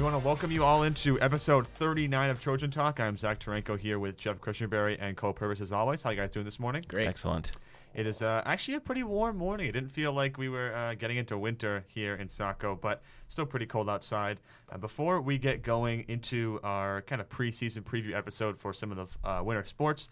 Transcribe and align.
We 0.00 0.04
want 0.04 0.18
to 0.18 0.26
welcome 0.26 0.50
you 0.50 0.64
all 0.64 0.84
into 0.84 1.20
episode 1.20 1.68
39 1.68 2.30
of 2.30 2.40
Trojan 2.40 2.70
Talk. 2.70 2.98
I'm 3.00 3.18
Zach 3.18 3.38
Tarenko 3.38 3.78
here 3.78 3.98
with 3.98 4.16
Jeff 4.16 4.40
Cushenberry 4.40 4.96
and 4.98 5.14
Cole 5.14 5.34
Purvis 5.34 5.60
as 5.60 5.72
always. 5.72 6.00
How 6.00 6.08
you 6.08 6.16
guys 6.16 6.30
doing 6.30 6.46
this 6.46 6.58
morning? 6.58 6.86
Great. 6.88 7.06
Excellent. 7.06 7.52
It 7.92 8.06
is 8.06 8.22
uh, 8.22 8.40
actually 8.46 8.76
a 8.76 8.80
pretty 8.80 9.02
warm 9.02 9.36
morning. 9.36 9.66
It 9.66 9.72
didn't 9.72 9.92
feel 9.92 10.14
like 10.14 10.38
we 10.38 10.48
were 10.48 10.74
uh, 10.74 10.94
getting 10.94 11.18
into 11.18 11.36
winter 11.36 11.84
here 11.86 12.14
in 12.14 12.30
Saco, 12.30 12.78
but 12.80 13.02
still 13.28 13.44
pretty 13.44 13.66
cold 13.66 13.90
outside. 13.90 14.40
Uh, 14.72 14.78
before 14.78 15.20
we 15.20 15.36
get 15.36 15.62
going 15.62 16.06
into 16.08 16.60
our 16.64 17.02
kind 17.02 17.20
of 17.20 17.28
preseason 17.28 17.82
preview 17.82 18.14
episode 18.14 18.58
for 18.58 18.72
some 18.72 18.90
of 18.90 18.96
the 19.22 19.28
uh, 19.28 19.42
winter 19.42 19.64
sports, 19.64 20.08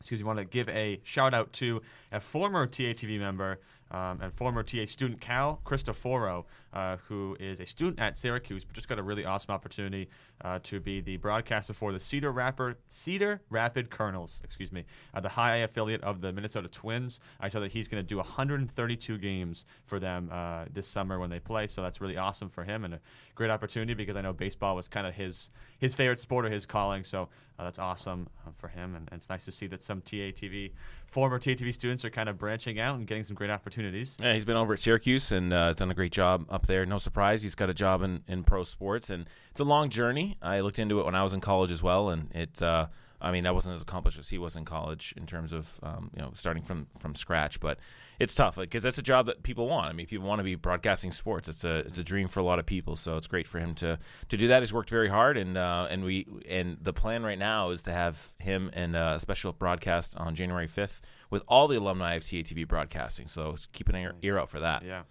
excuse 0.00 0.18
me, 0.18 0.24
want 0.24 0.40
to 0.40 0.44
give 0.44 0.68
a 0.68 1.00
shout 1.04 1.32
out 1.32 1.52
to 1.52 1.80
a 2.10 2.18
former 2.18 2.66
TATV 2.66 3.20
member 3.20 3.60
um, 3.90 4.20
and 4.20 4.32
former 4.34 4.62
TA 4.62 4.84
student 4.84 5.20
Cal 5.20 5.60
Cristoforo, 5.64 6.46
uh, 6.72 6.96
who 7.08 7.36
is 7.38 7.60
a 7.60 7.66
student 7.66 8.00
at 8.00 8.16
Syracuse, 8.16 8.64
but 8.64 8.74
just 8.74 8.88
got 8.88 8.98
a 8.98 9.02
really 9.02 9.24
awesome 9.24 9.52
opportunity 9.52 10.08
uh, 10.44 10.58
to 10.64 10.80
be 10.80 11.00
the 11.00 11.16
broadcaster 11.16 11.72
for 11.72 11.92
the 11.92 12.00
Cedar 12.00 12.32
Rapid 12.32 12.76
Cedar 12.88 13.40
Rapid 13.50 13.90
Kernels, 13.90 14.40
excuse 14.44 14.72
me, 14.72 14.84
uh, 15.14 15.20
the 15.20 15.28
high 15.28 15.56
affiliate 15.58 16.02
of 16.02 16.20
the 16.20 16.32
Minnesota 16.32 16.68
Twins. 16.68 17.20
I 17.40 17.48
saw 17.48 17.60
that 17.60 17.72
he's 17.72 17.88
going 17.88 18.02
to 18.02 18.06
do 18.06 18.16
132 18.16 19.18
games 19.18 19.64
for 19.84 19.98
them 19.98 20.28
uh, 20.32 20.64
this 20.72 20.86
summer 20.86 21.18
when 21.18 21.30
they 21.30 21.40
play, 21.40 21.66
so 21.66 21.82
that's 21.82 22.00
really 22.00 22.16
awesome 22.16 22.48
for 22.48 22.64
him 22.64 22.84
and 22.84 22.94
a 22.94 23.00
great 23.34 23.50
opportunity 23.50 23.94
because 23.94 24.16
I 24.16 24.20
know 24.20 24.32
baseball 24.32 24.76
was 24.76 24.88
kind 24.88 25.06
of 25.06 25.14
his 25.14 25.50
his 25.78 25.94
favorite 25.94 26.18
sport 26.18 26.46
or 26.46 26.50
his 26.50 26.66
calling, 26.66 27.04
so 27.04 27.28
uh, 27.58 27.64
that's 27.64 27.78
awesome 27.78 28.28
uh, 28.46 28.50
for 28.56 28.68
him, 28.68 28.94
and, 28.94 29.08
and 29.10 29.18
it's 29.18 29.28
nice 29.28 29.44
to 29.44 29.52
see 29.52 29.66
that 29.68 29.82
some 29.82 30.00
TATV 30.02 30.72
former 31.16 31.38
TATV 31.38 31.72
students 31.72 32.04
are 32.04 32.10
kind 32.10 32.28
of 32.28 32.36
branching 32.36 32.78
out 32.78 32.98
and 32.98 33.06
getting 33.06 33.24
some 33.24 33.34
great 33.34 33.48
opportunities. 33.48 34.18
Yeah, 34.20 34.34
he's 34.34 34.44
been 34.44 34.58
over 34.58 34.74
at 34.74 34.80
Syracuse 34.80 35.32
and 35.32 35.50
uh, 35.50 35.68
has 35.68 35.76
done 35.76 35.90
a 35.90 35.94
great 35.94 36.12
job 36.12 36.44
up 36.50 36.66
there. 36.66 36.84
No 36.84 36.98
surprise, 36.98 37.42
he's 37.42 37.54
got 37.54 37.70
a 37.70 37.74
job 37.74 38.02
in, 38.02 38.22
in 38.28 38.44
pro 38.44 38.64
sports, 38.64 39.08
and 39.08 39.26
it's 39.50 39.58
a 39.58 39.64
long 39.64 39.88
journey. 39.88 40.36
I 40.42 40.60
looked 40.60 40.78
into 40.78 41.00
it 41.00 41.06
when 41.06 41.14
I 41.14 41.22
was 41.22 41.32
in 41.32 41.40
college 41.40 41.70
as 41.70 41.82
well, 41.82 42.10
and 42.10 42.30
it. 42.34 42.60
Uh, 42.60 42.88
I 43.26 43.32
mean, 43.32 43.46
I 43.46 43.50
wasn't 43.50 43.74
as 43.74 43.82
accomplished 43.82 44.18
as 44.18 44.28
he 44.28 44.38
was 44.38 44.56
in 44.56 44.64
college 44.64 45.12
in 45.16 45.26
terms 45.26 45.52
of 45.52 45.78
um, 45.82 46.10
you 46.14 46.22
know 46.22 46.30
starting 46.34 46.62
from 46.62 46.86
from 46.98 47.14
scratch, 47.14 47.60
but 47.60 47.78
it's 48.18 48.34
tough 48.34 48.56
because 48.56 48.82
that's 48.82 48.98
a 48.98 49.02
job 49.02 49.26
that 49.26 49.42
people 49.42 49.66
want. 49.68 49.88
I 49.88 49.92
mean, 49.92 50.06
people 50.06 50.26
want 50.26 50.38
to 50.38 50.44
be 50.44 50.54
broadcasting 50.54 51.12
sports. 51.12 51.48
It's 51.48 51.64
a 51.64 51.78
it's 51.78 51.98
a 51.98 52.04
dream 52.04 52.28
for 52.28 52.40
a 52.40 52.44
lot 52.44 52.58
of 52.58 52.66
people. 52.66 52.96
So 52.96 53.16
it's 53.16 53.26
great 53.26 53.46
for 53.46 53.58
him 53.58 53.74
to 53.76 53.98
to 54.28 54.36
do 54.36 54.48
that. 54.48 54.62
He's 54.62 54.72
worked 54.72 54.90
very 54.90 55.08
hard, 55.08 55.36
and 55.36 55.56
uh, 55.58 55.88
and 55.90 56.04
we 56.04 56.26
and 56.48 56.78
the 56.80 56.92
plan 56.92 57.22
right 57.24 57.38
now 57.38 57.70
is 57.70 57.82
to 57.84 57.92
have 57.92 58.32
him 58.38 58.70
and 58.72 58.96
uh, 58.96 59.14
a 59.16 59.20
special 59.20 59.52
broadcast 59.52 60.16
on 60.16 60.34
January 60.34 60.66
fifth 60.68 61.00
with 61.28 61.42
all 61.48 61.68
the 61.68 61.76
alumni 61.76 62.14
of 62.14 62.22
TATV 62.22 62.66
broadcasting. 62.68 63.26
So 63.26 63.56
keep 63.72 63.88
an 63.88 63.96
ear, 63.96 64.14
ear 64.22 64.38
out 64.38 64.48
for 64.48 64.60
that. 64.60 64.84
Yeah. 64.84 65.02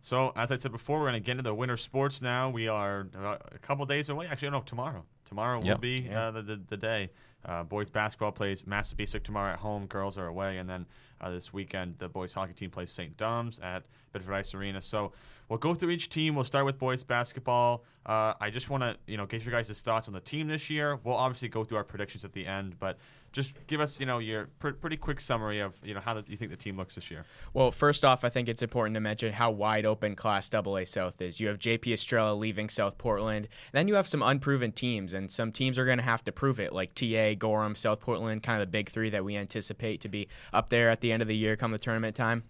So 0.00 0.32
as 0.36 0.50
I 0.52 0.56
said 0.56 0.72
before, 0.72 0.98
we're 1.00 1.06
going 1.10 1.14
to 1.22 1.26
get 1.26 1.32
into 1.32 1.42
the 1.42 1.54
winter 1.54 1.76
sports 1.76 2.22
now. 2.22 2.50
We 2.50 2.68
are 2.68 3.08
uh, 3.16 3.36
a 3.52 3.58
couple 3.58 3.84
days 3.86 4.08
away. 4.08 4.26
Actually, 4.26 4.50
no, 4.50 4.60
tomorrow. 4.60 5.04
Tomorrow 5.24 5.62
Yep. 5.62 5.76
will 5.76 5.80
be 5.80 6.08
uh, 6.10 6.30
the, 6.30 6.42
the 6.42 6.60
the 6.68 6.76
day. 6.76 7.10
Uh, 7.44 7.62
boys 7.62 7.88
basketball 7.88 8.32
plays 8.32 8.62
Massabesic 8.62 9.22
tomorrow 9.22 9.52
at 9.52 9.58
home. 9.58 9.86
Girls 9.86 10.18
are 10.18 10.26
away, 10.26 10.58
and 10.58 10.68
then 10.68 10.86
uh, 11.20 11.30
this 11.30 11.52
weekend 11.52 11.94
the 11.98 12.08
boys 12.08 12.32
hockey 12.32 12.52
team 12.52 12.70
plays 12.70 12.90
St. 12.90 13.16
Dom's 13.16 13.58
at 13.60 13.84
Biddeford 14.12 14.34
Ice 14.34 14.54
Arena. 14.54 14.82
So 14.82 15.12
we'll 15.48 15.58
go 15.58 15.74
through 15.74 15.90
each 15.90 16.08
team. 16.08 16.34
We'll 16.34 16.44
start 16.44 16.64
with 16.64 16.78
boys 16.78 17.04
basketball. 17.04 17.84
Uh, 18.04 18.34
I 18.40 18.50
just 18.50 18.70
want 18.70 18.82
to 18.82 18.96
you 19.06 19.16
know 19.16 19.26
get 19.26 19.44
your 19.44 19.52
guys' 19.52 19.80
thoughts 19.80 20.08
on 20.08 20.14
the 20.14 20.20
team 20.20 20.48
this 20.48 20.68
year. 20.68 20.98
We'll 21.04 21.16
obviously 21.16 21.48
go 21.48 21.64
through 21.64 21.78
our 21.78 21.84
predictions 21.84 22.24
at 22.24 22.32
the 22.32 22.46
end, 22.46 22.78
but 22.78 22.98
just 23.32 23.54
give 23.66 23.80
us 23.80 24.00
you 24.00 24.06
know 24.06 24.18
your 24.18 24.48
pr- 24.58 24.70
pretty 24.70 24.96
quick 24.96 25.20
summary 25.20 25.60
of 25.60 25.74
you 25.82 25.94
know 25.94 26.00
how 26.00 26.14
the, 26.14 26.24
you 26.26 26.36
think 26.36 26.50
the 26.50 26.56
team 26.56 26.76
looks 26.76 26.94
this 26.94 27.10
year. 27.10 27.24
Well, 27.52 27.70
first 27.70 28.04
off, 28.04 28.24
I 28.24 28.28
think 28.28 28.48
it's 28.48 28.62
important 28.62 28.94
to 28.94 29.00
mention 29.00 29.32
how 29.32 29.50
wide 29.50 29.86
open 29.86 30.16
Class 30.16 30.52
AA 30.52 30.84
South 30.84 31.20
is. 31.20 31.40
You 31.40 31.48
have 31.48 31.58
JP 31.58 31.92
Estrella 31.92 32.34
leaving 32.34 32.68
South 32.68 32.98
Portland. 32.98 33.48
Then 33.72 33.88
you 33.88 33.94
have 33.94 34.08
some 34.08 34.22
unproven 34.22 34.72
teams, 34.72 35.12
and 35.14 35.30
some 35.30 35.52
teams 35.52 35.78
are 35.78 35.84
going 35.84 35.98
to 35.98 36.04
have 36.04 36.24
to 36.24 36.32
prove 36.32 36.60
it, 36.60 36.72
like 36.72 36.94
TA, 36.94 37.34
Gorham, 37.38 37.76
South 37.76 38.00
Portland, 38.00 38.42
kind 38.42 38.60
of 38.60 38.68
the 38.68 38.72
big 38.72 38.88
three 38.90 39.10
that 39.10 39.24
we 39.24 39.36
anticipate 39.36 40.00
to 40.00 40.08
be 40.08 40.28
up 40.52 40.68
there 40.68 40.90
at 40.90 41.00
the 41.00 41.12
end 41.12 41.22
of 41.22 41.28
the 41.28 41.36
year 41.36 41.56
come 41.56 41.72
the 41.72 41.78
tournament 41.78 42.16
time. 42.16 42.44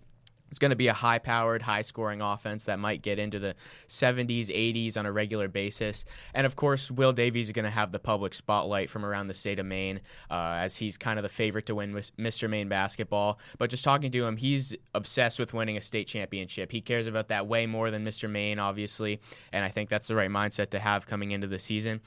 It's 0.51 0.59
going 0.59 0.71
to 0.71 0.77
be 0.77 0.89
a 0.89 0.95
high 0.95 1.19
powered, 1.19 1.63
high 1.63 1.83
scoring 1.83 2.21
offense 2.21 2.65
that 2.67 2.79
might 2.79 3.03
get 3.03 3.19
into 3.19 3.39
the 3.39 3.55
70s, 3.89 4.49
80s 4.49 4.97
on 4.97 5.07
a 5.07 5.13
regular 5.13 5.49
basis. 5.49 6.05
And 6.35 6.47
of 6.47 6.57
course, 6.57 6.91
Will 6.91 7.13
Davies 7.13 7.49
is 7.49 7.53
going 7.53 7.65
to 7.65 7.71
have 7.71 7.93
the 7.93 7.99
public 7.99 8.35
spotlight 8.35 8.91
from 8.91 9.05
around 9.05 9.29
the 9.29 9.35
state 9.35 9.59
of 9.59 9.67
Maine 9.67 10.01
uh, 10.31 10.57
as 10.59 10.77
he's 10.77 10.97
kind 10.97 11.19
of 11.19 11.23
the 11.23 11.29
favorite 11.29 11.67
to 11.67 11.75
win 11.75 11.95
Mr. 11.95 12.49
Maine 12.49 12.69
basketball. 12.69 13.39
But 13.59 13.71
just 13.71 13.85
talking 13.85 14.11
to 14.11 14.27
him, 14.27 14.37
he's 14.37 14.77
obsessed 14.95 15.39
with 15.39 15.53
winning 15.55 15.77
a 15.77 15.81
state 15.81 16.07
championship. 16.07 16.73
He 16.73 16.81
cares 16.81 17.07
about 17.07 17.29
that 17.29 17.47
way 17.47 17.67
more 17.67 17.91
than 17.91 18.05
Mr. 18.05 18.29
Maine, 18.29 18.59
obviously. 18.59 19.21
And 19.53 19.65
I 19.65 19.69
think 19.69 19.89
that's 19.89 20.09
the 20.09 20.15
right 20.15 20.31
mindset 20.31 20.71
to 20.71 20.79
have 20.79 21.07
coming 21.07 21.33
into 21.33 21.47
the 21.47 21.59
season. 21.59 22.01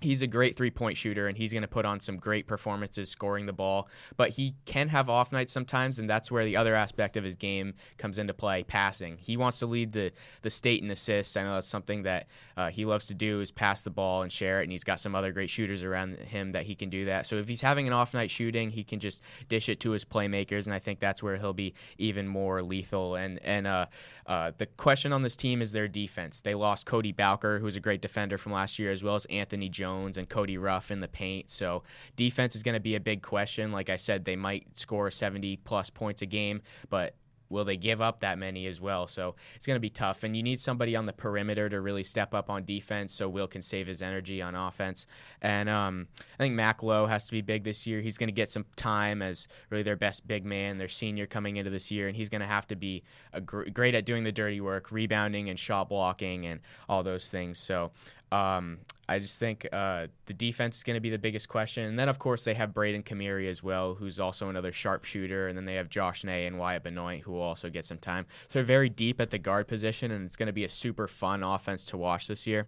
He's 0.00 0.20
a 0.20 0.26
great 0.26 0.56
three 0.56 0.70
point 0.70 0.98
shooter 0.98 1.26
and 1.26 1.36
he's 1.36 1.52
going 1.52 1.62
to 1.62 1.68
put 1.68 1.86
on 1.86 2.00
some 2.00 2.18
great 2.18 2.46
performances 2.46 3.08
scoring 3.08 3.46
the 3.46 3.52
ball, 3.52 3.88
but 4.16 4.30
he 4.30 4.54
can 4.66 4.88
have 4.88 5.08
off 5.08 5.32
nights 5.32 5.52
sometimes, 5.52 5.98
and 5.98 6.08
that's 6.08 6.30
where 6.30 6.44
the 6.44 6.56
other 6.56 6.74
aspect 6.74 7.16
of 7.16 7.24
his 7.24 7.34
game 7.34 7.74
comes 7.96 8.18
into 8.18 8.34
play 8.34 8.62
passing. 8.62 9.16
He 9.16 9.36
wants 9.36 9.58
to 9.60 9.66
lead 9.66 9.92
the, 9.92 10.12
the 10.42 10.50
state 10.50 10.82
in 10.82 10.90
assists. 10.90 11.36
I 11.36 11.44
know 11.44 11.54
that's 11.54 11.66
something 11.66 12.02
that 12.02 12.26
uh, 12.56 12.68
he 12.68 12.84
loves 12.84 13.06
to 13.06 13.14
do 13.14 13.40
is 13.40 13.50
pass 13.50 13.84
the 13.84 13.90
ball 13.90 14.22
and 14.22 14.30
share 14.30 14.60
it, 14.60 14.64
and 14.64 14.72
he's 14.72 14.84
got 14.84 15.00
some 15.00 15.14
other 15.14 15.32
great 15.32 15.48
shooters 15.48 15.82
around 15.82 16.18
him 16.18 16.52
that 16.52 16.64
he 16.64 16.74
can 16.74 16.90
do 16.90 17.06
that. 17.06 17.26
So 17.26 17.36
if 17.36 17.48
he's 17.48 17.62
having 17.62 17.86
an 17.86 17.94
off 17.94 18.12
night 18.12 18.30
shooting, 18.30 18.70
he 18.70 18.84
can 18.84 19.00
just 19.00 19.22
dish 19.48 19.70
it 19.70 19.80
to 19.80 19.92
his 19.92 20.04
playmakers, 20.04 20.66
and 20.66 20.74
I 20.74 20.78
think 20.78 21.00
that's 21.00 21.22
where 21.22 21.36
he'll 21.36 21.54
be 21.54 21.74
even 21.96 22.28
more 22.28 22.62
lethal. 22.62 23.14
And, 23.16 23.38
and 23.42 23.66
uh, 23.66 23.86
uh, 24.26 24.52
the 24.58 24.66
question 24.66 25.12
on 25.12 25.22
this 25.22 25.36
team 25.36 25.62
is 25.62 25.72
their 25.72 25.88
defense. 25.88 26.40
They 26.40 26.54
lost 26.54 26.84
Cody 26.84 27.12
Bowker, 27.12 27.58
who's 27.58 27.76
a 27.76 27.80
great 27.80 28.02
defender 28.02 28.36
from 28.36 28.52
last 28.52 28.78
year, 28.78 28.92
as 28.92 29.02
well 29.02 29.14
as 29.14 29.24
Anthony 29.26 29.70
Jones 29.70 29.85
and 29.86 30.28
Cody 30.28 30.58
Ruff 30.58 30.90
in 30.90 31.00
the 31.00 31.08
paint. 31.08 31.50
So 31.50 31.82
defense 32.16 32.56
is 32.56 32.62
going 32.62 32.74
to 32.74 32.80
be 32.80 32.94
a 32.94 33.00
big 33.00 33.22
question. 33.22 33.72
Like 33.72 33.90
I 33.90 33.96
said, 33.96 34.24
they 34.24 34.36
might 34.36 34.66
score 34.76 35.10
70 35.10 35.56
plus 35.58 35.90
points 35.90 36.22
a 36.22 36.26
game, 36.26 36.62
but 36.88 37.14
will 37.48 37.64
they 37.64 37.76
give 37.76 38.00
up 38.00 38.20
that 38.20 38.38
many 38.38 38.66
as 38.66 38.80
well? 38.80 39.06
So 39.06 39.36
it's 39.54 39.66
going 39.66 39.76
to 39.76 39.80
be 39.80 39.90
tough. 39.90 40.22
And 40.22 40.36
you 40.36 40.42
need 40.42 40.60
somebody 40.60 40.96
on 40.96 41.06
the 41.06 41.12
perimeter 41.12 41.68
to 41.68 41.80
really 41.80 42.04
step 42.04 42.34
up 42.34 42.50
on 42.50 42.64
defense 42.64 43.12
so 43.12 43.28
Will 43.28 43.46
can 43.46 43.62
save 43.62 43.86
his 43.86 44.02
energy 44.02 44.42
on 44.42 44.54
offense. 44.54 45.06
And 45.42 45.68
um, 45.68 46.08
I 46.38 46.42
think 46.42 46.54
Mac 46.54 46.82
Lowe 46.82 47.06
has 47.06 47.24
to 47.24 47.32
be 47.32 47.40
big 47.40 47.64
this 47.64 47.86
year. 47.86 48.00
He's 48.00 48.18
going 48.18 48.28
to 48.28 48.32
get 48.32 48.48
some 48.48 48.64
time 48.76 49.22
as 49.22 49.48
really 49.70 49.82
their 49.82 49.96
best 49.96 50.26
big 50.26 50.44
man, 50.44 50.78
their 50.78 50.88
senior 50.88 51.26
coming 51.26 51.56
into 51.56 51.70
this 51.70 51.90
year. 51.90 52.08
And 52.08 52.16
he's 52.16 52.28
going 52.28 52.40
to 52.40 52.46
have 52.46 52.66
to 52.68 52.76
be 52.76 53.02
gr- 53.44 53.68
great 53.72 53.94
at 53.94 54.04
doing 54.04 54.24
the 54.24 54.32
dirty 54.32 54.60
work, 54.60 54.90
rebounding 54.90 55.50
and 55.50 55.58
shot 55.58 55.88
blocking 55.88 56.46
and 56.46 56.60
all 56.88 57.02
those 57.02 57.28
things. 57.28 57.58
So 57.58 57.92
um, 58.32 58.78
I 59.08 59.20
just 59.20 59.38
think 59.38 59.68
uh, 59.72 60.08
the 60.26 60.34
defense 60.34 60.78
is 60.78 60.82
going 60.82 60.94
to 60.94 61.00
be 61.00 61.10
the 61.10 61.18
biggest 61.18 61.48
question. 61.48 61.84
And 61.84 61.98
then, 61.98 62.08
of 62.08 62.18
course, 62.18 62.44
they 62.44 62.54
have 62.54 62.74
Braden 62.74 63.04
Kamiri 63.04 63.48
as 63.48 63.62
well, 63.62 63.94
who's 63.94 64.18
also 64.18 64.48
another 64.48 64.72
sharpshooter. 64.72 65.46
And 65.46 65.56
then 65.56 65.64
they 65.64 65.74
have 65.74 65.88
Josh 65.88 66.24
Ney 66.24 66.46
and 66.46 66.58
Wyatt 66.58 66.82
Benoit, 66.82 67.20
who 67.22 67.32
will 67.32 67.42
also 67.42 67.70
get 67.70 67.84
some 67.84 67.98
time. 67.98 68.26
So 68.48 68.58
they're 68.58 68.64
very 68.64 68.88
deep 68.88 69.20
at 69.20 69.30
the 69.30 69.38
guard 69.38 69.68
position, 69.68 70.10
and 70.10 70.26
it's 70.26 70.36
going 70.36 70.48
to 70.48 70.52
be 70.52 70.64
a 70.64 70.68
super 70.68 71.06
fun 71.06 71.44
offense 71.44 71.84
to 71.86 71.96
watch 71.96 72.26
this 72.26 72.46
year. 72.46 72.66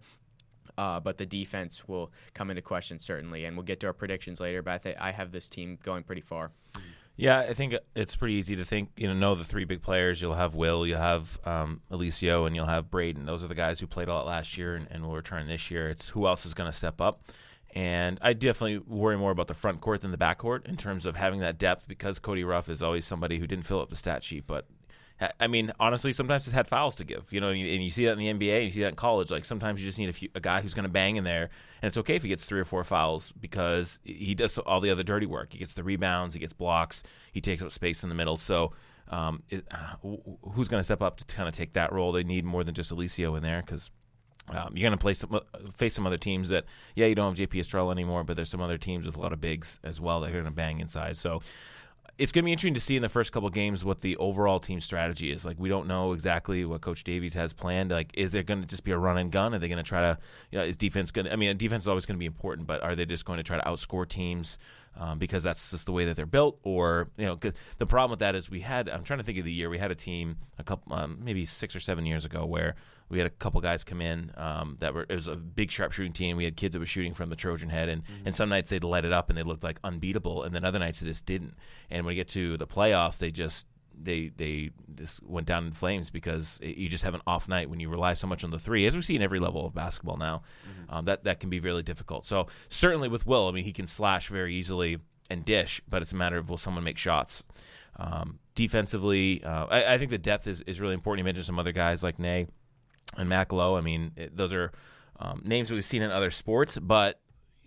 Uh, 0.76 1.00
but 1.00 1.18
the 1.18 1.26
defense 1.26 1.88
will 1.88 2.12
come 2.34 2.50
into 2.50 2.62
question 2.62 3.00
certainly, 3.00 3.44
and 3.44 3.56
we'll 3.56 3.66
get 3.66 3.80
to 3.80 3.88
our 3.88 3.92
predictions 3.92 4.38
later. 4.38 4.62
But 4.62 4.74
I 4.74 4.78
think 4.78 4.96
I 5.00 5.10
have 5.10 5.32
this 5.32 5.48
team 5.48 5.76
going 5.82 6.04
pretty 6.04 6.20
far. 6.20 6.52
Yeah, 7.18 7.40
I 7.40 7.52
think 7.52 7.74
it's 7.96 8.14
pretty 8.14 8.34
easy 8.34 8.54
to 8.54 8.64
think. 8.64 8.90
You 8.96 9.08
know, 9.08 9.12
know 9.12 9.34
the 9.34 9.44
three 9.44 9.64
big 9.64 9.82
players. 9.82 10.22
You'll 10.22 10.34
have 10.34 10.54
Will, 10.54 10.86
you'll 10.86 10.98
have 10.98 11.40
um, 11.44 11.80
Alicio, 11.90 12.46
and 12.46 12.54
you'll 12.54 12.66
have 12.66 12.92
Braden. 12.92 13.26
Those 13.26 13.42
are 13.42 13.48
the 13.48 13.56
guys 13.56 13.80
who 13.80 13.88
played 13.88 14.06
a 14.06 14.14
lot 14.14 14.24
last 14.24 14.56
year 14.56 14.76
and, 14.76 14.86
and 14.88 15.04
will 15.04 15.16
return 15.16 15.48
this 15.48 15.68
year. 15.68 15.88
It's 15.90 16.10
who 16.10 16.28
else 16.28 16.46
is 16.46 16.54
going 16.54 16.70
to 16.70 16.76
step 16.76 17.00
up. 17.00 17.24
And 17.74 18.20
I 18.22 18.34
definitely 18.34 18.78
worry 18.78 19.18
more 19.18 19.32
about 19.32 19.48
the 19.48 19.54
front 19.54 19.80
court 19.80 20.02
than 20.02 20.12
the 20.12 20.16
back 20.16 20.38
court 20.38 20.64
in 20.66 20.76
terms 20.76 21.04
of 21.04 21.16
having 21.16 21.40
that 21.40 21.58
depth 21.58 21.88
because 21.88 22.20
Cody 22.20 22.44
Ruff 22.44 22.68
is 22.68 22.84
always 22.84 23.04
somebody 23.04 23.40
who 23.40 23.48
didn't 23.48 23.66
fill 23.66 23.80
up 23.80 23.90
the 23.90 23.96
stat 23.96 24.22
sheet, 24.22 24.44
but 24.46 24.66
I 25.40 25.48
mean, 25.48 25.72
honestly, 25.80 26.12
sometimes 26.12 26.46
it's 26.46 26.54
had 26.54 26.68
fouls 26.68 26.94
to 26.96 27.04
give. 27.04 27.32
You 27.32 27.40
know, 27.40 27.48
and 27.48 27.58
you 27.58 27.90
see 27.90 28.04
that 28.04 28.12
in 28.12 28.18
the 28.18 28.26
NBA, 28.26 28.56
and 28.56 28.64
you 28.66 28.70
see 28.70 28.82
that 28.82 28.90
in 28.90 28.94
college. 28.94 29.30
Like 29.30 29.44
sometimes 29.44 29.80
you 29.80 29.88
just 29.88 29.98
need 29.98 30.08
a, 30.08 30.12
few, 30.12 30.28
a 30.34 30.40
guy 30.40 30.60
who's 30.60 30.74
going 30.74 30.84
to 30.84 30.88
bang 30.88 31.16
in 31.16 31.24
there, 31.24 31.50
and 31.82 31.88
it's 31.88 31.96
okay 31.98 32.14
if 32.14 32.22
he 32.22 32.28
gets 32.28 32.44
three 32.44 32.60
or 32.60 32.64
four 32.64 32.84
fouls 32.84 33.32
because 33.40 33.98
he 34.04 34.34
does 34.34 34.56
all 34.58 34.80
the 34.80 34.90
other 34.90 35.02
dirty 35.02 35.26
work. 35.26 35.52
He 35.52 35.58
gets 35.58 35.74
the 35.74 35.82
rebounds, 35.82 36.34
he 36.34 36.40
gets 36.40 36.52
blocks, 36.52 37.02
he 37.32 37.40
takes 37.40 37.62
up 37.62 37.72
space 37.72 38.02
in 38.02 38.08
the 38.08 38.14
middle. 38.14 38.36
So, 38.36 38.72
um, 39.08 39.42
it, 39.48 39.66
uh, 39.70 39.96
who's 40.52 40.68
going 40.68 40.80
to 40.80 40.84
step 40.84 41.02
up 41.02 41.16
to 41.18 41.24
kind 41.34 41.48
of 41.48 41.54
take 41.54 41.72
that 41.72 41.92
role? 41.92 42.12
They 42.12 42.22
need 42.22 42.44
more 42.44 42.62
than 42.62 42.74
just 42.74 42.92
Alicio 42.92 43.36
in 43.36 43.42
there 43.42 43.62
because 43.64 43.90
um, 44.50 44.76
you're 44.76 44.88
going 44.88 44.98
to 44.98 45.02
play 45.02 45.14
some, 45.14 45.34
uh, 45.34 45.40
face 45.74 45.94
some 45.94 46.06
other 46.06 46.16
teams 46.16 46.48
that, 46.50 46.64
yeah, 46.94 47.06
you 47.06 47.14
don't 47.14 47.36
have 47.36 47.48
JP 47.48 47.58
Estrella 47.60 47.90
anymore, 47.90 48.24
but 48.24 48.36
there's 48.36 48.50
some 48.50 48.60
other 48.60 48.78
teams 48.78 49.04
with 49.04 49.16
a 49.16 49.20
lot 49.20 49.32
of 49.32 49.40
bigs 49.40 49.80
as 49.82 50.00
well 50.00 50.20
that 50.20 50.30
are 50.30 50.32
going 50.32 50.44
to 50.44 50.50
bang 50.50 50.80
inside. 50.80 51.16
So 51.16 51.42
it's 52.18 52.32
going 52.32 52.42
to 52.42 52.46
be 52.46 52.52
interesting 52.52 52.74
to 52.74 52.80
see 52.80 52.96
in 52.96 53.02
the 53.02 53.08
first 53.08 53.32
couple 53.32 53.48
games 53.48 53.84
what 53.84 54.00
the 54.00 54.16
overall 54.16 54.58
team 54.58 54.80
strategy 54.80 55.30
is. 55.30 55.44
Like, 55.44 55.58
we 55.58 55.68
don't 55.68 55.86
know 55.86 56.12
exactly 56.12 56.64
what 56.64 56.80
Coach 56.80 57.04
Davies 57.04 57.34
has 57.34 57.52
planned. 57.52 57.90
Like, 57.90 58.10
is 58.14 58.32
there 58.32 58.42
going 58.42 58.60
to 58.60 58.66
just 58.66 58.84
be 58.84 58.90
a 58.90 58.98
run 58.98 59.16
and 59.18 59.30
gun? 59.30 59.54
Are 59.54 59.58
they 59.58 59.68
going 59.68 59.78
to 59.78 59.88
try 59.88 60.00
to, 60.00 60.18
you 60.50 60.58
know, 60.58 60.64
is 60.64 60.76
defense 60.76 61.10
going 61.10 61.26
to, 61.26 61.32
I 61.32 61.36
mean, 61.36 61.56
defense 61.56 61.84
is 61.84 61.88
always 61.88 62.06
going 62.06 62.16
to 62.16 62.18
be 62.18 62.26
important, 62.26 62.66
but 62.66 62.82
are 62.82 62.96
they 62.96 63.06
just 63.06 63.24
going 63.24 63.36
to 63.36 63.44
try 63.44 63.56
to 63.56 63.64
outscore 63.64 64.08
teams? 64.08 64.58
um, 64.98 65.18
because 65.18 65.42
that's 65.42 65.70
just 65.70 65.86
the 65.86 65.92
way 65.92 66.04
that 66.04 66.16
they're 66.16 66.26
built. 66.26 66.58
Or 66.62 67.08
you 67.16 67.26
know, 67.26 67.38
the 67.78 67.86
problem 67.86 68.10
with 68.10 68.20
that 68.20 68.34
is 68.34 68.50
we 68.50 68.60
had. 68.60 68.88
I'm 68.88 69.04
trying 69.04 69.20
to 69.20 69.24
think 69.24 69.38
of 69.38 69.44
the 69.44 69.52
year 69.52 69.70
we 69.70 69.78
had 69.78 69.90
a 69.90 69.94
team 69.94 70.38
a 70.58 70.64
couple, 70.64 70.92
um, 70.92 71.18
maybe 71.22 71.46
six 71.46 71.74
or 71.74 71.80
seven 71.80 72.04
years 72.04 72.24
ago 72.24 72.44
where 72.44 72.74
we 73.08 73.18
had 73.18 73.26
a 73.26 73.30
couple 73.30 73.60
guys 73.60 73.84
come 73.84 74.00
in 74.00 74.32
um, 74.36 74.76
that 74.80 74.94
were 74.94 75.06
it 75.08 75.14
was 75.14 75.26
a 75.26 75.36
big 75.36 75.70
sharpshooting 75.70 76.12
team. 76.12 76.36
We 76.36 76.44
had 76.44 76.56
kids 76.56 76.74
that 76.74 76.80
were 76.80 76.86
shooting 76.86 77.14
from 77.14 77.30
the 77.30 77.36
Trojan 77.36 77.70
head, 77.70 77.88
and 77.88 78.02
and 78.24 78.34
some 78.34 78.48
nights 78.48 78.70
they'd 78.70 78.84
let 78.84 79.04
it 79.04 79.12
up 79.12 79.28
and 79.28 79.38
they 79.38 79.42
looked 79.42 79.64
like 79.64 79.78
unbeatable, 79.82 80.42
and 80.42 80.54
then 80.54 80.64
other 80.64 80.78
nights 80.78 81.00
they 81.00 81.06
just 81.06 81.26
didn't. 81.26 81.54
And 81.90 82.04
when 82.04 82.14
you 82.14 82.20
get 82.20 82.28
to 82.28 82.56
the 82.56 82.66
playoffs, 82.66 83.18
they 83.18 83.30
just 83.30 83.66
they 84.00 84.30
they 84.36 84.70
just 84.94 85.22
went 85.24 85.46
down 85.46 85.66
in 85.66 85.72
flames 85.72 86.10
because 86.10 86.58
it, 86.62 86.76
you 86.76 86.88
just 86.88 87.04
have 87.04 87.14
an 87.14 87.22
off 87.26 87.48
night 87.48 87.70
when 87.70 87.80
you 87.80 87.88
rely 87.88 88.14
so 88.14 88.26
much 88.26 88.44
on 88.44 88.50
the 88.50 88.58
three, 88.58 88.86
as 88.86 88.94
we 88.94 89.02
see 89.02 89.16
in 89.16 89.22
every 89.22 89.40
level 89.40 89.66
of 89.66 89.74
basketball 89.74 90.16
now. 90.16 90.42
Um, 90.88 91.04
that 91.06 91.24
that 91.24 91.40
can 91.40 91.50
be 91.50 91.60
really 91.60 91.82
difficult. 91.82 92.26
So 92.26 92.46
certainly 92.68 93.08
with 93.08 93.26
Will, 93.26 93.48
I 93.48 93.52
mean 93.52 93.64
he 93.64 93.72
can 93.72 93.86
slash 93.86 94.28
very 94.28 94.54
easily 94.54 94.98
and 95.30 95.44
dish, 95.44 95.80
but 95.88 96.02
it's 96.02 96.12
a 96.12 96.16
matter 96.16 96.38
of 96.38 96.48
will 96.48 96.58
someone 96.58 96.84
make 96.84 96.98
shots. 96.98 97.44
Um, 97.96 98.38
defensively, 98.54 99.42
uh, 99.42 99.66
I, 99.66 99.94
I 99.94 99.98
think 99.98 100.10
the 100.10 100.18
depth 100.18 100.46
is, 100.46 100.62
is 100.62 100.80
really 100.80 100.94
important. 100.94 101.18
You 101.20 101.24
mentioned 101.24 101.46
some 101.46 101.58
other 101.58 101.72
guys 101.72 102.02
like 102.02 102.18
Nay 102.18 102.46
and 103.16 103.28
Mac 103.28 103.52
Lowe. 103.52 103.76
I 103.76 103.80
mean, 103.80 104.12
it, 104.16 104.36
those 104.36 104.52
are 104.52 104.72
um, 105.18 105.42
names 105.44 105.70
we've 105.70 105.84
seen 105.84 106.02
in 106.02 106.10
other 106.10 106.30
sports, 106.30 106.78
but 106.80 107.20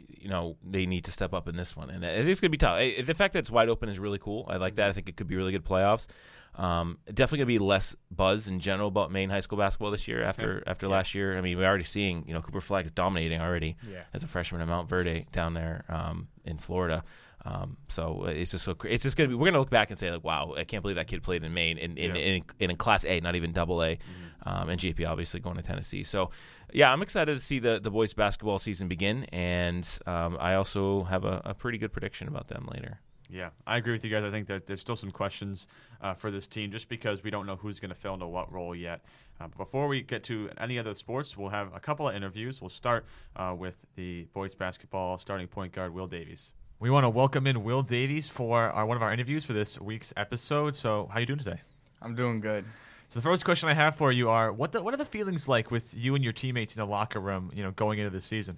you 0.07 0.29
know 0.29 0.55
they 0.63 0.85
need 0.85 1.05
to 1.05 1.11
step 1.11 1.33
up 1.33 1.47
in 1.47 1.55
this 1.55 1.75
one, 1.75 1.89
and 1.89 2.05
I 2.05 2.15
think 2.17 2.29
it's 2.29 2.41
going 2.41 2.49
to 2.49 2.57
be 2.57 2.57
tough. 2.57 2.75
I- 2.77 3.01
The 3.01 3.13
fact 3.13 3.33
that 3.33 3.39
it's 3.39 3.51
wide 3.51 3.69
open 3.69 3.89
is 3.89 3.99
really 3.99 4.19
cool. 4.19 4.45
I 4.49 4.57
like 4.57 4.75
that. 4.75 4.89
I 4.89 4.93
think 4.93 5.09
it 5.09 5.17
could 5.17 5.27
be 5.27 5.35
really 5.35 5.51
good 5.51 5.65
playoffs. 5.65 6.07
Um, 6.53 6.97
definitely 7.07 7.38
going 7.39 7.47
to 7.47 7.59
be 7.59 7.59
less 7.59 7.95
buzz 8.11 8.49
in 8.49 8.59
general 8.59 8.89
about 8.89 9.09
Maine 9.09 9.29
high 9.29 9.39
school 9.39 9.57
basketball 9.57 9.89
this 9.89 10.05
year 10.07 10.21
after 10.21 10.61
after 10.67 10.88
last 10.89 11.15
year. 11.15 11.38
I 11.38 11.41
mean, 11.41 11.57
we're 11.57 11.65
already 11.67 11.85
seeing 11.85 12.25
you 12.27 12.33
know 12.33 12.41
Cooper 12.41 12.59
Flagg 12.61 12.85
is 12.85 12.91
dominating 12.91 13.39
already 13.39 13.77
Yeah. 13.89 14.03
as 14.13 14.21
a 14.23 14.27
freshman 14.27 14.61
at 14.61 14.67
Montverde 14.67 15.31
down 15.31 15.53
there 15.53 15.85
um, 15.88 16.27
in 16.43 16.57
Florida. 16.57 17.03
Um, 17.43 17.77
so 17.88 18.25
it's 18.25 18.51
just 18.51 18.65
so 18.65 18.75
it's 18.83 19.01
just 19.03 19.17
gonna 19.17 19.29
be 19.29 19.35
we're 19.35 19.47
gonna 19.47 19.59
look 19.59 19.71
back 19.71 19.89
and 19.89 19.97
say 19.97 20.11
like 20.11 20.23
wow 20.23 20.53
I 20.55 20.63
can't 20.63 20.83
believe 20.83 20.97
that 20.97 21.07
kid 21.07 21.23
played 21.23 21.43
in 21.43 21.53
Maine 21.53 21.79
in 21.79 21.97
in, 21.97 22.15
Yeah. 22.15 22.21
in, 22.21 22.43
in, 22.59 22.69
in 22.71 22.75
Class 22.77 23.03
A 23.05 23.19
not 23.19 23.35
even 23.35 23.51
Double 23.51 23.83
A, 23.83 23.97
um, 24.45 24.69
and 24.69 24.79
JP 24.79 25.07
obviously 25.09 25.39
going 25.39 25.55
to 25.57 25.63
Tennessee. 25.63 26.03
So 26.03 26.29
yeah, 26.71 26.91
I'm 26.93 27.01
excited 27.01 27.33
to 27.35 27.41
see 27.43 27.57
the 27.59 27.79
the 27.79 27.89
boys 27.89 28.13
basketball 28.13 28.59
season 28.59 28.88
begin, 28.88 29.23
and 29.33 29.88
um, 30.05 30.38
I 30.39 30.53
also 30.55 31.03
have 31.05 31.25
a, 31.25 31.41
a 31.45 31.53
pretty 31.55 31.77
good 31.79 31.91
prediction 31.91 32.27
about 32.27 32.47
them 32.47 32.69
later. 32.71 32.99
Yeah, 33.27 33.51
I 33.65 33.77
agree 33.77 33.93
with 33.93 34.03
you 34.03 34.11
guys. 34.11 34.25
I 34.25 34.29
think 34.29 34.47
that 34.47 34.67
there's 34.67 34.81
still 34.81 34.97
some 34.97 35.09
questions 35.09 35.65
uh, 36.01 36.13
for 36.13 36.31
this 36.31 36.47
team 36.47 36.69
just 36.69 36.89
because 36.89 37.23
we 37.23 37.31
don't 37.31 37.45
know 37.45 37.55
who's 37.55 37.79
going 37.79 37.89
to 37.89 37.95
fill 37.95 38.13
into 38.13 38.27
what 38.27 38.51
role 38.51 38.75
yet. 38.75 39.05
Uh, 39.39 39.47
before 39.57 39.88
we 39.88 40.01
get 40.01 40.23
to 40.25 40.49
any 40.57 40.77
other 40.77 40.93
sports, 40.93 41.38
we'll 41.38 41.47
have 41.49 41.73
a 41.73 41.79
couple 41.79 42.09
of 42.09 42.13
interviews. 42.13 42.59
We'll 42.61 42.69
start 42.69 43.05
uh, 43.38 43.55
with 43.57 43.77
the 43.95 44.27
boys 44.33 44.53
basketball 44.53 45.17
starting 45.17 45.47
point 45.47 45.71
guard 45.71 45.93
Will 45.93 46.07
Davies. 46.07 46.51
We 46.81 46.89
want 46.89 47.03
to 47.03 47.09
welcome 47.11 47.45
in 47.45 47.63
Will 47.63 47.83
Davies 47.83 48.27
for 48.27 48.59
our, 48.71 48.85
one 48.87 48.97
of 48.97 49.03
our 49.03 49.13
interviews 49.13 49.45
for 49.45 49.53
this 49.53 49.79
week's 49.79 50.11
episode. 50.17 50.75
So, 50.75 51.07
how 51.11 51.17
are 51.17 51.19
you 51.19 51.27
doing 51.27 51.37
today? 51.37 51.61
I'm 52.01 52.15
doing 52.15 52.39
good. 52.41 52.65
So 53.09 53.19
the 53.19 53.23
first 53.23 53.45
question 53.45 53.69
I 53.69 53.75
have 53.75 53.95
for 53.95 54.11
you 54.11 54.29
are 54.31 54.51
what 54.51 54.71
the, 54.71 54.81
what 54.81 54.91
are 54.91 54.97
the 54.97 55.05
feelings 55.05 55.47
like 55.47 55.69
with 55.69 55.93
you 55.95 56.15
and 56.15 56.23
your 56.23 56.33
teammates 56.33 56.75
in 56.75 56.79
the 56.79 56.87
locker 56.87 57.19
room, 57.19 57.51
you 57.53 57.61
know, 57.61 57.69
going 57.69 57.99
into 57.99 58.09
the 58.09 58.19
season? 58.21 58.57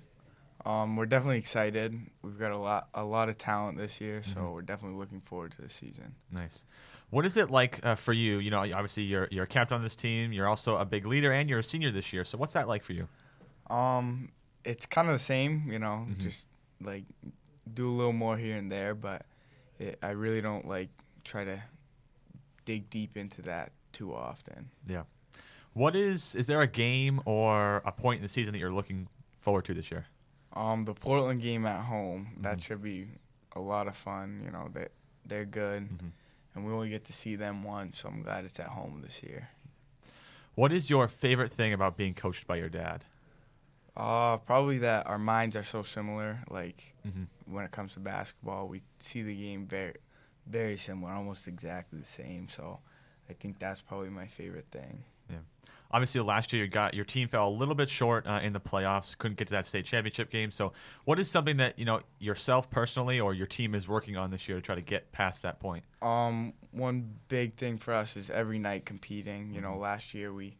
Um, 0.66 0.96
we're 0.96 1.06
definitely 1.06 1.40
excited. 1.40 2.00
We've 2.22 2.40
got 2.40 2.52
a 2.54 2.58
lot, 2.58 2.88
a 2.94 3.04
lot 3.04 3.28
of 3.28 3.38
talent 3.38 3.78
this 3.78 4.00
year, 4.00 4.24
so 4.24 4.40
Mhm. 4.40 4.54
we're 4.54 4.62
definitely 4.62 4.98
looking 4.98 5.20
forward 5.20 5.52
to 5.54 5.62
the 5.62 5.68
season. 5.68 6.16
Nice. 6.32 6.64
What 7.10 7.26
is 7.26 7.36
it 7.36 7.52
like 7.52 7.86
uh, 7.86 7.96
for 7.96 8.14
you? 8.14 8.38
You 8.40 8.52
know, 8.52 8.60
obviously 8.62 9.04
you're 9.04 9.28
you're 9.32 9.44
a 9.44 9.48
captain 9.48 9.76
on 9.76 9.84
this 9.84 9.98
team. 9.98 10.32
You're 10.32 10.48
also 10.48 10.78
a 10.78 10.86
big 10.86 11.06
leader, 11.06 11.34
and 11.34 11.50
you're 11.50 11.60
a 11.60 11.64
senior 11.64 11.92
this 11.92 12.14
year. 12.14 12.24
So 12.24 12.38
what's 12.38 12.54
that 12.54 12.70
like 12.70 12.84
for 12.84 12.94
you? 12.94 13.10
Um, 13.70 14.30
it's 14.64 14.86
kind 14.86 15.10
of 15.10 15.14
the 15.14 15.20
same, 15.24 15.70
you 15.70 15.80
know, 15.80 16.08
Mhm. 16.10 16.20
just 16.20 16.48
like 16.80 17.04
do 17.72 17.90
a 17.90 17.96
little 17.96 18.14
more 18.14 18.38
here 18.38 18.58
and 18.58 18.72
there, 18.72 18.94
but 18.96 19.26
it, 19.80 19.98
I 20.02 20.10
really 20.12 20.42
don't 20.42 20.68
like 20.68 20.90
try 21.24 21.44
to 21.46 21.62
dig 22.66 22.90
deep 22.90 23.18
into 23.18 23.42
that 23.44 23.72
too 23.92 24.14
often. 24.14 24.70
Yeah. 24.88 25.04
What 25.74 25.96
is 25.96 26.36
is 26.36 26.48
there 26.48 26.62
a 26.62 26.68
game 26.68 27.22
or 27.26 27.78
a 27.86 27.92
point 27.92 28.20
in 28.20 28.24
the 28.24 28.30
season 28.30 28.54
that 28.54 28.60
you're 28.60 28.72
looking 28.74 29.08
forward 29.40 29.66
to 29.66 29.74
this 29.74 29.90
year? 29.92 30.06
Um, 30.54 30.86
the 30.86 30.94
Portland 30.94 31.42
game 31.42 31.66
at 31.66 31.86
home 31.86 32.28
that 32.42 32.58
Mhm. 32.58 32.62
should 32.64 32.82
be 32.84 33.08
a 33.56 33.60
lot 33.60 33.88
of 33.88 33.96
fun. 33.98 34.42
You 34.46 34.52
know, 34.52 34.70
they 34.74 34.88
they're 35.26 35.46
good, 35.46 35.90
Mhm. 35.90 36.12
and 36.54 36.66
we 36.66 36.72
only 36.74 36.90
get 36.90 37.06
to 37.06 37.14
see 37.14 37.36
them 37.38 37.64
once, 37.64 38.00
so 38.00 38.10
I'm 38.10 38.22
glad 38.24 38.44
it's 38.44 38.60
at 38.60 38.68
home 38.68 39.02
this 39.02 39.24
year. 39.24 39.50
What 40.56 40.72
is 40.72 40.90
your 40.90 41.08
favorite 41.08 41.52
thing 41.52 41.74
about 41.74 41.98
being 41.98 42.14
coached 42.14 42.46
by 42.46 42.58
your 42.58 42.70
dad? 42.70 43.06
Uh, 43.96 44.38
probably 44.38 44.80
that 44.80 45.06
our 45.06 45.20
minds 45.20 45.56
are 45.56 45.64
so 45.64 45.84
similar. 45.84 46.40
Like 46.50 46.94
Mm-hmm. 47.08 47.54
when 47.54 47.66
it 47.66 47.72
comes 47.72 47.94
to 47.94 48.00
basketball, 48.00 48.68
we 48.68 48.82
see 49.00 49.22
the 49.24 49.36
game 49.36 49.66
very, 49.68 49.96
very 50.48 50.78
similar, 50.78 51.12
almost 51.14 51.48
exactly 51.48 52.00
the 52.00 52.06
same. 52.06 52.48
So, 52.50 52.80
I 53.30 53.34
think 53.34 53.60
that's 53.60 53.82
probably 53.82 54.10
my 54.10 54.26
favorite 54.28 54.66
thing. 54.72 55.04
Yeah. 55.30 55.38
Obviously, 55.92 56.22
last 56.22 56.52
year 56.54 56.64
you 56.64 56.70
got 56.70 56.94
your 56.96 57.06
team 57.06 57.28
fell 57.28 57.48
a 57.48 57.52
little 57.52 57.76
bit 57.76 57.88
short 57.90 58.26
uh, 58.26 58.40
in 58.42 58.52
the 58.52 58.60
playoffs, 58.60 59.16
couldn't 59.18 59.38
get 59.38 59.48
to 59.48 59.52
that 59.54 59.66
state 59.68 59.86
championship 59.86 60.32
game. 60.32 60.50
So, 60.50 60.74
what 61.06 61.20
is 61.20 61.30
something 61.30 61.58
that 61.58 61.78
you 61.78 61.86
know 61.86 62.02
yourself 62.20 62.70
personally 62.72 63.20
or 63.20 63.34
your 63.36 63.46
team 63.48 63.76
is 63.76 63.88
working 63.88 64.18
on 64.18 64.32
this 64.32 64.48
year 64.48 64.58
to 64.58 64.62
try 64.62 64.74
to 64.76 64.82
get 64.82 65.12
past 65.12 65.44
that 65.44 65.60
point? 65.60 65.84
Um, 66.02 66.54
one 66.72 67.14
big 67.28 67.56
thing 67.58 67.78
for 67.78 67.94
us 67.94 68.18
is 68.18 68.30
every 68.32 68.58
night 68.60 68.86
competing. 68.86 69.54
You 69.54 69.62
know, 69.62 69.74
Mhm. 69.74 69.82
last 69.82 70.14
year 70.16 70.34
we 70.34 70.58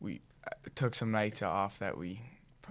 we 0.00 0.20
uh, 0.46 0.50
took 0.76 0.94
some 0.94 1.10
nights 1.10 1.42
off 1.42 1.78
that 1.80 1.96
we 1.98 2.20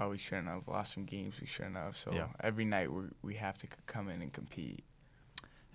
probably 0.01 0.17
shouldn't 0.17 0.47
have. 0.47 0.67
Lost 0.67 0.93
some 0.93 1.05
games 1.05 1.35
we 1.39 1.45
shouldn't 1.45 1.75
have. 1.75 1.95
So 1.95 2.11
Yeah. 2.11 2.27
every 2.39 2.65
night 2.65 2.91
we 2.91 3.03
we 3.21 3.35
have 3.35 3.57
to 3.59 3.67
c- 3.67 3.73
come 3.85 4.09
in 4.09 4.21
and 4.21 4.33
compete. 4.33 4.83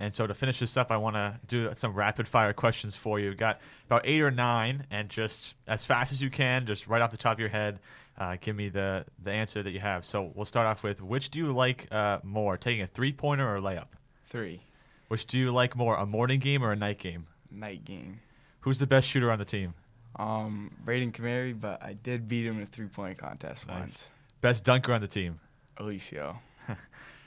And 0.01 0.13
so 0.15 0.27
to 0.27 0.35
finish 0.35 0.59
this 0.59 0.77
up, 0.77 0.91
I 0.91 0.97
want 0.99 1.15
to 1.17 1.39
do 1.47 1.73
some 1.75 1.95
rapid 1.95 2.27
fire 2.29 2.53
questions 2.53 2.95
for 2.97 3.19
you. 3.21 3.29
We've 3.31 3.39
got 3.39 3.61
about 3.87 4.03
eight 4.05 4.21
or 4.21 4.31
nine, 4.31 4.85
and 4.91 5.09
just 5.09 5.55
as 5.67 5.85
fast 5.85 6.13
as 6.13 6.21
you 6.21 6.29
can, 6.29 6.67
just 6.67 6.87
right 6.87 7.01
off 7.01 7.11
the 7.13 7.17
top 7.17 7.35
of 7.35 7.41
your 7.41 7.49
head, 7.49 7.79
uh, 8.19 8.37
give 8.41 8.57
me 8.57 8.69
the 8.69 9.07
the 9.23 9.31
answer 9.31 9.63
that 9.63 9.71
you 9.71 9.81
have. 9.81 10.05
So 10.05 10.33
we'll 10.35 10.45
start 10.45 10.67
off 10.67 10.83
with 10.83 11.01
which 11.01 11.31
do 11.31 11.39
you 11.39 11.53
like 11.53 11.87
uh, 11.93 12.19
more, 12.25 12.57
taking 12.59 12.83
a 12.83 12.87
three 12.89 13.13
pointer 13.13 13.47
or 13.49 13.57
a 13.57 13.61
layup? 13.61 13.87
Three 14.27 14.61
Which 15.09 15.25
do 15.27 15.39
you 15.39 15.53
like 15.53 15.77
more, 15.77 15.97
a 15.97 16.05
morning 16.05 16.41
game 16.41 16.65
or 16.65 16.73
a 16.73 16.77
night 16.77 16.99
game? 16.99 17.29
night 17.51 17.85
game. 17.85 18.21
Who's 18.63 18.81
the 18.81 18.87
best 18.89 19.09
shooter 19.09 19.31
on 19.31 19.39
the 19.39 19.45
team? 19.45 19.75
Um, 20.19 20.73
Braden 20.85 21.13
Kamari, 21.13 21.59
but 21.59 21.83
I 21.83 21.93
did 21.93 22.27
beat 22.27 22.45
him 22.47 22.57
in 22.57 22.63
a 22.63 22.67
three 22.67 22.89
point 22.89 23.19
contest 23.19 23.67
Nice. 23.67 23.79
once. 23.81 24.11
Best 24.41 24.65
dunker 24.65 24.93
on 24.93 25.01
the 25.01 25.09
team? 25.09 25.41
Alicio. 25.79 26.37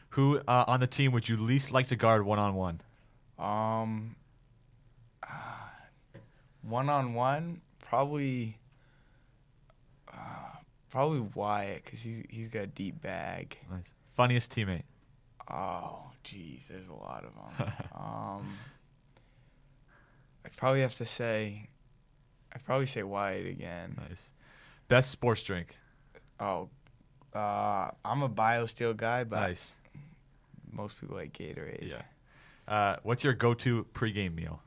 Who 0.09 0.39
uh, 0.47 0.65
on 0.67 0.79
the 0.79 0.87
team 0.87 1.11
would 1.11 1.27
you 1.27 1.37
least 1.37 1.71
like 1.71 1.87
to 1.87 1.95
guard 1.95 2.25
one 2.25 2.39
on 2.39 2.55
one? 2.55 2.81
Um, 3.37 4.15
one 6.61 6.89
on 6.89 7.13
one, 7.13 7.61
probably, 7.79 8.57
uh, 10.11 10.57
probably 10.89 11.21
Wyatt 11.33 11.83
because 11.85 12.01
he's 12.01 12.23
he's 12.29 12.47
got 12.49 12.63
a 12.63 12.67
deep 12.67 13.01
bag. 13.01 13.57
Nice. 13.69 13.93
Funniest 14.15 14.53
teammate? 14.53 14.83
Oh, 15.49 16.11
jeez, 16.23 16.67
there's 16.67 16.89
a 16.89 16.93
lot 16.93 17.23
of 17.23 17.33
them. 17.33 17.73
um, 17.95 18.53
I'd 20.45 20.55
probably 20.55 20.81
have 20.81 20.95
to 20.95 21.05
say, 21.05 21.69
I'd 22.53 22.63
probably 22.63 22.85
say 22.85 23.03
Wyatt 23.03 23.47
again. 23.47 23.95
Nice. 24.09 24.31
Best 24.87 25.11
sports 25.11 25.43
drink? 25.43 25.77
Oh, 26.39 26.69
uh, 27.33 27.91
I'm 28.05 28.21
a 28.23 28.29
BioSteel 28.29 28.95
guy, 28.97 29.23
but 29.23 29.39
Nice. 29.41 29.75
most 30.71 30.99
people 30.99 31.15
like 31.15 31.33
Gatorade. 31.33 31.89
Yeah. 31.89 32.01
Uh, 32.67 32.97
what's 33.03 33.23
your 33.23 33.33
go-to 33.33 33.85
pregame 33.93 34.35
meal? 34.35 34.61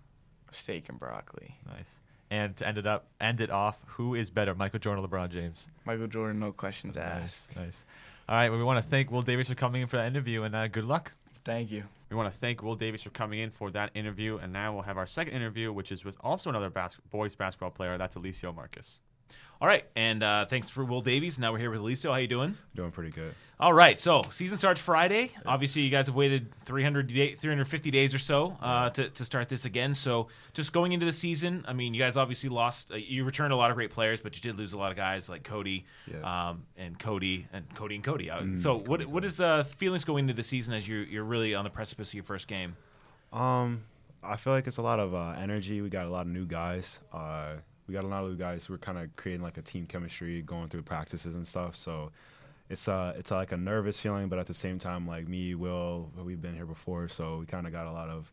Steak 0.50 0.88
and 0.88 0.98
broccoli. 0.98 1.56
Nice. 1.66 1.96
And 2.30 2.56
to 2.56 2.66
end 2.66 2.78
it 2.78 2.86
up, 2.86 3.06
end 3.20 3.40
it 3.40 3.50
off. 3.50 3.78
Who 3.86 4.14
is 4.14 4.30
better, 4.30 4.54
Michael 4.54 4.78
Jordan 4.78 5.04
or 5.04 5.08
LeBron 5.08 5.30
James? 5.30 5.68
Michael 5.84 6.06
Jordan, 6.06 6.40
no 6.40 6.50
questions 6.52 6.96
asked. 6.96 7.54
Nice. 7.56 7.64
Nice. 7.64 7.84
All 8.28 8.36
right. 8.36 8.48
Well, 8.48 8.58
we 8.58 8.64
want 8.64 8.82
to 8.82 8.90
thank 8.90 9.10
Will 9.10 9.22
Davies 9.22 9.48
for 9.48 9.54
coming 9.54 9.82
in 9.82 9.88
for 9.88 9.96
that 9.98 10.06
interview, 10.06 10.42
and 10.42 10.54
uh, 10.54 10.66
good 10.68 10.84
luck. 10.84 11.12
Thank 11.44 11.70
you. 11.70 11.84
We 12.08 12.16
want 12.16 12.32
to 12.32 12.38
thank 12.38 12.62
Will 12.62 12.76
Davies 12.76 13.02
for 13.02 13.10
coming 13.10 13.40
in 13.40 13.50
for 13.50 13.70
that 13.72 13.90
interview, 13.94 14.38
and 14.38 14.52
now 14.52 14.72
we'll 14.72 14.82
have 14.84 14.96
our 14.96 15.06
second 15.06 15.34
interview, 15.34 15.72
which 15.72 15.90
is 15.92 16.04
with 16.04 16.16
also 16.20 16.48
another 16.50 16.70
bas- 16.70 16.98
boys 17.10 17.34
basketball 17.34 17.70
player. 17.70 17.98
That's 17.98 18.16
Alicio 18.16 18.54
Marcus. 18.54 19.00
All 19.60 19.68
right, 19.68 19.84
and 19.94 20.24
uh, 20.24 20.44
thanks 20.46 20.68
for 20.70 20.84
Will 20.84 21.02
Davies. 21.02 21.38
Now 21.38 21.52
we're 21.52 21.58
here 21.58 21.70
with 21.70 21.80
Alicio. 21.80 22.10
How 22.10 22.16
you 22.16 22.26
doing? 22.26 22.56
Doing 22.74 22.90
pretty 22.90 23.10
good. 23.10 23.32
All 23.60 23.72
right, 23.72 23.96
so 23.96 24.22
season 24.32 24.58
starts 24.58 24.80
Friday. 24.80 25.30
Obviously, 25.46 25.82
you 25.82 25.90
guys 25.90 26.06
have 26.08 26.16
waited 26.16 26.48
300 26.64 27.06
day, 27.06 27.34
350 27.36 27.92
days 27.92 28.12
or 28.12 28.18
so 28.18 28.56
uh, 28.60 28.90
to, 28.90 29.08
to 29.10 29.24
start 29.24 29.48
this 29.48 29.64
again. 29.64 29.94
So, 29.94 30.26
just 30.52 30.72
going 30.72 30.90
into 30.90 31.06
the 31.06 31.12
season, 31.12 31.64
I 31.68 31.74
mean, 31.74 31.94
you 31.94 32.00
guys 32.00 32.16
obviously 32.16 32.50
lost. 32.50 32.90
Uh, 32.90 32.96
you 32.96 33.22
returned 33.22 33.52
a 33.52 33.56
lot 33.56 33.70
of 33.70 33.76
great 33.76 33.92
players, 33.92 34.20
but 34.20 34.34
you 34.34 34.42
did 34.42 34.58
lose 34.58 34.72
a 34.72 34.78
lot 34.78 34.90
of 34.90 34.96
guys 34.96 35.28
like 35.28 35.44
Cody 35.44 35.84
Yeah. 36.12 36.48
um, 36.50 36.64
and 36.76 36.98
Cody 36.98 37.46
and 37.52 37.72
Cody 37.76 37.94
and 37.94 38.02
Cody. 38.02 38.30
Uh, 38.32 38.40
Mm, 38.40 38.58
so, 38.58 38.74
what 38.78 38.98
Cody, 38.98 39.04
what 39.04 39.24
is 39.24 39.40
uh, 39.40 39.62
feelings 39.62 40.04
going 40.04 40.24
into 40.24 40.34
the 40.34 40.42
season 40.42 40.74
as 40.74 40.88
you're 40.88 41.04
you're 41.04 41.22
really 41.22 41.54
on 41.54 41.62
the 41.62 41.70
precipice 41.70 42.08
of 42.08 42.14
your 42.14 42.24
first 42.24 42.48
game? 42.48 42.74
Um, 43.32 43.84
I 44.24 44.38
feel 44.38 44.52
like 44.52 44.66
it's 44.66 44.78
a 44.78 44.82
lot 44.82 44.98
of 44.98 45.14
uh, 45.14 45.34
energy. 45.38 45.80
We 45.82 45.88
got 45.88 46.06
a 46.06 46.10
lot 46.10 46.22
of 46.22 46.32
new 46.32 46.46
guys. 46.46 46.98
Uh, 47.82 47.88
we 47.88 47.94
got 47.94 48.04
a 48.04 48.08
lot 48.08 48.24
of 48.24 48.38
guys. 48.38 48.68
We're 48.68 48.78
kind 48.78 48.98
of 48.98 49.14
creating 49.16 49.42
like 49.42 49.58
a 49.58 49.62
team 49.62 49.86
chemistry, 49.86 50.42
going 50.42 50.68
through 50.68 50.82
practices 50.82 51.34
and 51.34 51.46
stuff. 51.46 51.76
So 51.76 52.10
it's 52.68 52.88
uh 52.88 53.12
it's 53.16 53.30
like 53.30 53.52
a 53.52 53.56
nervous 53.56 54.00
feeling, 54.00 54.28
but 54.28 54.38
at 54.38 54.46
the 54.46 54.54
same 54.54 54.78
time, 54.78 55.06
like 55.06 55.28
me, 55.28 55.54
Will, 55.54 56.10
we've 56.16 56.40
been 56.40 56.54
here 56.54 56.66
before, 56.66 57.08
so 57.08 57.38
we 57.38 57.46
kind 57.46 57.66
of 57.66 57.72
got 57.72 57.86
a 57.86 57.92
lot 57.92 58.08
of 58.08 58.32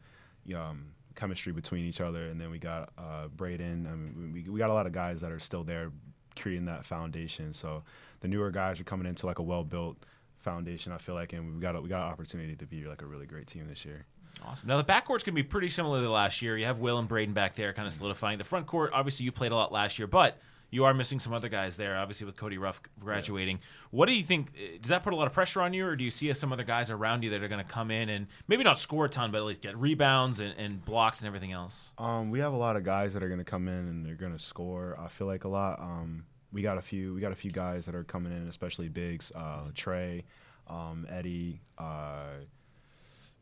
um, 0.56 0.86
chemistry 1.16 1.52
between 1.52 1.86
each 1.86 2.02
other, 2.02 2.30
and 2.30 2.40
then 2.40 2.50
we 2.50 2.60
got 2.60 2.90
uh, 2.98 3.28
Braden. 3.28 3.88
I 3.88 3.96
mean, 3.96 4.32
we 4.34 4.50
we 4.50 4.60
got 4.60 4.70
a 4.70 4.74
lot 4.74 4.88
of 4.88 4.94
guys 4.94 5.20
that 5.22 5.32
are 5.32 5.40
still 5.40 5.64
there, 5.64 5.92
creating 6.38 6.66
that 6.66 6.86
foundation. 6.86 7.54
So 7.54 7.84
the 8.22 8.28
newer 8.28 8.52
guys 8.52 8.80
are 8.80 8.86
coming 8.86 9.08
into 9.08 9.26
like 9.26 9.40
a 9.40 9.44
well 9.44 9.64
built 9.64 9.98
foundation. 10.38 10.92
I 10.94 10.98
feel 10.98 11.16
like, 11.16 11.34
and 11.34 11.56
we 11.56 11.62
got 11.62 11.76
a, 11.76 11.82
we 11.82 11.90
got 11.90 12.06
an 12.06 12.12
opportunity 12.14 12.56
to 12.56 12.66
be 12.66 12.86
like 12.86 13.02
a 13.02 13.06
really 13.06 13.26
great 13.26 13.48
team 13.48 13.68
this 13.68 13.84
year. 13.86 14.06
Awesome. 14.46 14.68
Now 14.68 14.78
the 14.78 14.84
backcourt's 14.84 15.24
going 15.24 15.34
to 15.36 15.42
be 15.42 15.44
pretty 15.44 15.70
similar 15.70 16.02
to 16.02 16.10
last 16.10 16.42
year. 16.42 16.58
You 16.58 16.66
have 16.66 16.80
Will 16.80 16.98
and 16.98 17.08
Braden 17.08 17.34
back 17.34 17.56
there, 17.56 17.74
kind 17.74 17.88
of 17.88 17.94
solidifying 17.94 18.38
the 18.38 18.44
front 18.44 18.68
court. 18.68 18.92
Obviously, 18.94 19.26
you 19.26 19.32
played 19.32 19.52
a 19.52 19.56
lot 19.56 19.72
last 19.72 20.00
year, 20.00 20.08
but 20.08 20.38
you 20.72 20.86
are 20.86 20.94
missing 20.94 21.20
some 21.20 21.34
other 21.34 21.50
guys 21.50 21.78
there. 21.78 21.98
Obviously, 21.98 22.26
with 22.26 22.36
Cody 22.38 22.58
Ruff 22.58 22.80
graduating, 23.00 23.60
what 23.92 24.06
do 24.06 24.14
you 24.14 24.24
think? 24.24 24.50
uh, 24.56 24.78
Does 24.82 24.90
that 24.90 25.04
put 25.04 25.14
a 25.14 25.16
lot 25.16 25.28
of 25.28 25.34
pressure 25.34 25.62
on 25.62 25.74
you, 25.74 25.86
or 25.86 25.96
do 25.96 26.04
you 26.04 26.12
see 26.12 26.32
some 26.34 26.54
other 26.54 26.64
guys 26.64 26.90
around 26.92 27.24
you 27.24 27.32
that 27.32 27.44
are 27.44 27.48
going 27.48 27.64
to 27.64 27.70
come 27.72 27.92
in 27.92 28.10
and 28.10 28.28
maybe 28.48 28.64
not 28.64 28.78
score 28.78 29.06
a 29.06 29.10
ton, 29.10 29.32
but 29.32 29.40
at 29.40 29.46
least 29.46 29.62
get 29.62 29.78
rebounds 29.78 30.40
and, 30.40 30.54
and 30.58 30.86
blocks 30.86 31.20
and 31.22 31.28
everything 31.28 31.52
else? 31.52 31.92
Um, 31.98 32.30
we 32.32 32.40
have 32.40 32.54
a 32.54 32.58
lot 32.58 32.76
of 32.76 32.84
guys 32.84 33.14
that 33.16 33.24
are 33.24 33.28
going 33.30 33.40
to 33.40 33.44
come 33.46 33.68
in 33.68 33.74
and 33.74 34.06
they're 34.06 34.16
going 34.16 34.32
to 34.34 34.40
score. 34.40 34.98
I 35.04 35.08
feel 35.10 35.28
like 35.28 35.44
a 35.44 35.50
lot. 35.50 35.80
Um, 35.82 36.24
we 36.54 36.62
got 36.62 36.78
a 36.78 36.82
few. 36.82 37.14
We 37.16 37.22
got 37.22 37.32
a 37.32 37.36
few 37.36 37.52
guys 37.52 37.86
that 37.88 37.96
are 37.96 38.04
coming 38.04 38.32
in, 38.32 38.48
especially 38.48 38.90
bigs. 38.90 39.32
Uh, 39.36 39.70
Trey, 39.76 40.24
um, 40.68 41.06
Eddie. 41.10 41.62
Uh, 41.78 42.26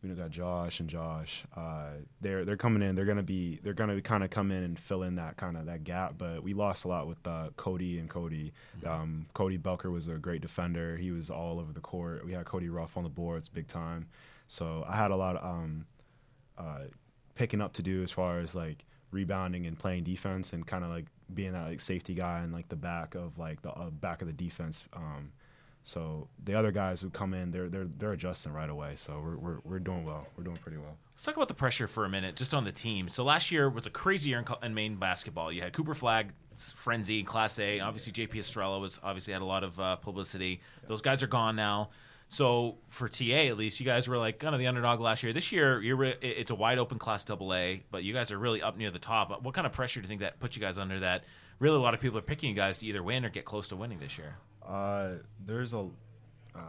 we 0.02 0.10
know 0.10 0.16
got 0.16 0.30
Josh 0.30 0.80
and 0.80 0.90
Josh. 0.90 1.44
Uh, 1.56 1.90
they're 2.22 2.46
they're 2.46 2.58
coming 2.58 2.88
in. 2.88 2.96
They're 2.96 3.06
gonna 3.06 3.24
be 3.24 3.60
they're 3.64 3.74
gonna 3.74 4.00
kind 4.02 4.24
of 4.24 4.30
come 4.30 4.52
in 4.52 4.64
and 4.64 4.80
fill 4.80 5.04
in 5.04 5.16
that 5.16 5.38
kind 5.38 5.58
of 5.58 5.66
that 5.66 5.84
gap. 5.84 6.16
But 6.18 6.44
we 6.44 6.54
lost 6.54 6.86
a 6.86 6.88
lot 6.88 7.08
with 7.08 7.26
uh, 7.26 7.50
Cody 7.58 8.00
and 8.00 8.10
Cody. 8.10 8.54
Um, 8.86 9.26
Cody 9.34 9.58
Belker 9.58 9.92
was 9.92 10.08
a 10.08 10.14
great 10.14 10.42
defender. 10.42 10.98
He 10.98 11.12
was 11.12 11.30
all 11.30 11.60
over 11.60 11.74
the 11.74 11.80
court. 11.80 12.26
We 12.26 12.34
had 12.34 12.46
Cody 12.46 12.70
Ruff 12.70 12.96
on 12.96 13.04
the 13.04 13.10
boards 13.10 13.50
big 13.50 13.68
time. 13.68 14.08
So 14.48 14.86
I 14.88 14.96
had 14.96 15.12
a 15.12 15.16
lot 15.16 15.36
of 15.36 15.44
um, 15.44 15.86
uh, 16.58 16.86
picking 17.36 17.62
up 17.62 17.74
to 17.74 17.82
do 17.82 18.04
as 18.04 18.12
far 18.12 18.40
as 18.40 18.56
like 18.56 18.86
rebounding 19.12 19.66
and 19.66 19.78
playing 19.78 20.04
defense 20.04 20.54
and 20.54 20.66
kind 20.66 20.84
of 20.84 20.90
like 20.90 21.06
being 21.34 21.54
that 21.54 21.68
like 21.68 21.82
safety 21.82 22.14
guy 22.14 22.44
in 22.44 22.52
like 22.52 22.70
the 22.70 22.76
back 22.76 23.16
of 23.16 23.38
like 23.38 23.62
the 23.62 23.72
uh, 23.72 23.90
back 23.90 24.22
of 24.22 24.28
the 24.28 24.34
defense. 24.34 24.86
Um, 24.94 25.32
so 25.88 26.28
the 26.44 26.54
other 26.54 26.74
guys 26.74 27.00
who 27.00 27.10
come 27.10 27.34
in, 27.34 27.50
they're 27.50 27.70
they're 27.70 27.88
they're 27.98 28.12
adjusting 28.12 28.52
right 28.52 28.70
away. 28.70 28.96
So 28.98 29.22
we're 29.24 29.38
we're 29.38 29.60
we're 29.64 29.80
doing 29.80 30.04
well. 30.04 30.28
We're 30.36 30.44
doing 30.44 30.58
pretty 30.58 30.78
well. 30.78 30.98
Let's 31.14 31.24
talk 31.24 31.38
about 31.38 31.48
the 31.48 31.54
pressure 31.54 31.88
for 31.88 32.04
a 32.04 32.10
minute, 32.10 32.36
just 32.36 32.54
on 32.54 32.66
the 32.66 32.74
team. 32.74 33.08
So 33.08 33.24
last 33.24 33.54
year 33.54 33.70
was 33.70 33.88
a 33.88 33.90
crazy 33.90 34.32
year 34.32 34.40
in, 34.40 34.66
in 34.66 34.74
Maine 34.74 34.98
basketball. 34.98 35.50
You 35.50 35.62
had 35.62 35.72
Cooper 35.72 35.94
Flagg, 35.94 36.34
Frenzy, 36.58 37.24
Class 37.24 37.58
A. 37.60 37.80
Obviously, 37.80 38.12
JP 38.12 38.36
Estrella 38.36 38.80
was 38.80 39.00
obviously 39.02 39.32
had 39.32 39.42
a 39.42 39.46
lot 39.46 39.64
of 39.64 39.80
uh, 39.80 39.96
publicity. 39.96 40.60
Those 40.90 41.00
guys 41.00 41.24
are 41.24 41.28
gone 41.28 41.56
now. 41.56 41.92
So 42.28 42.80
for 42.90 43.08
TA, 43.08 43.24
at 43.24 43.56
least, 43.56 43.80
you 43.80 43.86
guys 43.86 44.10
were 44.10 44.18
like 44.18 44.40
kind 44.40 44.54
of 44.54 44.60
the 44.60 44.68
underdog 44.68 45.00
last 45.00 45.24
year. 45.24 45.32
This 45.32 45.54
year, 45.54 45.82
you're 45.82 45.96
re- 45.96 46.18
it's 46.22 46.52
a 46.52 46.56
wide 46.56 46.80
open 46.80 47.00
Class 47.00 47.24
Double 47.24 47.54
A, 47.54 47.82
but 47.92 48.04
you 48.04 48.12
guys 48.12 48.30
are 48.34 48.38
really 48.38 48.62
up 48.62 48.76
near 48.76 48.92
the 48.92 49.00
top. 49.00 49.42
What 49.42 49.54
kind 49.54 49.66
of 49.66 49.72
pressure 49.72 50.02
do 50.02 50.04
you 50.04 50.10
think 50.10 50.20
that 50.20 50.42
puts 50.42 50.58
you 50.58 50.62
guys 50.62 50.78
under? 50.78 51.00
That 51.00 51.24
really 51.60 51.78
a 51.78 51.80
lot 51.80 51.94
of 51.94 52.02
people 52.02 52.18
are 52.18 52.24
picking 52.24 52.50
you 52.50 52.56
guys 52.58 52.80
to 52.80 52.86
either 52.86 53.02
win 53.02 53.24
or 53.24 53.30
get 53.30 53.46
close 53.46 53.70
to 53.70 53.78
winning 53.78 54.00
this 54.00 54.18
year. 54.18 54.36
Uh, 54.68 55.10
there's 55.46 55.74
a, 55.74 55.88
uh, 56.56 56.60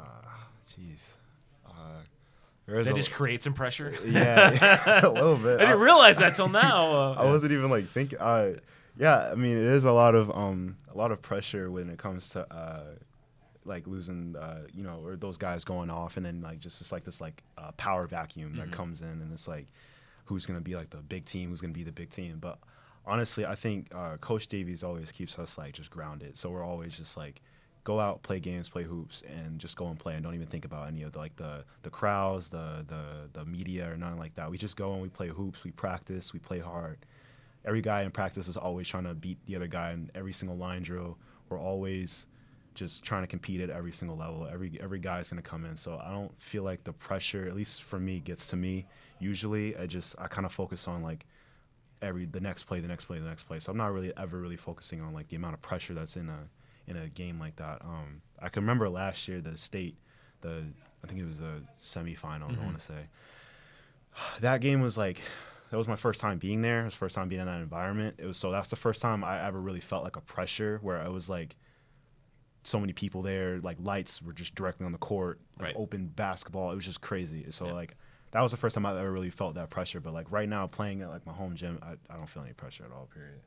jeez, 0.78 1.12
uh, 1.66 1.70
there's 2.66 2.86
That 2.86 2.92
a, 2.92 2.96
just 2.96 3.12
creates 3.12 3.44
some 3.44 3.54
pressure. 3.54 3.94
yeah, 4.06 5.00
a 5.02 5.08
little 5.08 5.36
bit. 5.36 5.60
I 5.60 5.64
didn't 5.64 5.80
realize 5.80 6.18
that 6.18 6.36
till 6.36 6.48
now. 6.48 6.78
Uh, 6.88 7.12
I 7.12 7.24
wasn't 7.24 7.52
even 7.52 7.70
like 7.70 7.86
thinking. 7.86 8.18
Uh, 8.18 8.54
yeah, 8.98 9.30
I 9.30 9.34
mean, 9.34 9.56
it 9.56 9.64
is 9.64 9.84
a 9.84 9.92
lot 9.92 10.14
of 10.14 10.30
um, 10.36 10.76
a 10.92 10.96
lot 10.96 11.12
of 11.12 11.22
pressure 11.22 11.70
when 11.70 11.88
it 11.88 11.98
comes 11.98 12.28
to 12.30 12.52
uh, 12.52 12.82
like 13.64 13.86
losing, 13.86 14.36
uh, 14.36 14.62
you 14.74 14.82
know, 14.82 15.00
or 15.04 15.16
those 15.16 15.36
guys 15.36 15.64
going 15.64 15.90
off, 15.90 16.16
and 16.16 16.26
then 16.26 16.40
like 16.40 16.58
just 16.60 16.80
it's 16.80 16.92
like 16.92 17.04
this 17.04 17.20
like 17.20 17.42
uh, 17.56 17.72
power 17.72 18.06
vacuum 18.06 18.56
that 18.56 18.70
comes 18.70 19.00
in, 19.00 19.08
and 19.08 19.32
it's 19.32 19.48
like 19.48 19.66
who's 20.26 20.46
gonna 20.46 20.60
be 20.60 20.76
like 20.76 20.90
the 20.90 20.98
big 20.98 21.24
team, 21.24 21.50
who's 21.50 21.60
gonna 21.60 21.72
be 21.72 21.84
the 21.84 21.92
big 21.92 22.10
team. 22.10 22.38
But 22.40 22.58
honestly, 23.06 23.46
I 23.46 23.54
think 23.54 23.88
uh, 23.94 24.16
Coach 24.18 24.48
Davies 24.48 24.82
always 24.82 25.10
keeps 25.10 25.38
us 25.38 25.56
like 25.56 25.74
just 25.74 25.90
grounded, 25.90 26.36
so 26.36 26.50
we're 26.50 26.64
always 26.64 26.96
just 26.96 27.16
like 27.16 27.40
go 27.88 27.98
out, 27.98 28.22
play 28.22 28.38
games, 28.38 28.68
play 28.68 28.82
hoops, 28.84 29.22
and 29.26 29.58
just 29.58 29.74
go 29.74 29.86
and 29.86 29.98
play, 29.98 30.12
and 30.12 30.22
don't 30.22 30.34
even 30.34 30.46
think 30.46 30.66
about 30.66 30.88
any 30.88 31.02
of 31.04 31.12
the 31.12 31.18
like 31.18 31.34
the 31.36 31.64
the 31.84 31.88
crowds, 31.88 32.50
the 32.50 32.84
the 32.86 33.30
the 33.32 33.46
media, 33.46 33.90
or 33.90 33.96
nothing 33.96 34.18
like 34.18 34.34
that. 34.34 34.50
We 34.50 34.58
just 34.58 34.76
go 34.76 34.92
and 34.92 35.00
we 35.00 35.08
play 35.08 35.28
hoops, 35.28 35.64
we 35.64 35.70
practice, 35.70 36.34
we 36.34 36.38
play 36.38 36.58
hard. 36.58 36.98
Every 37.64 37.80
guy 37.80 38.02
in 38.02 38.10
practice 38.10 38.46
is 38.46 38.58
always 38.58 38.86
trying 38.86 39.04
to 39.04 39.14
beat 39.14 39.38
the 39.46 39.56
other 39.56 39.68
guy 39.68 39.92
in 39.92 40.10
every 40.14 40.34
single 40.34 40.58
line 40.58 40.82
drill. 40.82 41.16
We're 41.48 41.58
always 41.58 42.26
just 42.74 43.04
trying 43.04 43.22
to 43.22 43.26
compete 43.26 43.62
at 43.62 43.70
every 43.70 43.92
single 43.92 44.18
level. 44.18 44.46
Every 44.52 44.78
every 44.82 44.98
guy's 44.98 45.30
gonna 45.30 45.40
come 45.40 45.64
in, 45.64 45.74
so 45.74 45.98
I 46.04 46.10
don't 46.10 46.32
feel 46.42 46.64
like 46.64 46.84
the 46.84 46.92
pressure, 46.92 47.46
at 47.46 47.56
least 47.56 47.84
for 47.84 47.98
me, 47.98 48.20
gets 48.20 48.48
to 48.48 48.56
me. 48.56 48.84
Usually, 49.18 49.74
I 49.78 49.86
just 49.86 50.14
I 50.18 50.26
kind 50.26 50.44
of 50.44 50.52
focus 50.52 50.86
on 50.86 51.02
like 51.02 51.24
every 52.02 52.26
the 52.26 52.40
next 52.40 52.64
play, 52.64 52.80
the 52.80 52.88
next 52.88 53.06
play, 53.06 53.18
the 53.18 53.28
next 53.28 53.44
play. 53.44 53.60
So 53.60 53.72
I'm 53.72 53.78
not 53.78 53.94
really 53.94 54.12
ever 54.18 54.38
really 54.38 54.58
focusing 54.58 55.00
on 55.00 55.14
like 55.14 55.28
the 55.28 55.36
amount 55.36 55.54
of 55.54 55.62
pressure 55.62 55.94
that's 55.94 56.16
in 56.16 56.28
a 56.28 56.48
in 56.88 56.96
a 56.96 57.08
game 57.08 57.38
like 57.38 57.56
that. 57.56 57.82
Um, 57.82 58.22
I 58.40 58.48
can 58.48 58.62
remember 58.62 58.88
last 58.88 59.28
year 59.28 59.40
the 59.40 59.56
state, 59.56 59.96
the 60.40 60.64
I 61.04 61.06
think 61.06 61.20
it 61.20 61.26
was 61.26 61.38
the 61.38 61.62
semifinal. 61.82 62.58
I 62.58 62.64
want 62.64 62.78
to 62.78 62.84
say 62.84 63.08
that 64.40 64.60
game 64.60 64.80
was 64.80 64.96
like 64.96 65.20
that 65.70 65.76
was 65.76 65.86
my 65.88 65.96
first 65.96 66.20
time 66.20 66.38
being 66.38 66.62
there. 66.62 66.80
It 66.82 66.84
was 66.86 66.94
first 66.94 67.14
time 67.14 67.28
being 67.28 67.40
in 67.40 67.46
that 67.46 67.60
environment. 67.60 68.16
It 68.18 68.26
was 68.26 68.36
so 68.36 68.50
that's 68.50 68.70
the 68.70 68.76
first 68.76 69.00
time 69.02 69.22
I 69.22 69.44
ever 69.46 69.60
really 69.60 69.80
felt 69.80 70.04
like 70.04 70.16
a 70.16 70.20
pressure 70.20 70.78
where 70.82 71.00
I 71.00 71.08
was 71.08 71.28
like 71.28 71.56
so 72.64 72.80
many 72.80 72.92
people 72.92 73.22
there, 73.22 73.60
like 73.60 73.76
lights 73.80 74.20
were 74.20 74.32
just 74.32 74.54
directly 74.54 74.84
on 74.84 74.92
the 74.92 74.98
court, 74.98 75.40
like 75.58 75.68
Right. 75.68 75.76
open 75.76 76.08
basketball. 76.08 76.70
It 76.72 76.74
was 76.74 76.84
just 76.84 77.00
crazy. 77.00 77.46
So 77.50 77.66
Yeah. 77.66 77.72
like 77.72 77.96
that 78.32 78.40
was 78.42 78.50
the 78.50 78.58
first 78.58 78.74
time 78.74 78.84
I've 78.84 78.96
ever 78.96 79.10
really 79.10 79.30
felt 79.30 79.54
that 79.54 79.70
pressure. 79.70 80.00
But 80.00 80.12
like 80.12 80.30
right 80.30 80.48
now, 80.48 80.66
playing 80.66 81.00
at 81.02 81.08
like 81.08 81.24
my 81.24 81.32
home 81.32 81.54
gym, 81.54 81.78
I, 81.82 81.92
I 82.12 82.16
don't 82.16 82.28
feel 82.28 82.42
any 82.42 82.52
pressure 82.52 82.84
at 82.84 82.92
all. 82.92 83.06
Period. 83.06 83.40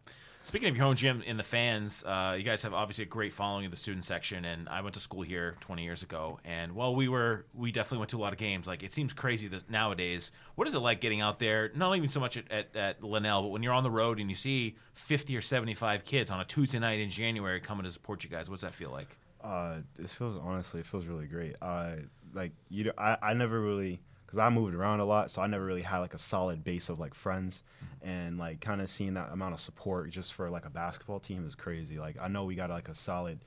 Speaking 0.44 0.70
of 0.70 0.76
your 0.76 0.88
own 0.88 0.96
gym 0.96 1.22
and 1.28 1.38
the 1.38 1.44
fans, 1.44 2.04
uh, 2.04 2.34
you 2.36 2.44
guys 2.44 2.64
have 2.64 2.74
obviously 2.74 3.04
a 3.04 3.08
great 3.08 3.32
following 3.32 3.64
in 3.64 3.70
the 3.70 3.78
student 3.78 4.04
section, 4.04 4.44
and 4.44 4.68
I 4.68 4.82
went 4.82 4.96
to 4.96 5.00
school 5.00 5.22
here 5.22 5.56
20 5.62 5.84
years 5.84 6.02
ago. 6.02 6.40
And 6.44 6.72
while 6.72 6.96
we 6.96 7.08
were, 7.08 7.46
we 7.54 7.72
definitely 7.72 8.00
went 8.00 8.10
to 8.10 8.18
a 8.18 8.22
lot 8.22 8.34
of 8.34 8.40
games. 8.40 8.68
Like 8.68 8.82
it 8.82 8.92
seems 8.92 9.14
crazy 9.14 9.48
that 9.50 9.70
nowadays, 9.70 10.32
what 10.56 10.68
is 10.68 10.74
it 10.74 10.80
like 10.80 11.00
getting 11.00 11.22
out 11.22 11.38
there? 11.38 11.70
Not 11.76 11.96
even 11.96 12.10
so 12.10 12.20
much 12.20 12.38
at, 12.38 12.52
at, 12.52 12.76
at 12.76 13.04
Linnell, 13.04 13.44
but 13.44 13.50
when 13.50 13.62
you're 13.62 13.74
on 13.74 13.84
the 13.84 13.92
road 13.92 14.20
and 14.20 14.30
you 14.30 14.36
see 14.36 14.78
50 14.96 15.38
or 15.38 15.42
75 15.42 16.04
kids 16.06 16.32
on 16.32 16.40
a 16.40 16.46
Tuesday 16.46 16.80
night 16.80 17.00
in 17.00 17.10
January 17.10 17.60
coming 17.60 17.84
to 17.84 17.92
support 17.92 18.24
you 18.24 18.30
guys. 18.32 18.50
What's 18.50 18.64
that 18.64 18.74
feel 18.74 18.90
like? 18.90 19.20
Uh, 19.44 19.78
it 20.00 20.10
feels 20.10 20.40
honestly, 20.44 20.80
it 20.80 20.88
feels 20.88 21.06
really 21.06 21.28
great. 21.28 21.56
Uh, 21.62 21.98
like 22.34 22.52
you, 22.70 22.92
I, 22.98 23.18
I 23.22 23.34
never 23.36 23.60
really, 23.62 24.02
cause 24.32 24.40
I 24.40 24.50
moved 24.50 24.74
around 24.74 25.02
a 25.02 25.06
lot, 25.06 25.30
so 25.30 25.42
I 25.42 25.48
never 25.48 25.66
really 25.66 25.82
had 25.82 26.00
like 26.00 26.14
a 26.14 26.20
solid 26.20 26.64
base 26.64 26.88
of 26.88 27.00
like 27.00 27.14
friends, 27.14 27.64
mm-hmm. 27.84 28.10
and 28.10 28.38
like 28.38 28.62
kind 28.62 28.82
of 28.82 28.90
seeing 28.90 29.14
that 29.16 29.32
amount 29.34 29.54
of 29.54 29.60
support 29.60 30.10
just 30.10 30.34
for 30.34 30.50
like 30.50 30.66
a 30.66 30.70
basketball 30.70 31.20
team 31.20 31.46
is 31.46 31.54
crazy. 31.54 32.00
Like 32.00 32.16
I 32.20 32.30
know 32.30 32.46
we 32.46 32.56
got 32.56 32.70
like 32.70 32.88
a 32.88 32.96
solid, 32.96 33.40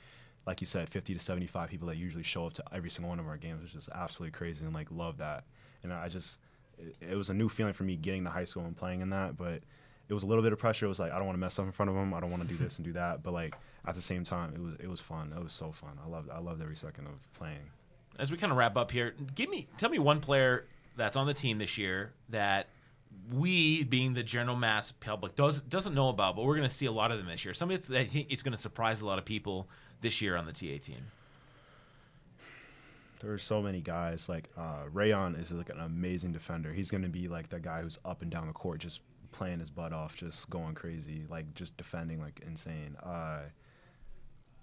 like 0.47 0.61
you 0.61 0.67
said, 0.67 0.89
fifty 0.91 1.15
to 1.15 1.21
seventy-five 1.21 1.71
people 1.71 1.89
that 1.89 1.97
usually 1.97 2.23
show 2.23 2.47
up 2.47 2.53
to 2.55 2.65
every 2.73 2.91
single 2.91 3.09
one 3.09 3.19
of 3.19 3.27
our 3.27 3.39
games, 3.39 3.63
which 3.63 3.75
is 3.75 3.89
absolutely 3.95 4.37
crazy, 4.37 4.65
and 4.65 4.75
like 4.75 4.89
love 4.91 5.19
that. 5.19 5.45
And 5.83 5.93
I 5.93 6.09
just, 6.09 6.39
it, 6.79 6.97
it 7.13 7.17
was 7.17 7.31
a 7.31 7.35
new 7.35 7.49
feeling 7.49 7.73
for 7.73 7.85
me 7.85 7.97
getting 7.97 8.25
to 8.25 8.31
high 8.31 8.45
school 8.45 8.65
and 8.65 8.77
playing 8.77 9.01
in 9.01 9.11
that, 9.11 9.37
but 9.37 9.63
it 10.09 10.13
was 10.13 10.23
a 10.23 10.27
little 10.27 10.43
bit 10.43 10.53
of 10.53 10.59
pressure. 10.59 10.85
It 10.87 10.91
was 10.91 10.99
like 10.99 11.13
I 11.13 11.17
don't 11.17 11.27
want 11.27 11.37
to 11.37 11.41
mess 11.41 11.59
up 11.59 11.65
in 11.65 11.73
front 11.73 11.89
of 11.89 11.97
them. 11.97 12.13
I 12.13 12.21
don't 12.21 12.31
want 12.31 12.43
to 12.43 12.49
do 12.49 12.57
this 12.57 12.77
and 12.77 12.85
do 12.85 12.93
that. 12.93 13.23
But 13.23 13.33
like 13.33 13.55
at 13.87 13.95
the 13.95 14.03
same 14.03 14.23
time, 14.25 14.53
it 14.55 14.61
was 14.61 14.75
it 14.81 14.89
was 14.89 15.01
fun. 15.01 15.33
It 15.35 15.43
was 15.43 15.53
so 15.55 15.73
fun. 15.73 15.99
I 16.05 16.09
loved 16.09 16.29
I 16.31 16.41
loved 16.41 16.61
every 16.61 16.77
second 16.77 17.07
of 17.07 17.33
playing. 17.33 17.71
as 18.19 18.31
we 18.31 18.37
kind 18.37 18.53
of 18.53 18.59
wrap 18.59 18.77
up 18.77 18.91
here, 18.91 19.15
give 19.35 19.49
me 19.49 19.67
tell 19.77 19.91
me 19.91 19.99
one 19.99 20.21
player 20.21 20.67
that's 20.97 21.17
on 21.17 21.27
the 21.27 21.35
team 21.35 21.59
this 21.59 21.79
year 21.79 22.13
that 22.31 22.69
we, 23.33 23.85
being 23.85 24.15
the 24.15 24.23
general 24.23 24.57
mass 24.57 24.93
public, 24.93 25.37
does 25.37 25.61
doesn't 25.61 25.95
know 25.95 26.09
about, 26.09 26.37
but 26.37 26.45
we're 26.45 26.57
going 26.57 26.69
to 26.69 26.75
see 26.75 26.87
a 26.87 26.93
lot 26.93 27.11
of 27.11 27.19
them 27.19 27.27
this 27.27 27.45
year. 27.45 27.55
Somebody 27.55 27.81
that 27.81 27.99
I 27.99 28.05
think 28.05 28.29
it's 28.31 28.43
going 28.43 28.55
to 28.55 28.61
surprise 28.61 29.01
a 29.01 29.07
lot 29.07 29.19
of 29.19 29.25
people 29.25 29.69
this 30.01 30.21
year 30.21 30.37
on 30.37 30.47
the 30.47 30.53
TA 30.53 30.83
team. 30.85 31.07
There 33.21 33.33
are 33.33 33.39
so 33.39 33.63
many 33.63 33.81
guys 33.81 34.29
like 34.29 34.51
uh, 34.55 34.83
Rayon 34.93 35.35
is 35.37 35.51
like 35.51 35.71
an 35.71 35.81
amazing 35.81 36.33
defender. 36.33 36.75
He's 36.75 36.91
gonna 36.91 37.09
be 37.09 37.27
like 37.27 37.49
that 37.51 37.63
guy 37.63 37.81
who's 37.81 37.99
up 38.05 38.21
and 38.21 38.31
down 38.31 38.49
the 38.49 38.53
court, 38.53 38.81
just 38.81 39.01
playing 39.33 39.61
his 39.61 39.71
butt 39.71 39.95
off, 39.95 40.15
just 40.15 40.51
going 40.51 40.75
crazy, 40.75 41.25
like 41.31 41.55
just 41.55 41.75
defending 41.79 42.21
like 42.21 42.43
insane. 42.47 42.97
Uh, 43.03 43.45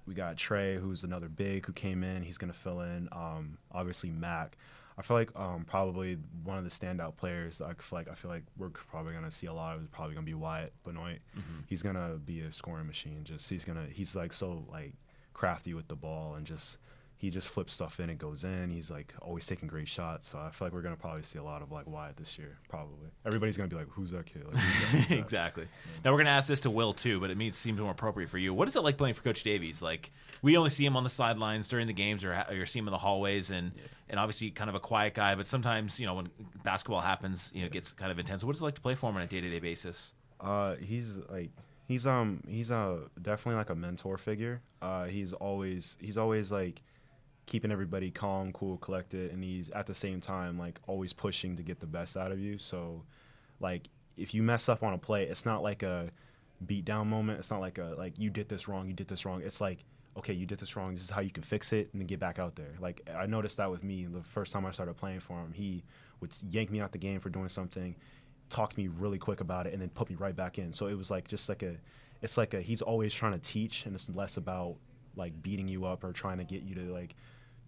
we 0.06 0.14
got 0.14 0.38
Trey, 0.38 0.78
who's 0.78 1.04
another 1.04 1.28
big 1.28 1.66
who 1.66 1.74
came 1.74 2.04
in. 2.04 2.22
He's 2.22 2.38
gonna 2.38 2.54
fill 2.54 2.82
in. 2.82 3.10
Um, 3.12 3.58
obviously 3.72 4.12
Mac. 4.12 4.58
I 5.02 5.04
feel 5.04 5.18
like 5.18 5.32
um, 5.36 5.66
probably 5.66 6.20
one 6.44 6.60
of 6.60 6.64
the 6.64 6.70
standout 6.70 7.18
players. 7.18 7.60
I 7.60 7.74
feel 7.74 7.98
like 7.98 8.08
I 8.08 8.14
feel 8.14 8.30
like 8.30 8.44
we're 8.56 8.70
probably 8.70 9.14
gonna 9.14 9.32
see 9.32 9.48
a 9.48 9.54
lot 9.54 9.76
of 9.76 9.82
is 9.82 9.90
probably 9.90 10.14
gonna 10.14 10.28
be 10.28 10.36
Wyatt 10.36 10.74
Benoit. 10.84 11.18
He's 11.66 11.82
gonna 11.82 12.20
be 12.24 12.42
a 12.42 12.52
scoring 12.52 12.86
machine. 12.86 13.24
Just 13.24 13.50
he's 13.50 13.66
gonna 13.66 13.88
he's 13.92 14.16
like 14.16 14.32
so 14.32 14.64
like 14.72 14.94
crafty 15.34 15.74
with 15.74 15.88
the 15.88 15.96
ball 15.96 16.36
and 16.36 16.46
just 16.46 16.78
he 17.22 17.30
just 17.30 17.50
flips 17.50 17.72
stuff 17.72 18.00
in 18.00 18.10
and 18.10 18.18
goes 18.18 18.44
in. 18.44 18.72
He's 18.72 18.90
like 18.90 19.14
always 19.22 19.46
taking 19.46 19.68
great 19.68 19.88
shots. 19.88 20.28
So 20.30 20.40
I 20.40 20.50
feel 20.50 20.66
like 20.66 20.74
we're 20.74 20.82
gonna 20.82 20.96
probably 20.96 21.22
see 21.22 21.38
a 21.38 21.44
lot 21.44 21.62
of 21.62 21.72
like 21.72 21.86
Wyatt 21.86 22.18
this 22.18 22.36
year. 22.40 22.58
Probably 22.68 23.12
everybody's 23.28 23.56
gonna 23.56 23.70
be 23.70 23.76
like, 23.76 23.90
"Who's 23.90 24.10
that 24.10 24.26
kid?" 24.26 24.44
Like, 24.44 24.56
who's 24.56 24.82
that? 24.82 24.98
Who's 24.98 25.08
that? 25.10 25.18
exactly. 25.20 25.68
Now 26.04 26.14
we're 26.14 26.18
gonna 26.18 26.32
ask 26.32 26.48
this 26.48 26.62
to 26.62 26.72
Will 26.72 26.94
too, 26.94 27.20
but 27.20 27.30
it 27.30 27.38
means 27.38 27.56
seems 27.56 27.80
more 27.80 27.92
appropriate 27.92 28.32
for 28.32 28.40
you. 28.40 28.56
What 28.56 28.68
is 28.68 28.76
it 28.76 28.82
like 28.82 28.98
playing 28.98 29.14
for 29.14 29.22
Coach 29.22 29.44
Davies? 29.44 29.84
Like 29.84 30.12
we 30.42 30.58
only 30.58 30.72
see 30.72 30.84
him 30.84 30.98
on 30.98 31.04
the 31.04 31.12
sidelines 31.12 31.68
during 31.68 31.86
the 31.86 31.94
games, 31.94 32.26
or, 32.26 32.34
or 32.50 32.66
see 32.66 32.80
him 32.80 32.88
in 32.88 32.92
the 32.92 32.98
hallways, 32.98 33.52
and 33.52 33.72
and 34.10 34.20
obviously 34.20 34.50
kind 34.50 34.72
of 34.72 34.76
a 34.76 34.80
quiet 34.80 35.14
guy. 35.14 35.36
But 35.36 35.46
sometimes 35.46 36.00
you 36.00 36.08
know 36.08 36.16
when 36.16 36.30
basketball 36.64 37.02
happens, 37.02 37.52
you 37.54 37.62
know, 37.62 37.68
it 37.68 37.72
gets 37.72 37.92
kind 37.92 38.12
of 38.12 38.18
intense. 38.18 38.44
What 38.44 38.56
is 38.56 38.64
it 38.64 38.66
like 38.66 38.74
to 38.76 38.82
play 38.82 38.96
for 38.96 39.12
him 39.12 39.16
on 39.18 39.22
a 39.22 39.28
day 39.28 39.42
to 39.42 39.48
day 39.48 39.60
basis? 39.60 40.14
Uh, 40.40 40.74
he's 40.78 41.20
like 41.30 41.52
he's 41.88 42.08
um 42.08 42.42
he's 42.48 42.72
uh 42.72 42.98
definitely 43.22 43.58
like 43.60 43.70
a 43.70 43.76
mentor 43.76 44.18
figure. 44.18 44.60
Uh, 44.82 45.06
he's 45.06 45.34
always 45.34 45.98
he's 46.02 46.18
always 46.18 46.52
like 46.52 46.82
keeping 47.52 47.70
everybody 47.70 48.10
calm, 48.10 48.54
cool, 48.54 48.78
collected, 48.78 49.30
and 49.30 49.44
he's 49.44 49.70
at 49.72 49.86
the 49.86 49.94
same 49.94 50.22
time 50.22 50.58
like 50.58 50.80
always 50.88 51.12
pushing 51.12 51.58
to 51.58 51.62
get 51.62 51.82
the 51.82 51.86
best 51.86 52.16
out 52.16 52.32
of 52.32 52.40
you. 52.40 52.58
So, 52.58 53.04
like 53.60 53.90
if 54.16 54.34
you 54.34 54.42
mess 54.42 54.70
up 54.70 54.84
on 54.84 54.94
a 54.94 54.98
play, 54.98 55.24
it's 55.24 55.46
not 55.46 55.62
like 55.62 55.84
a 55.84 56.12
beat 56.66 56.86
down 56.86 57.10
moment. 57.10 57.40
It's 57.40 57.52
not 57.52 57.60
like 57.60 57.78
a 57.78 57.94
like 57.98 58.18
you 58.18 58.30
did 58.30 58.48
this 58.48 58.70
wrong, 58.70 58.88
you 58.88 58.94
did 58.94 59.10
this 59.10 59.26
wrong. 59.26 59.42
It's 59.44 59.60
like 59.60 59.84
okay, 60.16 60.32
you 60.32 60.46
did 60.46 60.60
this 60.60 60.78
wrong. 60.78 60.94
This 60.94 61.04
is 61.04 61.10
how 61.10 61.20
you 61.20 61.30
can 61.30 61.44
fix 61.44 61.74
it, 61.74 61.90
and 61.92 62.00
then 62.00 62.08
get 62.08 62.22
back 62.22 62.40
out 62.40 62.56
there. 62.56 62.74
Like 62.80 63.02
I 63.14 63.26
noticed 63.26 63.58
that 63.58 63.70
with 63.70 63.84
me 63.84 64.06
the 64.06 64.24
first 64.24 64.54
time 64.54 64.66
I 64.66 64.72
started 64.72 64.96
playing 64.96 65.20
for 65.20 65.38
him, 65.38 65.52
he 65.52 65.84
would 66.22 66.34
yank 66.52 66.72
me 66.72 66.80
out 66.80 66.94
the 66.94 67.00
game 67.00 67.20
for 67.20 67.30
doing 67.30 67.50
something, 67.50 67.98
talk 68.50 68.72
to 68.72 68.80
me 68.80 68.88
really 68.88 69.18
quick 69.18 69.42
about 69.42 69.68
it, 69.68 69.74
and 69.74 69.82
then 69.82 69.90
put 69.90 70.10
me 70.10 70.16
right 70.16 70.36
back 70.38 70.58
in. 70.58 70.72
So 70.72 70.88
it 70.88 70.98
was 70.98 71.12
like 71.12 71.28
just 71.28 71.50
like 71.50 71.64
a, 71.64 71.76
it's 72.22 72.38
like 72.38 72.54
a 72.54 72.62
he's 72.62 72.82
always 72.82 73.14
trying 73.14 73.34
to 73.34 73.40
teach, 73.40 73.86
and 73.86 73.94
it's 73.94 74.10
less 74.10 74.38
about 74.38 74.78
like 75.18 75.42
beating 75.44 75.68
you 75.68 75.84
up 75.84 76.06
or 76.06 76.14
trying 76.14 76.38
to 76.38 76.46
get 76.46 76.64
you 76.64 76.76
to 76.76 76.94
like 76.94 77.14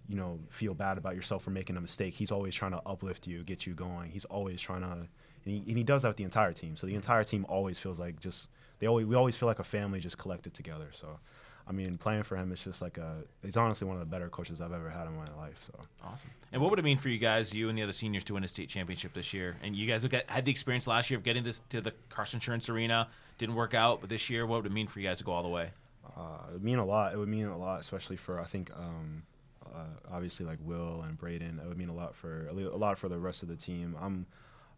you 0.07 0.15
know 0.15 0.39
feel 0.49 0.73
bad 0.73 0.97
about 0.97 1.15
yourself 1.15 1.43
for 1.43 1.49
making 1.49 1.77
a 1.77 1.81
mistake 1.81 2.13
he's 2.13 2.31
always 2.31 2.53
trying 2.53 2.71
to 2.71 2.81
uplift 2.85 3.27
you 3.27 3.43
get 3.43 3.65
you 3.65 3.73
going 3.73 4.11
he's 4.11 4.25
always 4.25 4.61
trying 4.61 4.81
to 4.81 5.07
and 5.45 5.53
he, 5.53 5.63
and 5.67 5.77
he 5.77 5.83
does 5.83 6.01
that 6.01 6.09
with 6.09 6.17
the 6.17 6.23
entire 6.23 6.53
team 6.53 6.75
so 6.75 6.87
the 6.87 6.95
entire 6.95 7.23
team 7.23 7.45
always 7.49 7.79
feels 7.79 7.99
like 7.99 8.19
just 8.19 8.49
they 8.79 8.87
always 8.87 9.05
we 9.05 9.15
always 9.15 9.35
feel 9.35 9.47
like 9.47 9.59
a 9.59 9.63
family 9.63 9.99
just 9.99 10.17
collected 10.17 10.53
together 10.53 10.87
so 10.91 11.19
I 11.67 11.71
mean, 11.71 11.97
playing 11.97 12.23
for 12.23 12.35
him 12.35 12.51
is 12.51 12.63
just 12.63 12.81
like 12.81 12.97
a. 12.97 13.23
He's 13.41 13.55
honestly 13.55 13.87
one 13.87 13.95
of 13.95 14.03
the 14.03 14.09
better 14.09 14.27
coaches 14.27 14.59
I've 14.59 14.73
ever 14.73 14.89
had 14.89 15.07
in 15.07 15.15
my 15.15 15.25
life. 15.37 15.55
So 15.59 15.73
awesome. 16.03 16.29
And 16.51 16.61
what 16.61 16.69
would 16.69 16.79
it 16.79 16.83
mean 16.83 16.97
for 16.97 17.07
you 17.07 17.17
guys, 17.17 17.53
you 17.53 17.69
and 17.69 17.77
the 17.77 17.83
other 17.83 17.93
seniors, 17.93 18.23
to 18.25 18.33
win 18.33 18.43
a 18.43 18.47
state 18.47 18.67
championship 18.67 19.13
this 19.13 19.33
year? 19.33 19.55
And 19.63 19.75
you 19.75 19.87
guys 19.87 20.05
had 20.27 20.45
the 20.45 20.51
experience 20.51 20.87
last 20.87 21.09
year 21.09 21.17
of 21.17 21.23
getting 21.23 21.43
this 21.43 21.61
to 21.69 21.79
the 21.79 21.93
Cross 22.09 22.33
Insurance 22.33 22.67
Arena. 22.67 23.07
Didn't 23.37 23.55
work 23.55 23.73
out, 23.73 24.01
but 24.01 24.09
this 24.09 24.29
year, 24.29 24.45
what 24.45 24.57
would 24.57 24.71
it 24.71 24.73
mean 24.73 24.87
for 24.87 24.99
you 24.99 25.07
guys 25.07 25.19
to 25.19 25.23
go 25.23 25.31
all 25.31 25.43
the 25.43 25.49
way? 25.49 25.69
Uh, 26.17 26.49
it 26.49 26.53
would 26.53 26.63
mean 26.63 26.79
a 26.79 26.85
lot. 26.85 27.13
It 27.13 27.17
would 27.17 27.29
mean 27.29 27.45
a 27.45 27.57
lot, 27.57 27.79
especially 27.79 28.17
for 28.17 28.41
I 28.41 28.45
think 28.45 28.69
um, 28.75 29.23
uh, 29.73 30.13
obviously 30.13 30.45
like 30.45 30.59
Will 30.61 31.01
and 31.01 31.17
Braden. 31.17 31.59
It 31.63 31.67
would 31.67 31.77
mean 31.77 31.89
a 31.89 31.95
lot 31.95 32.15
for 32.15 32.47
a 32.47 32.53
lot 32.53 32.97
for 32.97 33.09
the 33.09 33.19
rest 33.19 33.43
of 33.43 33.49
the 33.49 33.55
team. 33.55 33.95
I'm 33.99 34.25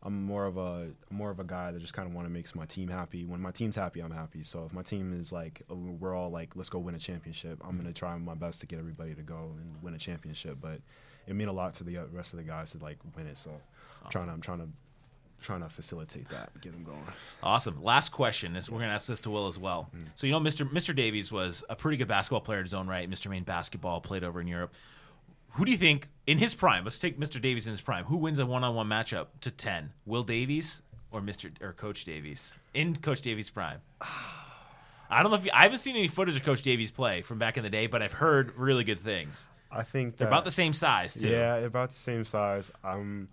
I'm 0.03 0.23
more 0.23 0.45
of 0.45 0.57
a 0.57 0.91
more 1.09 1.31
of 1.31 1.39
a 1.39 1.43
guy 1.43 1.71
that 1.71 1.79
just 1.79 1.93
kind 1.93 2.07
of 2.07 2.13
want 2.13 2.27
to 2.27 2.31
make 2.31 2.53
my 2.55 2.65
team 2.65 2.89
happy. 2.89 3.25
When 3.25 3.41
my 3.41 3.51
team's 3.51 3.75
happy, 3.75 4.01
I'm 4.01 4.11
happy. 4.11 4.43
So 4.43 4.65
if 4.65 4.73
my 4.73 4.83
team 4.83 5.19
is 5.19 5.31
like 5.31 5.63
we're 5.67 6.15
all 6.15 6.29
like 6.29 6.55
let's 6.55 6.69
go 6.69 6.77
win 6.79 6.93
a 6.93 6.99
championship, 6.99 7.59
I'm 7.67 7.77
gonna 7.77 7.91
try 7.91 8.15
my 8.17 8.35
best 8.35 8.59
to 8.61 8.67
get 8.67 8.77
everybody 8.77 9.15
to 9.15 9.23
go 9.23 9.55
and 9.57 9.81
win 9.81 9.95
a 9.95 9.97
championship. 9.97 10.57
But 10.61 10.79
it 11.27 11.35
mean 11.35 11.47
a 11.47 11.53
lot 11.53 11.73
to 11.75 11.83
the 11.83 11.97
uh, 11.97 12.03
rest 12.11 12.33
of 12.33 12.37
the 12.37 12.43
guys 12.43 12.71
to 12.71 12.77
like 12.77 12.99
win 13.15 13.25
it. 13.25 13.37
So 13.37 13.49
awesome. 13.49 13.61
I'm 14.03 14.11
trying 14.11 14.25
to 14.27 14.31
I'm 14.33 14.41
trying 14.41 14.59
to 14.59 14.67
trying 15.41 15.61
to 15.61 15.69
facilitate 15.69 16.29
that, 16.29 16.49
get 16.61 16.73
them 16.73 16.83
going. 16.83 17.01
Awesome. 17.43 17.83
Last 17.83 18.09
question 18.09 18.55
is 18.55 18.69
we're 18.69 18.79
going 18.79 18.89
to 18.89 18.93
ask 18.93 19.07
this 19.07 19.21
to 19.21 19.29
Will 19.29 19.47
as 19.47 19.59
well. 19.59 19.89
Mm. 19.95 20.03
So 20.15 20.27
you 20.27 20.33
know, 20.33 20.39
Mr. 20.39 20.69
Mr. 20.69 20.95
Davies 20.95 21.31
was 21.31 21.63
a 21.69 21.75
pretty 21.75 21.97
good 21.97 22.07
basketball 22.07 22.41
player 22.41 22.59
in 22.59 22.65
his 22.65 22.73
own 22.73 22.87
right. 22.87 23.09
Mr. 23.09 23.29
Maine 23.29 23.43
basketball 23.43 24.01
played 24.01 24.23
over 24.23 24.41
in 24.41 24.47
Europe. 24.47 24.73
Who 25.51 25.65
do 25.65 25.71
you 25.71 25.77
think 25.77 26.09
in 26.27 26.37
his 26.37 26.53
prime? 26.53 26.83
Let's 26.83 26.99
take 26.99 27.19
Mr. 27.19 27.41
Davies 27.41 27.67
in 27.67 27.71
his 27.71 27.81
prime. 27.81 28.05
Who 28.05 28.17
wins 28.17 28.39
a 28.39 28.45
one-on-one 28.45 28.87
matchup 28.87 29.27
to 29.41 29.51
ten? 29.51 29.91
Will 30.05 30.23
Davies 30.23 30.81
or 31.11 31.21
Mr. 31.21 31.49
or 31.61 31.73
Coach 31.73 32.03
Davies 32.03 32.57
in 32.73 32.95
Coach 32.95 33.21
Davies' 33.21 33.49
prime? 33.49 33.79
I 35.09 35.21
don't 35.21 35.31
know 35.31 35.37
if 35.37 35.45
you, 35.45 35.51
I 35.53 35.63
haven't 35.63 35.77
seen 35.77 35.95
any 35.95 36.07
footage 36.07 36.35
of 36.35 36.43
Coach 36.43 36.61
Davies 36.61 36.91
play 36.91 37.21
from 37.21 37.37
back 37.37 37.57
in 37.57 37.63
the 37.63 37.69
day, 37.69 37.87
but 37.87 38.01
I've 38.01 38.13
heard 38.13 38.57
really 38.57 38.83
good 38.83 38.99
things. 38.99 39.49
I 39.71 39.83
think 39.83 40.17
they're 40.17 40.27
about 40.27 40.43
the 40.43 40.51
same 40.51 40.73
size 40.73 41.13
too. 41.13 41.27
Yeah, 41.27 41.55
about 41.57 41.91
the 41.91 41.99
same 41.99 42.25
size. 42.25 42.71
I'm. 42.83 43.29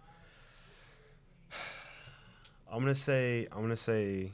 I'm 2.73 2.79
gonna 2.81 2.95
say. 2.95 3.47
I'm 3.53 3.61
gonna 3.61 3.77
say. 3.77 4.33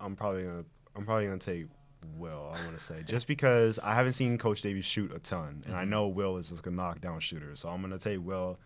I'm 0.00 0.16
probably 0.16 0.42
gonna. 0.42 0.64
I'm 0.96 1.04
probably 1.04 1.26
gonna 1.26 1.38
take 1.38 1.66
Will. 2.18 2.52
I 2.52 2.64
want 2.64 2.76
to 2.76 2.82
say 2.82 3.04
just 3.06 3.28
because 3.28 3.78
I 3.78 3.94
haven't 3.94 4.14
seen 4.14 4.36
Coach 4.36 4.62
Davies 4.62 4.84
shoot 4.84 5.12
a 5.14 5.20
ton, 5.20 5.48
and 5.48 5.66
mm-hmm. 5.66 5.74
I 5.76 5.84
know 5.84 6.08
Will 6.08 6.38
is 6.38 6.48
just 6.48 6.66
a 6.66 6.70
knockdown 6.70 7.20
shooter, 7.20 7.54
so 7.54 7.68
I'm 7.68 7.80
gonna 7.80 7.98
take 7.98 8.18
Will. 8.20 8.58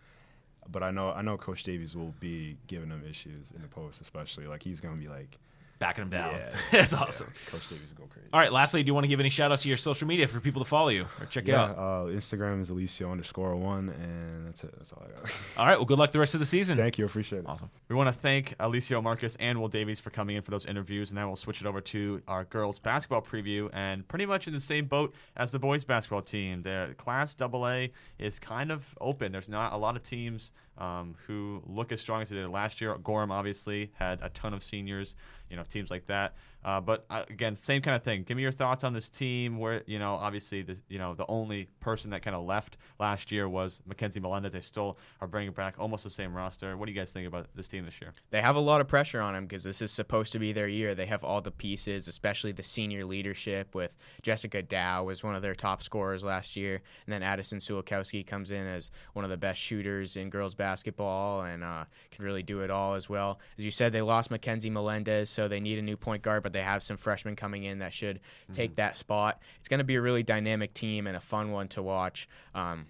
But 0.69 0.81
I 0.81 0.89
know 0.89 1.11
I 1.11 1.21
know 1.21 1.37
Coach 1.37 1.61
Davies 1.61 1.95
will 1.95 2.15
be 2.19 2.57
giving 2.65 2.89
him 2.89 3.03
issues 3.07 3.51
in 3.55 3.61
the 3.61 3.67
post, 3.67 4.01
especially 4.01 4.47
like 4.47 4.63
he's 4.63 4.81
gonna 4.81 4.97
be 4.97 5.07
like 5.07 5.37
backing 5.79 6.03
him 6.03 6.09
down. 6.09 6.33
Yeah. 6.33 6.49
That's 6.71 6.93
awesome. 6.93 7.31
Yeah. 7.33 7.51
Coach 7.51 7.69
Davies 7.69 7.87
will 7.89 8.05
go 8.05 8.09
crazy. 8.11 8.27
All 8.33 8.39
right. 8.39 8.51
Lastly, 8.51 8.83
do 8.83 8.87
you 8.87 8.93
want 8.93 9.03
to 9.03 9.07
give 9.07 9.19
any 9.19 9.29
shout 9.29 9.51
outs 9.51 9.63
to 9.63 9.67
your 9.67 9.77
social 9.77 10.07
media 10.07 10.27
for 10.27 10.39
people 10.39 10.63
to 10.63 10.67
follow 10.67 10.89
you 10.89 11.07
or 11.19 11.25
check 11.27 11.47
yeah, 11.47 11.53
you 11.53 11.71
out? 11.71 11.77
Uh, 11.77 12.11
Instagram 12.11 12.61
is 12.61 12.69
Alicio 12.69 13.11
underscore 13.11 13.55
one, 13.55 13.89
and 13.89 14.47
that's 14.47 14.63
it. 14.63 14.73
That's 14.77 14.91
all 14.91 15.03
I 15.05 15.19
got. 15.19 15.31
all 15.57 15.65
right. 15.65 15.77
Well, 15.77 15.85
good 15.85 15.99
luck 15.99 16.11
the 16.11 16.19
rest 16.19 16.33
of 16.33 16.39
the 16.39 16.45
season. 16.45 16.77
Thank 16.77 16.97
you. 16.97 17.05
Appreciate 17.05 17.39
it. 17.39 17.45
Awesome. 17.47 17.69
We 17.89 17.95
want 17.95 18.07
to 18.07 18.13
thank 18.13 18.57
Alicio 18.57 19.01
Marcus 19.01 19.35
and 19.39 19.59
Will 19.59 19.69
Davies 19.69 19.99
for 19.99 20.09
coming 20.09 20.35
in 20.35 20.41
for 20.41 20.51
those 20.51 20.65
interviews, 20.65 21.11
and 21.11 21.15
now 21.15 21.27
we'll 21.27 21.35
switch 21.35 21.61
it 21.61 21.67
over 21.67 21.81
to 21.81 22.21
our 22.27 22.43
girls 22.45 22.79
basketball 22.79 23.21
preview, 23.21 23.69
and 23.73 24.07
pretty 24.07 24.25
much 24.25 24.47
in 24.47 24.53
the 24.53 24.59
same 24.59 24.85
boat 24.85 25.13
as 25.35 25.51
the 25.51 25.59
boys 25.59 25.83
basketball 25.83 26.21
team. 26.21 26.61
The 26.61 26.95
Class 26.97 27.35
AA 27.39 27.87
is 28.19 28.39
kind 28.39 28.71
of 28.71 28.83
open. 28.99 29.31
There's 29.31 29.49
not 29.49 29.73
a 29.73 29.77
lot 29.77 29.95
of 29.95 30.03
teams 30.03 30.51
um, 30.77 31.15
who 31.25 31.61
look 31.65 31.91
as 31.91 32.01
strong 32.01 32.21
as 32.21 32.29
they 32.29 32.35
did 32.35 32.49
last 32.49 32.81
year. 32.81 32.95
Gorham 32.97 33.31
obviously 33.31 33.91
had 33.93 34.19
a 34.21 34.29
ton 34.29 34.53
of 34.53 34.63
seniors, 34.63 35.15
you 35.49 35.55
know, 35.55 35.63
teams 35.63 35.89
like 35.89 36.05
that. 36.07 36.35
Uh, 36.63 36.81
but 36.81 37.05
uh, 37.09 37.23
again, 37.29 37.55
same 37.55 37.81
kind 37.81 37.95
of 37.95 38.03
thing. 38.03 38.23
Give 38.23 38.35
me 38.35 38.43
your 38.43 38.51
thoughts 38.51 38.83
on 38.83 38.93
this 38.93 39.09
team. 39.09 39.57
Where 39.57 39.83
you 39.85 39.99
know, 39.99 40.15
obviously, 40.15 40.63
the 40.63 40.77
you 40.89 40.99
know 40.99 41.13
the 41.13 41.25
only 41.27 41.69
person 41.79 42.09
that 42.11 42.21
kind 42.21 42.35
of 42.35 42.45
left 42.45 42.77
last 42.99 43.31
year 43.31 43.47
was 43.47 43.81
Mackenzie 43.85 44.19
Melendez. 44.19 44.53
They 44.53 44.61
still 44.61 44.97
are 45.21 45.27
bringing 45.27 45.53
back 45.53 45.75
almost 45.79 46.03
the 46.03 46.09
same 46.09 46.33
roster. 46.33 46.75
What 46.75 46.87
do 46.87 46.91
you 46.91 46.97
guys 46.97 47.11
think 47.11 47.27
about 47.27 47.47
this 47.55 47.67
team 47.67 47.85
this 47.85 48.01
year? 48.01 48.13
They 48.31 48.41
have 48.41 48.55
a 48.55 48.59
lot 48.59 48.81
of 48.81 48.87
pressure 48.87 49.21
on 49.21 49.33
them 49.33 49.45
because 49.45 49.63
this 49.63 49.81
is 49.81 49.91
supposed 49.91 50.31
to 50.33 50.39
be 50.39 50.51
their 50.51 50.67
year. 50.67 50.95
They 50.95 51.05
have 51.05 51.23
all 51.23 51.41
the 51.41 51.51
pieces, 51.51 52.07
especially 52.07 52.51
the 52.51 52.63
senior 52.63 53.05
leadership. 53.05 53.73
With 53.73 53.91
Jessica 54.21 54.61
Dow 54.61 55.05
was 55.05 55.23
one 55.23 55.35
of 55.35 55.41
their 55.41 55.55
top 55.55 55.81
scorers 55.83 56.23
last 56.23 56.55
year, 56.55 56.81
and 57.05 57.13
then 57.13 57.23
Addison 57.23 57.59
Sulikowski 57.59 58.25
comes 58.25 58.51
in 58.51 58.65
as 58.67 58.91
one 59.13 59.23
of 59.23 59.31
the 59.31 59.37
best 59.37 59.59
shooters 59.59 60.17
in 60.17 60.29
girls 60.29 60.55
basketball 60.55 61.43
and 61.43 61.63
uh, 61.63 61.85
can 62.11 62.25
really 62.25 62.43
do 62.43 62.61
it 62.61 62.71
all 62.71 62.95
as 62.95 63.09
well. 63.09 63.39
As 63.57 63.65
you 63.65 63.71
said, 63.71 63.93
they 63.93 64.01
lost 64.01 64.31
Mackenzie 64.31 64.69
Melendez, 64.69 65.29
so 65.29 65.47
they 65.47 65.59
need 65.59 65.79
a 65.79 65.81
new 65.81 65.97
point 65.97 66.23
guard, 66.23 66.43
but 66.47 66.53
they 66.53 66.61
have 66.61 66.81
some 66.81 66.95
freshmen 66.95 67.35
coming 67.35 67.65
in 67.65 67.79
that 67.79 67.91
should 67.91 68.17
mm-hmm. 68.17 68.53
take 68.53 68.75
that 68.77 68.95
spot. 68.95 69.41
It's 69.59 69.67
going 69.67 69.79
to 69.79 69.83
be 69.83 69.95
a 69.95 70.01
really 70.01 70.23
dynamic 70.23 70.73
team 70.73 71.05
and 71.05 71.17
a 71.17 71.19
fun 71.19 71.51
one 71.51 71.67
to 71.69 71.83
watch. 71.83 72.29
Um, 72.55 72.85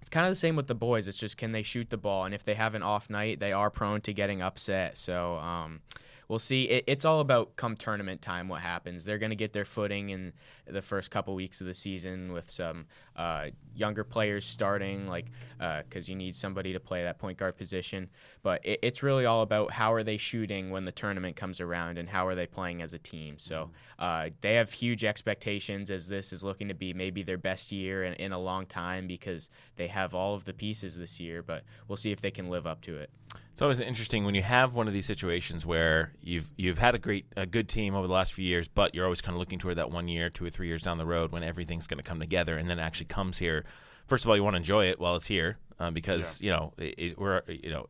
it's 0.00 0.10
kind 0.10 0.26
of 0.26 0.32
the 0.32 0.36
same 0.36 0.56
with 0.56 0.66
the 0.66 0.74
boys. 0.74 1.06
It's 1.06 1.18
just 1.18 1.36
can 1.36 1.52
they 1.52 1.62
shoot 1.62 1.88
the 1.88 1.96
ball, 1.96 2.24
and 2.24 2.34
if 2.34 2.44
they 2.44 2.54
have 2.54 2.74
an 2.74 2.82
off 2.82 3.08
night, 3.08 3.38
they 3.38 3.52
are 3.52 3.70
prone 3.70 4.00
to 4.02 4.12
getting 4.12 4.42
upset. 4.42 4.96
So. 4.96 5.36
Um, 5.36 5.80
we'll 6.28 6.38
see. 6.38 6.64
It, 6.64 6.84
it's 6.86 7.04
all 7.04 7.20
about 7.20 7.56
come 7.56 7.76
tournament 7.76 8.22
time 8.22 8.48
what 8.48 8.60
happens. 8.60 9.04
They're 9.04 9.18
going 9.18 9.30
to 9.30 9.36
get 9.36 9.52
their 9.52 9.64
footing 9.64 10.10
in 10.10 10.32
the 10.66 10.82
first 10.82 11.10
couple 11.10 11.34
weeks 11.34 11.60
of 11.60 11.66
the 11.66 11.74
season 11.74 12.32
with 12.32 12.50
some 12.50 12.86
uh, 13.16 13.46
younger 13.74 14.04
players 14.04 14.44
starting, 14.44 15.06
like 15.06 15.26
because 15.58 16.08
uh, 16.08 16.10
you 16.10 16.14
need 16.14 16.34
somebody 16.34 16.72
to 16.72 16.80
play 16.80 17.02
that 17.02 17.18
point 17.18 17.38
guard 17.38 17.56
position. 17.56 18.08
But 18.42 18.64
it, 18.64 18.80
it's 18.82 19.02
really 19.02 19.26
all 19.26 19.42
about 19.42 19.70
how 19.70 19.92
are 19.92 20.02
they 20.02 20.16
shooting 20.16 20.70
when 20.70 20.84
the 20.84 20.92
tournament 20.92 21.36
comes 21.36 21.60
around 21.60 21.98
and 21.98 22.08
how 22.08 22.26
are 22.26 22.34
they 22.34 22.46
playing 22.46 22.82
as 22.82 22.94
a 22.94 22.98
team. 22.98 23.38
So 23.38 23.70
uh, 23.98 24.30
they 24.40 24.54
have 24.54 24.72
huge 24.72 25.04
expectations 25.04 25.90
as 25.90 26.08
this 26.08 26.32
is 26.32 26.42
looking 26.42 26.68
to 26.68 26.74
be 26.74 26.92
maybe 26.92 27.22
their 27.22 27.38
best 27.38 27.72
year 27.72 28.04
in, 28.04 28.14
in 28.14 28.32
a 28.32 28.38
long 28.38 28.66
time 28.66 29.06
because 29.06 29.50
they 29.76 29.86
have 29.88 30.14
all 30.14 30.34
of 30.34 30.44
the 30.44 30.52
pieces 30.52 30.96
this 30.96 31.20
year. 31.20 31.42
But 31.42 31.64
we'll 31.88 31.96
see 31.96 32.12
if 32.12 32.20
they 32.20 32.30
can 32.30 32.48
live 32.48 32.66
up 32.66 32.80
to 32.82 32.96
it. 32.96 33.10
It's 33.56 33.62
always 33.62 33.80
interesting 33.80 34.26
when 34.26 34.34
you 34.34 34.42
have 34.42 34.74
one 34.74 34.86
of 34.86 34.92
these 34.92 35.06
situations 35.06 35.64
where 35.64 36.12
you've 36.20 36.50
you've 36.58 36.76
had 36.76 36.94
a 36.94 36.98
great 36.98 37.24
a 37.38 37.46
good 37.46 37.70
team 37.70 37.94
over 37.94 38.06
the 38.06 38.12
last 38.12 38.34
few 38.34 38.44
years, 38.44 38.68
but 38.68 38.94
you're 38.94 39.06
always 39.06 39.22
kind 39.22 39.34
of 39.34 39.38
looking 39.38 39.58
toward 39.58 39.78
that 39.78 39.90
one 39.90 40.08
year, 40.08 40.28
two 40.28 40.44
or 40.44 40.50
three 40.50 40.66
years 40.66 40.82
down 40.82 40.98
the 40.98 41.06
road 41.06 41.32
when 41.32 41.42
everything's 41.42 41.86
going 41.86 41.96
to 41.96 42.02
come 42.02 42.20
together, 42.20 42.58
and 42.58 42.68
then 42.68 42.78
it 42.78 42.82
actually 42.82 43.06
comes 43.06 43.38
here. 43.38 43.64
First 44.06 44.26
of 44.26 44.28
all, 44.28 44.36
you 44.36 44.44
want 44.44 44.56
to 44.56 44.58
enjoy 44.58 44.88
it 44.88 45.00
while 45.00 45.16
it's 45.16 45.28
here 45.28 45.56
uh, 45.80 45.90
because 45.90 46.38
yeah. 46.38 46.44
you 46.44 46.52
know 46.54 46.72
it, 46.76 46.94
it, 46.98 47.18
we're 47.18 47.40
you 47.48 47.70
know 47.70 47.86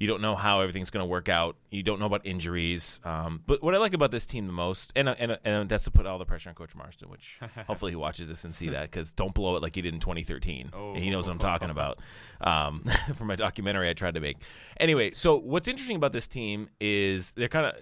You 0.00 0.06
don't 0.06 0.22
know 0.22 0.34
how 0.34 0.60
everything's 0.60 0.88
going 0.88 1.02
to 1.02 1.06
work 1.06 1.28
out. 1.28 1.56
You 1.70 1.82
don't 1.82 2.00
know 2.00 2.06
about 2.06 2.24
injuries. 2.24 3.00
Um, 3.04 3.42
but 3.46 3.62
what 3.62 3.74
I 3.74 3.78
like 3.78 3.92
about 3.92 4.10
this 4.10 4.24
team 4.24 4.46
the 4.46 4.52
most, 4.52 4.92
and 4.96 5.10
and, 5.10 5.38
and 5.44 5.68
that's 5.68 5.84
to 5.84 5.90
put 5.90 6.06
all 6.06 6.18
the 6.18 6.24
pressure 6.24 6.48
on 6.48 6.54
Coach 6.54 6.74
Marston, 6.74 7.10
which 7.10 7.38
hopefully 7.66 7.92
he 7.92 7.96
watches 7.96 8.26
this 8.26 8.44
and 8.44 8.54
see 8.54 8.70
that 8.70 8.90
because 8.90 9.12
don't 9.12 9.34
blow 9.34 9.56
it 9.56 9.62
like 9.62 9.74
he 9.74 9.82
did 9.82 9.92
in 9.92 10.00
2013. 10.00 10.70
Oh. 10.72 10.94
He 10.94 11.10
knows 11.10 11.26
what 11.26 11.34
I'm 11.34 11.38
talking 11.38 11.68
about. 11.68 11.98
Um, 12.40 12.86
for 13.14 13.26
my 13.26 13.36
documentary 13.36 13.90
I 13.90 13.92
tried 13.92 14.14
to 14.14 14.20
make. 14.20 14.38
Anyway, 14.78 15.12
so 15.12 15.36
what's 15.36 15.68
interesting 15.68 15.96
about 15.96 16.12
this 16.12 16.26
team 16.26 16.70
is 16.80 17.32
they're 17.32 17.48
kind 17.48 17.66
of 17.66 17.74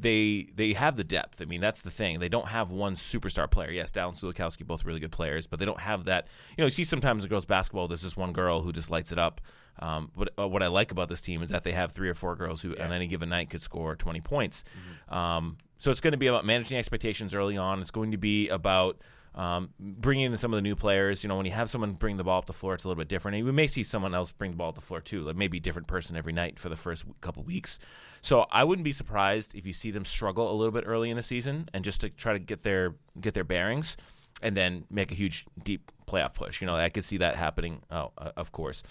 they 0.00 0.48
they 0.54 0.72
have 0.72 0.96
the 0.96 1.04
depth. 1.04 1.42
I 1.42 1.44
mean, 1.44 1.60
that's 1.60 1.82
the 1.82 1.90
thing. 1.90 2.20
They 2.20 2.28
don't 2.28 2.48
have 2.48 2.70
one 2.70 2.96
superstar 2.96 3.50
player. 3.50 3.70
Yes, 3.70 3.92
Dow 3.92 4.08
and 4.08 4.16
Sulikowski, 4.16 4.66
both 4.66 4.84
really 4.84 5.00
good 5.00 5.12
players, 5.12 5.46
but 5.46 5.58
they 5.58 5.66
don't 5.66 5.80
have 5.80 6.06
that. 6.06 6.26
You 6.56 6.62
know, 6.62 6.66
you 6.66 6.70
see 6.70 6.84
sometimes 6.84 7.22
in 7.22 7.30
girls 7.30 7.44
basketball, 7.44 7.86
there's 7.88 8.02
this 8.02 8.16
one 8.16 8.32
girl 8.32 8.62
who 8.62 8.72
just 8.72 8.90
lights 8.90 9.12
it 9.12 9.18
up. 9.18 9.40
Um, 9.78 10.10
but 10.16 10.30
uh, 10.38 10.46
what 10.48 10.62
I 10.62 10.66
like 10.66 10.90
about 10.90 11.08
this 11.08 11.20
team 11.20 11.42
is 11.42 11.50
that 11.50 11.64
they 11.64 11.72
have 11.72 11.92
three 11.92 12.08
or 12.08 12.14
four 12.14 12.36
girls 12.36 12.60
who, 12.60 12.76
on 12.76 12.92
any 12.92 13.06
given 13.06 13.28
night, 13.28 13.50
could 13.50 13.62
score 13.62 13.96
20 13.96 14.20
points. 14.20 14.64
Um, 15.08 15.56
so 15.78 15.90
it's 15.90 16.00
going 16.00 16.12
to 16.12 16.18
be 16.18 16.26
about 16.26 16.44
managing 16.44 16.78
expectations 16.78 17.34
early 17.34 17.56
on. 17.56 17.80
It's 17.80 17.90
going 17.90 18.10
to 18.10 18.18
be 18.18 18.48
about 18.48 19.00
um, 19.34 19.70
bringing 19.78 20.26
in 20.26 20.36
some 20.36 20.52
of 20.52 20.58
the 20.58 20.62
new 20.62 20.76
players. 20.76 21.22
You 21.22 21.28
know, 21.28 21.36
when 21.36 21.46
you 21.46 21.52
have 21.52 21.70
someone 21.70 21.92
bring 21.92 22.16
the 22.16 22.24
ball 22.24 22.38
up 22.38 22.46
the 22.46 22.52
floor, 22.52 22.74
it's 22.74 22.84
a 22.84 22.88
little 22.88 23.00
bit 23.00 23.08
different. 23.08 23.36
And 23.36 23.46
we 23.46 23.52
may 23.52 23.66
see 23.66 23.82
someone 23.82 24.14
else 24.14 24.32
bring 24.32 24.50
the 24.50 24.56
ball 24.56 24.70
up 24.70 24.74
the 24.74 24.80
floor 24.80 25.00
too, 25.00 25.22
like 25.22 25.36
maybe 25.36 25.58
a 25.58 25.60
different 25.60 25.88
person 25.88 26.16
every 26.16 26.32
night 26.32 26.58
for 26.58 26.68
the 26.68 26.76
first 26.76 27.04
couple 27.20 27.42
weeks. 27.42 27.78
So 28.22 28.46
I 28.50 28.64
wouldn't 28.64 28.84
be 28.84 28.92
surprised 28.92 29.54
if 29.54 29.66
you 29.66 29.72
see 29.72 29.90
them 29.90 30.04
struggle 30.04 30.50
a 30.50 30.54
little 30.54 30.72
bit 30.72 30.84
early 30.86 31.10
in 31.10 31.16
the 31.16 31.22
season, 31.22 31.68
and 31.72 31.84
just 31.84 32.00
to 32.02 32.10
try 32.10 32.32
to 32.32 32.38
get 32.38 32.62
their 32.62 32.94
get 33.20 33.34
their 33.34 33.44
bearings, 33.44 33.96
and 34.42 34.56
then 34.56 34.84
make 34.90 35.10
a 35.12 35.14
huge 35.14 35.46
deep 35.62 35.90
playoff 36.06 36.34
push. 36.34 36.60
You 36.60 36.66
know, 36.66 36.76
I 36.76 36.90
could 36.90 37.04
see 37.04 37.16
that 37.18 37.36
happening. 37.36 37.82
Oh, 37.90 38.10
uh, 38.18 38.32
of 38.36 38.52
course. 38.52 38.82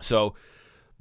So 0.00 0.34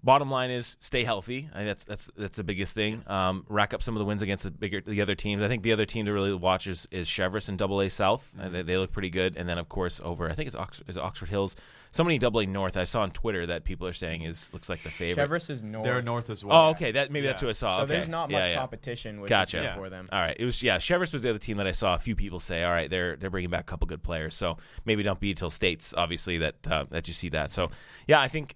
bottom 0.01 0.31
line 0.31 0.49
is 0.49 0.77
stay 0.79 1.03
healthy. 1.03 1.49
I 1.53 1.57
think 1.57 1.67
that's 1.67 1.83
that's 1.83 2.09
that's 2.15 2.37
the 2.37 2.43
biggest 2.43 2.73
thing. 2.73 3.03
Um, 3.07 3.45
rack 3.49 3.73
up 3.73 3.83
some 3.83 3.95
of 3.95 3.99
the 3.99 4.05
wins 4.05 4.21
against 4.21 4.43
the 4.45 4.51
bigger 4.51 4.81
the 4.81 5.01
other 5.01 5.15
teams. 5.15 5.43
I 5.43 5.47
think 5.47 5.63
the 5.63 5.73
other 5.73 5.85
team 5.85 6.05
to 6.05 6.13
really 6.13 6.33
watch 6.33 6.67
is, 6.67 6.87
is 6.91 7.07
Chevrolet 7.07 7.49
in 7.49 7.57
Double 7.57 7.81
A 7.81 7.89
South. 7.89 8.33
Uh, 8.39 8.49
they, 8.49 8.61
they 8.61 8.77
look 8.77 8.91
pretty 8.91 9.09
good. 9.09 9.35
And 9.37 9.47
then 9.47 9.57
of 9.57 9.67
course 9.69 9.99
over 10.03 10.29
I 10.29 10.33
think 10.35 10.47
it's 10.47 10.55
Oxford, 10.55 10.89
is 10.89 10.97
Oxford 10.97 11.29
Hills. 11.29 11.55
Somebody 11.91 12.15
in 12.15 12.21
Double 12.21 12.39
A 12.39 12.45
North. 12.45 12.77
I 12.77 12.83
saw 12.83 13.01
on 13.01 13.11
Twitter 13.11 13.47
that 13.47 13.63
people 13.63 13.87
are 13.87 13.93
saying 13.93 14.21
is 14.21 14.51
looks 14.53 14.69
like 14.69 14.83
the 14.83 14.89
favorite. 14.89 15.27
Chevrolet 15.27 15.49
is 15.49 15.63
north. 15.63 15.85
They're 15.85 16.01
north 16.01 16.29
as 16.29 16.45
well. 16.45 16.67
Oh, 16.67 16.69
okay. 16.69 16.91
That 16.91 17.11
maybe 17.11 17.25
that's 17.27 17.41
Yeah. 17.41 17.47
who 17.47 17.49
I 17.49 17.53
saw. 17.53 17.77
So 17.77 17.83
okay. 17.83 17.93
there's 17.93 18.09
not 18.09 18.29
Yeah, 18.29 18.39
much 18.39 18.49
yeah. 18.49 18.55
competition, 18.57 19.19
which 19.21 19.29
Gotcha. 19.29 19.57
is 19.57 19.61
good 19.61 19.67
Yeah. 19.69 19.75
for 19.75 19.89
them. 19.89 20.07
All 20.11 20.19
right, 20.19 20.37
it 20.39 20.45
was 20.45 20.61
yeah. 20.63 20.77
Chevrolet 20.77 21.11
was 21.13 21.21
the 21.23 21.29
other 21.31 21.39
team 21.39 21.57
that 21.57 21.67
I 21.67 21.71
saw 21.71 21.95
a 21.95 21.97
few 21.97 22.15
people 22.15 22.39
say, 22.39 22.63
all 22.63 22.71
right, 22.71 22.89
they're 22.89 23.15
they're 23.15 23.29
bringing 23.31 23.49
back 23.49 23.61
a 23.61 23.63
couple 23.63 23.87
good 23.87 24.03
players. 24.03 24.35
So 24.35 24.57
maybe 24.85 25.01
don't 25.03 25.19
be 25.19 25.33
till 25.33 25.49
states, 25.51 25.93
obviously 25.97 26.37
that 26.37 26.55
uh, 26.69 26.85
that 26.91 27.07
you 27.07 27.13
see 27.13 27.29
that. 27.29 27.49
So 27.51 27.71
yeah, 28.07 28.21
I 28.21 28.27
think 28.27 28.55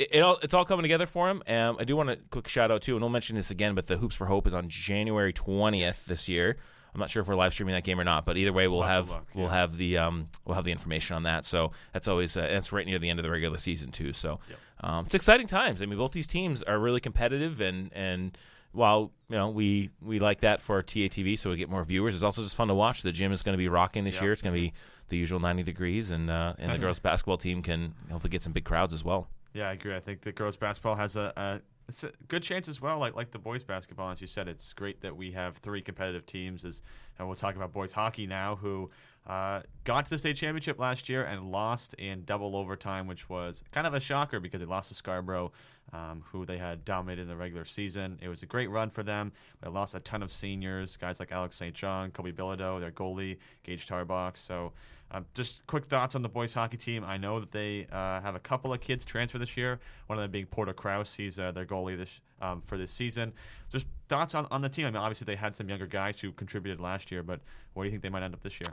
it, 0.00 0.08
it 0.16 0.20
all 0.20 0.38
it's 0.42 0.54
all 0.54 0.64
coming 0.64 0.82
together 0.82 1.06
for 1.06 1.28
him. 1.30 1.42
Um, 1.46 1.76
I 1.78 1.84
do 1.84 1.96
want 1.96 2.08
to 2.08 2.16
quick 2.30 2.48
shout 2.48 2.70
out 2.70 2.82
too, 2.82 2.94
and 2.94 3.02
we'll 3.02 3.10
mention 3.10 3.36
this 3.36 3.50
again, 3.50 3.74
but 3.74 3.86
the 3.86 3.96
Hoops 3.98 4.14
for 4.14 4.26
Hope 4.26 4.46
is 4.46 4.54
on 4.54 4.68
January 4.68 5.32
twentieth 5.32 6.06
this 6.06 6.28
year. 6.28 6.56
I'm 6.92 6.98
not 6.98 7.08
sure 7.08 7.22
if 7.22 7.28
we're 7.28 7.36
live 7.36 7.52
streaming 7.52 7.74
that 7.76 7.84
game 7.84 8.00
or 8.00 8.04
not, 8.04 8.26
but 8.26 8.36
either 8.36 8.52
way, 8.52 8.66
we'll, 8.66 8.78
We'll 8.80 8.88
have 8.88 9.06
have, 9.06 9.06
to 9.06 9.12
look, 9.12 9.26
we'll 9.34 9.44
yeah. 9.46 9.52
have 9.52 9.76
the 9.76 9.98
um, 9.98 10.28
we'll 10.44 10.56
have 10.56 10.64
the 10.64 10.72
information 10.72 11.14
on 11.14 11.22
that. 11.22 11.44
So 11.44 11.70
that's 11.92 12.08
always 12.08 12.36
uh, 12.36 12.40
that's 12.40 12.72
right 12.72 12.84
near 12.86 12.98
the 12.98 13.08
end 13.10 13.18
of 13.20 13.22
the 13.22 13.30
regular 13.30 13.58
season 13.58 13.92
too. 13.92 14.12
So 14.12 14.40
um, 14.80 15.04
it's 15.06 15.14
exciting 15.14 15.46
times. 15.46 15.82
I 15.82 15.86
mean, 15.86 15.98
both 15.98 16.12
these 16.12 16.26
teams 16.26 16.62
are 16.64 16.78
really 16.78 17.00
competitive, 17.00 17.60
and 17.60 17.92
and 17.92 18.36
while 18.72 19.12
you 19.28 19.36
know 19.36 19.50
we 19.50 19.90
we 20.02 20.18
like 20.18 20.40
that 20.40 20.60
for 20.60 20.82
TATV, 20.82 21.38
so 21.38 21.50
we 21.50 21.56
get 21.56 21.68
more 21.70 21.84
viewers. 21.84 22.14
It's 22.16 22.24
also 22.24 22.42
just 22.42 22.56
fun 22.56 22.68
to 22.68 22.74
watch. 22.74 23.02
The 23.02 23.12
gym 23.12 23.32
is 23.32 23.42
going 23.42 23.52
to 23.54 23.58
be 23.58 23.68
rocking 23.68 24.04
this 24.04 24.14
Yep. 24.14 24.22
year. 24.22 24.32
It's 24.32 24.42
going 24.42 24.54
to 24.54 24.60
be 24.60 24.72
the 25.10 25.16
usual 25.16 25.38
90 25.40 25.62
degrees, 25.62 26.10
and 26.10 26.28
uh, 26.30 26.54
and 26.58 26.72
the 26.72 26.78
girls 26.78 26.98
basketball 26.98 27.38
team 27.38 27.62
can 27.62 27.94
hopefully 28.10 28.30
get 28.30 28.42
some 28.42 28.52
big 28.52 28.64
crowds 28.64 28.92
as 28.92 29.04
well. 29.04 29.28
Yeah, 29.52 29.68
I 29.68 29.72
agree. 29.72 29.94
I 29.96 30.00
think 30.00 30.20
the 30.22 30.32
girls 30.32 30.56
basketball 30.56 30.94
has 30.96 31.16
a, 31.16 31.32
a 31.36 31.60
it's 31.88 32.04
a 32.04 32.12
good 32.28 32.42
chance 32.42 32.68
as 32.68 32.80
well. 32.80 32.98
Like 32.98 33.16
like 33.16 33.32
the 33.32 33.38
boys 33.38 33.64
basketball, 33.64 34.10
as 34.10 34.20
you 34.20 34.28
said, 34.28 34.46
it's 34.46 34.72
great 34.72 35.00
that 35.00 35.16
we 35.16 35.32
have 35.32 35.56
three 35.56 35.82
competitive 35.82 36.24
teams. 36.24 36.64
As 36.64 36.82
and 37.18 37.26
we'll 37.26 37.36
talk 37.36 37.56
about 37.56 37.72
boys 37.72 37.92
hockey 37.92 38.26
now, 38.26 38.56
who 38.56 38.90
uh, 39.26 39.62
got 39.84 40.04
to 40.06 40.10
the 40.10 40.18
state 40.18 40.36
championship 40.36 40.78
last 40.78 41.08
year 41.08 41.24
and 41.24 41.50
lost 41.50 41.94
in 41.94 42.24
double 42.24 42.56
overtime, 42.56 43.06
which 43.06 43.28
was 43.28 43.64
kind 43.72 43.86
of 43.86 43.94
a 43.94 44.00
shocker 44.00 44.38
because 44.38 44.60
they 44.60 44.66
lost 44.66 44.88
to 44.90 44.94
Scarborough, 44.94 45.52
um, 45.92 46.22
who 46.24 46.44
they 46.44 46.58
had 46.58 46.84
dominated 46.84 47.22
in 47.22 47.28
the 47.28 47.36
regular 47.36 47.64
season. 47.64 48.18
It 48.22 48.28
was 48.28 48.42
a 48.42 48.46
great 48.46 48.70
run 48.70 48.90
for 48.90 49.02
them. 49.02 49.32
They 49.62 49.68
lost 49.68 49.94
a 49.94 50.00
ton 50.00 50.22
of 50.22 50.32
seniors, 50.32 50.96
guys 50.96 51.20
like 51.20 51.32
Alex 51.32 51.56
St. 51.56 51.74
John, 51.74 52.10
Kobe 52.10 52.32
Bilodeau, 52.32 52.80
their 52.80 52.92
goalie, 52.92 53.38
Gage 53.62 53.86
Tarbox. 53.86 54.38
So 54.38 54.72
um, 55.12 55.26
just 55.34 55.66
quick 55.66 55.86
thoughts 55.86 56.14
on 56.14 56.22
the 56.22 56.28
boys 56.28 56.54
hockey 56.54 56.76
team. 56.76 57.04
I 57.04 57.16
know 57.16 57.40
that 57.40 57.50
they 57.50 57.86
uh, 57.90 58.20
have 58.20 58.36
a 58.36 58.40
couple 58.40 58.72
of 58.72 58.80
kids 58.80 59.04
transfer 59.04 59.38
this 59.38 59.56
year. 59.56 59.80
One 60.06 60.18
of 60.18 60.22
them 60.22 60.30
being 60.30 60.46
Porter 60.46 60.72
Kraus. 60.72 61.12
He's 61.14 61.38
uh, 61.38 61.50
their 61.50 61.66
goalie 61.66 61.96
this 61.96 62.20
um, 62.40 62.62
for 62.64 62.78
this 62.78 62.92
season. 62.92 63.32
Just 63.70 63.86
thoughts 64.08 64.34
on, 64.34 64.46
on 64.50 64.62
the 64.62 64.68
team. 64.68 64.86
I 64.86 64.90
mean, 64.90 64.96
obviously 64.96 65.24
they 65.24 65.36
had 65.36 65.54
some 65.56 65.68
younger 65.68 65.86
guys 65.86 66.20
who 66.20 66.32
contributed 66.32 66.80
last 66.80 67.10
year, 67.10 67.22
but 67.22 67.40
where 67.74 67.84
do 67.84 67.88
you 67.88 67.90
think 67.90 68.02
they 68.02 68.08
might 68.08 68.22
end 68.22 68.34
up 68.34 68.42
this 68.42 68.60
year? 68.60 68.72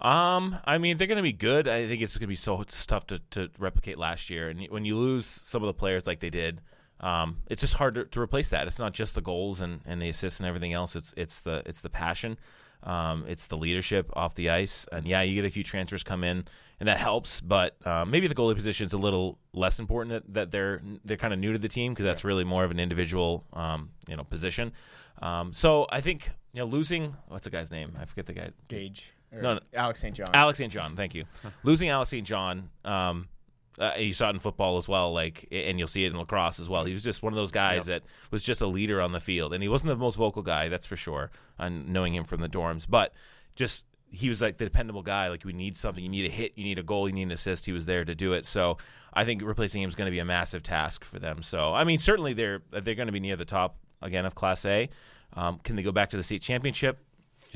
Um, 0.00 0.58
I 0.64 0.78
mean, 0.78 0.98
they're 0.98 1.06
going 1.06 1.16
to 1.16 1.22
be 1.22 1.32
good. 1.32 1.68
I 1.68 1.86
think 1.86 2.02
it's 2.02 2.16
going 2.16 2.26
to 2.26 2.28
be 2.28 2.36
so 2.36 2.62
tough 2.64 3.06
to, 3.06 3.20
to 3.30 3.48
replicate 3.58 3.98
last 3.98 4.28
year. 4.28 4.48
And 4.48 4.66
when 4.68 4.84
you 4.84 4.96
lose 4.96 5.26
some 5.26 5.62
of 5.62 5.66
the 5.66 5.74
players 5.74 6.06
like 6.06 6.20
they 6.20 6.30
did, 6.30 6.60
um, 7.00 7.38
it's 7.48 7.60
just 7.60 7.74
hard 7.74 7.94
to, 7.94 8.04
to 8.04 8.20
replace 8.20 8.50
that. 8.50 8.66
It's 8.66 8.78
not 8.78 8.92
just 8.92 9.14
the 9.14 9.20
goals 9.20 9.60
and, 9.60 9.80
and 9.86 10.00
the 10.00 10.08
assists 10.08 10.40
and 10.40 10.46
everything 10.46 10.72
else. 10.72 10.96
It's 10.96 11.12
it's 11.16 11.40
the 11.42 11.62
it's 11.66 11.82
the 11.82 11.90
passion, 11.90 12.38
um, 12.82 13.24
it's 13.28 13.48
the 13.48 13.56
leadership 13.56 14.10
off 14.14 14.34
the 14.34 14.48
ice. 14.50 14.86
And 14.90 15.06
yeah, 15.06 15.22
you 15.22 15.34
get 15.34 15.44
a 15.44 15.50
few 15.50 15.62
transfers 15.62 16.02
come 16.02 16.24
in, 16.24 16.46
and 16.80 16.88
that 16.88 16.98
helps. 16.98 17.40
But 17.40 17.76
um, 17.86 18.10
maybe 18.10 18.28
the 18.28 18.34
goalie 18.34 18.54
position 18.54 18.86
is 18.86 18.94
a 18.94 18.98
little 18.98 19.38
less 19.52 19.78
important 19.78 20.12
that, 20.12 20.34
that 20.34 20.50
they're 20.50 20.80
they're 21.04 21.18
kind 21.18 21.34
of 21.34 21.38
new 21.38 21.52
to 21.52 21.58
the 21.58 21.68
team 21.68 21.92
because 21.92 22.04
that's 22.04 22.24
really 22.24 22.44
more 22.44 22.64
of 22.64 22.70
an 22.70 22.80
individual 22.80 23.44
um, 23.52 23.90
you 24.08 24.16
know 24.16 24.24
position. 24.24 24.72
Um, 25.20 25.52
so 25.52 25.86
I 25.90 26.00
think 26.00 26.30
you 26.54 26.60
know 26.60 26.66
losing 26.66 27.14
what's 27.28 27.44
the 27.44 27.50
guy's 27.50 27.70
name? 27.70 27.96
I 28.00 28.06
forget 28.06 28.24
the 28.24 28.32
guy. 28.32 28.48
Gage. 28.68 29.15
No, 29.32 29.54
no. 29.54 29.60
Alex 29.74 30.00
St. 30.00 30.14
John. 30.14 30.30
Alex 30.32 30.58
St. 30.58 30.72
John, 30.72 30.96
thank 30.96 31.14
you. 31.14 31.24
Losing 31.62 31.88
Alex 31.88 32.10
St. 32.10 32.26
John, 32.26 32.70
um, 32.84 33.28
uh, 33.78 33.92
you 33.98 34.14
saw 34.14 34.28
it 34.28 34.34
in 34.34 34.38
football 34.38 34.78
as 34.78 34.88
well, 34.88 35.12
like, 35.12 35.46
and 35.50 35.78
you'll 35.78 35.88
see 35.88 36.04
it 36.04 36.12
in 36.12 36.18
lacrosse 36.18 36.58
as 36.58 36.68
well. 36.68 36.84
He 36.84 36.92
was 36.92 37.04
just 37.04 37.22
one 37.22 37.32
of 37.32 37.36
those 37.36 37.50
guys 37.50 37.86
that 37.86 38.02
was 38.30 38.42
just 38.42 38.62
a 38.62 38.66
leader 38.66 39.00
on 39.00 39.12
the 39.12 39.20
field, 39.20 39.52
and 39.52 39.62
he 39.62 39.68
wasn't 39.68 39.88
the 39.88 39.96
most 39.96 40.16
vocal 40.16 40.42
guy, 40.42 40.68
that's 40.68 40.86
for 40.86 40.96
sure. 40.96 41.30
On 41.58 41.92
knowing 41.92 42.14
him 42.14 42.24
from 42.24 42.40
the 42.40 42.48
dorms, 42.48 42.86
but 42.88 43.12
just 43.54 43.84
he 44.10 44.28
was 44.28 44.40
like 44.40 44.56
the 44.56 44.64
dependable 44.64 45.02
guy. 45.02 45.28
Like, 45.28 45.44
we 45.44 45.52
need 45.52 45.76
something, 45.76 46.02
you 46.02 46.08
need 46.08 46.24
a 46.24 46.30
hit, 46.30 46.52
you 46.56 46.64
need 46.64 46.78
a 46.78 46.82
goal, 46.82 47.08
you 47.08 47.14
need 47.14 47.24
an 47.24 47.32
assist. 47.32 47.66
He 47.66 47.72
was 47.72 47.84
there 47.86 48.04
to 48.04 48.14
do 48.14 48.32
it. 48.32 48.46
So 48.46 48.78
I 49.12 49.24
think 49.24 49.42
replacing 49.42 49.82
him 49.82 49.88
is 49.88 49.94
going 49.94 50.06
to 50.06 50.12
be 50.12 50.20
a 50.20 50.24
massive 50.24 50.62
task 50.62 51.04
for 51.04 51.18
them. 51.18 51.42
So 51.42 51.74
I 51.74 51.84
mean, 51.84 51.98
certainly 51.98 52.32
they're 52.32 52.62
they're 52.70 52.94
going 52.94 53.08
to 53.08 53.12
be 53.12 53.20
near 53.20 53.36
the 53.36 53.44
top 53.44 53.76
again 54.00 54.24
of 54.24 54.34
Class 54.34 54.64
A. 54.64 54.88
Um, 55.34 55.58
can 55.62 55.76
they 55.76 55.82
go 55.82 55.92
back 55.92 56.10
to 56.10 56.16
the 56.16 56.22
state 56.22 56.40
championship? 56.40 56.98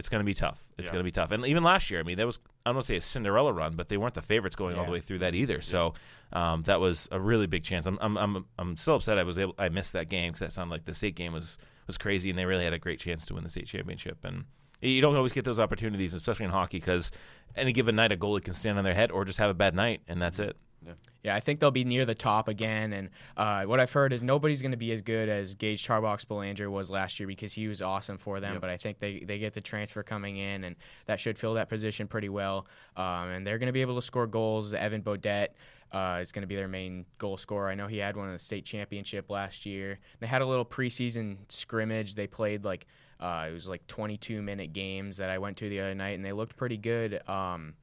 It's 0.01 0.09
going 0.09 0.21
to 0.21 0.25
be 0.25 0.35
tough. 0.35 0.65
It's 0.79 0.87
Yeah. 0.89 0.93
going 0.95 1.01
to 1.01 1.05
be 1.05 1.11
tough. 1.13 1.31
And 1.31 1.47
even 1.47 1.63
last 1.63 1.91
year, 1.91 2.01
I 2.01 2.03
mean, 2.03 2.17
that 2.17 2.27
was 2.27 2.41
I 2.65 2.71
don't 2.71 2.77
want 2.77 2.87
to 2.87 2.93
say 2.93 2.97
a 2.97 3.01
Cinderella 3.01 3.53
run, 3.53 3.77
but 3.77 3.89
they 3.91 3.97
weren't 3.97 4.15
the 4.15 4.23
favorites 4.23 4.57
going 4.57 4.77
all 4.77 4.85
the 4.87 4.91
way 4.91 5.01
through 5.01 5.19
that 5.21 5.35
either. 5.35 5.61
So 5.63 5.95
um, 6.33 6.63
that 6.65 6.81
was 6.81 7.07
a 7.13 7.21
really 7.21 7.47
big 7.47 7.63
chance. 7.63 7.87
I'm 7.87 7.99
I'm 8.01 8.17
I'm, 8.17 8.47
I'm 8.59 8.77
still 8.77 8.97
upset 8.97 9.19
I 9.19 9.23
was 9.23 9.39
able 9.39 9.55
I 9.59 9.69
missed 9.69 9.93
that 9.93 10.09
game 10.09 10.33
because 10.33 10.41
that 10.41 10.53
sounded 10.53 10.73
like 10.73 10.85
the 10.87 10.95
state 10.95 11.15
game 11.15 11.33
was 11.33 11.59
was 11.87 11.97
crazy 11.99 12.31
and 12.31 12.39
they 12.39 12.47
really 12.47 12.65
had 12.65 12.73
a 12.73 12.79
great 12.79 12.99
chance 12.99 13.25
to 13.27 13.35
win 13.35 13.45
the 13.45 13.51
state 13.51 13.67
championship. 13.67 14.25
And 14.25 14.45
you 14.83 15.01
don't 15.03 15.15
always 15.15 15.33
get 15.33 15.45
those 15.45 15.61
opportunities, 15.61 16.15
especially 16.15 16.47
in 16.47 16.51
hockey, 16.51 16.79
because 16.79 17.11
any 17.55 17.73
given 17.73 17.95
night 17.97 18.13
a 18.13 18.17
goalie 18.17 18.43
can 18.43 18.55
stand 18.55 18.79
on 18.79 18.85
their 18.85 18.95
head 18.95 19.11
or 19.11 19.25
just 19.27 19.39
have 19.39 19.51
a 19.51 19.55
bad 19.55 19.75
night, 19.75 20.01
and 20.09 20.21
that's 20.23 20.39
it. 20.39 20.57
Yeah, 20.87 20.93
yeah, 21.23 21.35
I 21.35 21.41
think 21.41 21.61
they'll 21.61 21.71
be 21.71 21.85
near 21.85 22.05
the 22.05 22.15
top 22.15 22.49
again. 22.49 22.93
And 22.93 23.11
uh, 23.37 23.65
what 23.65 23.81
I've 23.81 23.93
heard 23.93 24.13
is 24.13 24.23
nobody's 24.23 24.63
going 24.63 24.71
to 24.71 24.79
be 24.79 24.93
as 24.93 25.03
good 25.03 25.29
as 25.29 25.55
Gage 25.55 25.87
Tarbox 25.87 26.27
Belanger 26.27 26.71
was 26.71 26.91
last 26.91 27.21
year 27.21 27.27
because 27.27 27.53
he 27.53 27.69
was 27.69 27.83
awesome 27.83 28.17
for 28.17 28.41
them. 28.41 28.55
Yep. 28.55 28.61
But 28.63 28.71
I 28.71 28.77
think 28.77 28.99
they, 28.99 29.21
they 29.21 29.39
get 29.39 29.53
the 29.53 29.61
transfer 29.61 30.03
coming 30.03 30.39
in, 30.39 30.65
and 30.65 30.77
that 31.07 31.21
should 31.21 31.37
fill 31.37 31.55
that 31.55 31.69
position 31.69 32.09
pretty 32.09 32.31
well. 32.31 32.67
Um, 32.97 33.29
and 33.29 33.47
they're 33.47 33.59
going 33.59 33.67
to 33.67 33.73
be 33.73 33.83
able 33.83 33.97
to 33.97 34.03
score 34.03 34.27
goals. 34.27 34.73
Evan 34.73 35.03
Bodette 35.03 35.49
uh, 35.93 36.19
is 36.23 36.33
going 36.33 36.43
to 36.43 36.49
be 36.49 36.57
their 36.57 36.69
main 36.69 37.05
goal 37.19 37.37
scorer. 37.37 37.69
I 37.69 37.75
know 37.75 37.87
he 37.87 37.99
had 37.99 38.17
one 38.17 38.29
in 38.29 38.33
the 38.33 38.39
state 38.39 38.65
championship 38.65 39.31
last 39.31 39.67
year. 39.67 39.99
They 40.21 40.27
had 40.27 40.43
a 40.43 40.47
little 40.47 40.65
preseason 40.65 41.39
scrimmage. 41.49 42.15
They 42.15 42.27
played 42.27 42.65
like 42.65 42.87
uh, 43.19 43.47
it 43.51 43.53
was 43.53 43.69
like 43.69 43.87
22 43.87 44.41
minute 44.41 44.73
games 44.73 45.19
that 45.19 45.29
I 45.29 45.39
went 45.39 45.59
to 45.59 45.69
the 45.69 45.81
other 45.81 45.95
night, 45.95 46.13
and 46.13 46.25
they 46.25 46.33
looked 46.33 46.57
pretty 46.57 46.79
good. 46.79 47.21
Um, 47.29 47.75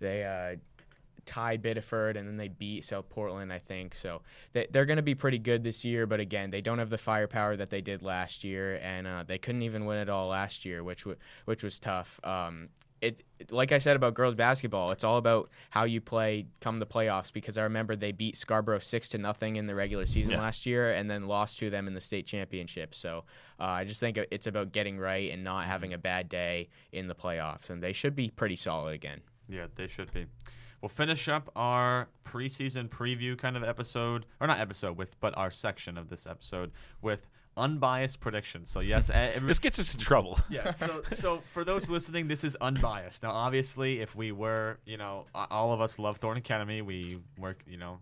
they 0.00 0.24
uh, 0.24 0.56
tied 1.28 1.60
Biddeford 1.62 2.16
and 2.16 2.26
then 2.26 2.36
they 2.38 2.48
beat 2.48 2.82
South 2.84 3.08
Portland, 3.10 3.52
I 3.52 3.58
think. 3.58 3.94
So 3.94 4.22
they, 4.54 4.66
they're 4.70 4.86
going 4.86 4.96
to 4.96 5.02
be 5.02 5.14
pretty 5.14 5.38
good 5.38 5.62
this 5.62 5.84
year. 5.84 6.06
But 6.06 6.20
again, 6.20 6.50
they 6.50 6.62
don't 6.62 6.78
have 6.78 6.90
the 6.90 6.98
firepower 6.98 7.54
that 7.56 7.68
they 7.70 7.82
did 7.82 8.02
last 8.02 8.42
year, 8.44 8.80
and 8.82 9.06
uh, 9.06 9.24
they 9.26 9.38
couldn't 9.38 9.62
even 9.62 9.84
win 9.84 9.98
it 9.98 10.08
all 10.08 10.28
last 10.28 10.64
year, 10.64 10.82
which 10.82 11.02
w- 11.04 11.18
which 11.44 11.62
was 11.62 11.78
tough. 11.78 12.18
Um, 12.24 12.70
it 13.00 13.22
like 13.50 13.70
I 13.70 13.78
said 13.78 13.94
about 13.94 14.14
girls 14.14 14.34
basketball, 14.34 14.90
it's 14.90 15.04
all 15.04 15.18
about 15.18 15.50
how 15.70 15.84
you 15.84 16.00
play 16.00 16.46
come 16.60 16.78
the 16.78 16.86
playoffs. 16.86 17.32
Because 17.32 17.56
I 17.58 17.62
remember 17.62 17.94
they 17.94 18.10
beat 18.10 18.36
Scarborough 18.36 18.80
six 18.80 19.10
to 19.10 19.18
nothing 19.18 19.54
in 19.56 19.66
the 19.66 19.74
regular 19.74 20.06
season 20.06 20.32
Yeah. 20.32 20.40
last 20.40 20.66
year, 20.66 20.90
and 20.92 21.08
then 21.10 21.28
lost 21.28 21.58
to 21.60 21.70
them 21.70 21.86
in 21.86 21.94
the 21.94 22.00
state 22.00 22.26
championship. 22.26 22.94
So 22.94 23.24
uh, 23.60 23.64
I 23.64 23.84
just 23.84 24.00
think 24.00 24.18
it's 24.30 24.46
about 24.48 24.72
getting 24.72 24.98
right 24.98 25.30
and 25.30 25.44
not 25.44 25.66
having 25.66 25.92
a 25.92 25.98
bad 25.98 26.28
day 26.28 26.70
in 26.90 27.06
the 27.06 27.14
playoffs, 27.14 27.70
and 27.70 27.80
they 27.82 27.92
should 27.92 28.16
be 28.16 28.30
pretty 28.30 28.56
solid 28.56 28.94
again. 28.94 29.20
Yeah, 29.48 29.66
they 29.76 29.86
should 29.86 30.12
be. 30.12 30.26
We'll 30.80 30.88
finish 30.88 31.28
up 31.28 31.50
our 31.56 32.08
preseason 32.24 32.88
preview 32.88 33.36
kind 33.36 33.56
of 33.56 33.64
episode, 33.64 34.26
or 34.40 34.46
not 34.46 34.60
episode 34.60 34.96
with, 34.96 35.18
but 35.20 35.36
our 35.36 35.50
section 35.50 35.98
of 35.98 36.08
this 36.08 36.26
episode 36.26 36.70
with 37.02 37.28
unbiased 37.56 38.20
predictions. 38.20 38.70
So 38.70 38.80
yes, 38.80 39.10
eh, 39.10 39.30
every, 39.34 39.48
This 39.48 39.58
gets 39.58 39.78
us 39.78 39.92
in 39.92 40.00
trouble. 40.00 40.38
yeah. 40.50 40.70
So, 40.70 41.02
so 41.08 41.42
for 41.52 41.64
those 41.64 41.90
listening, 41.90 42.28
this 42.28 42.44
is 42.44 42.56
unbiased. 42.60 43.22
Now, 43.22 43.32
obviously, 43.32 44.00
if 44.00 44.14
we 44.14 44.32
were, 44.32 44.78
you 44.86 44.96
know, 44.96 45.26
all 45.34 45.72
of 45.72 45.80
us 45.80 45.98
love 45.98 46.18
Thornton 46.18 46.38
Academy. 46.38 46.80
We 46.80 47.18
work, 47.38 47.62
you 47.66 47.76
know, 47.76 47.98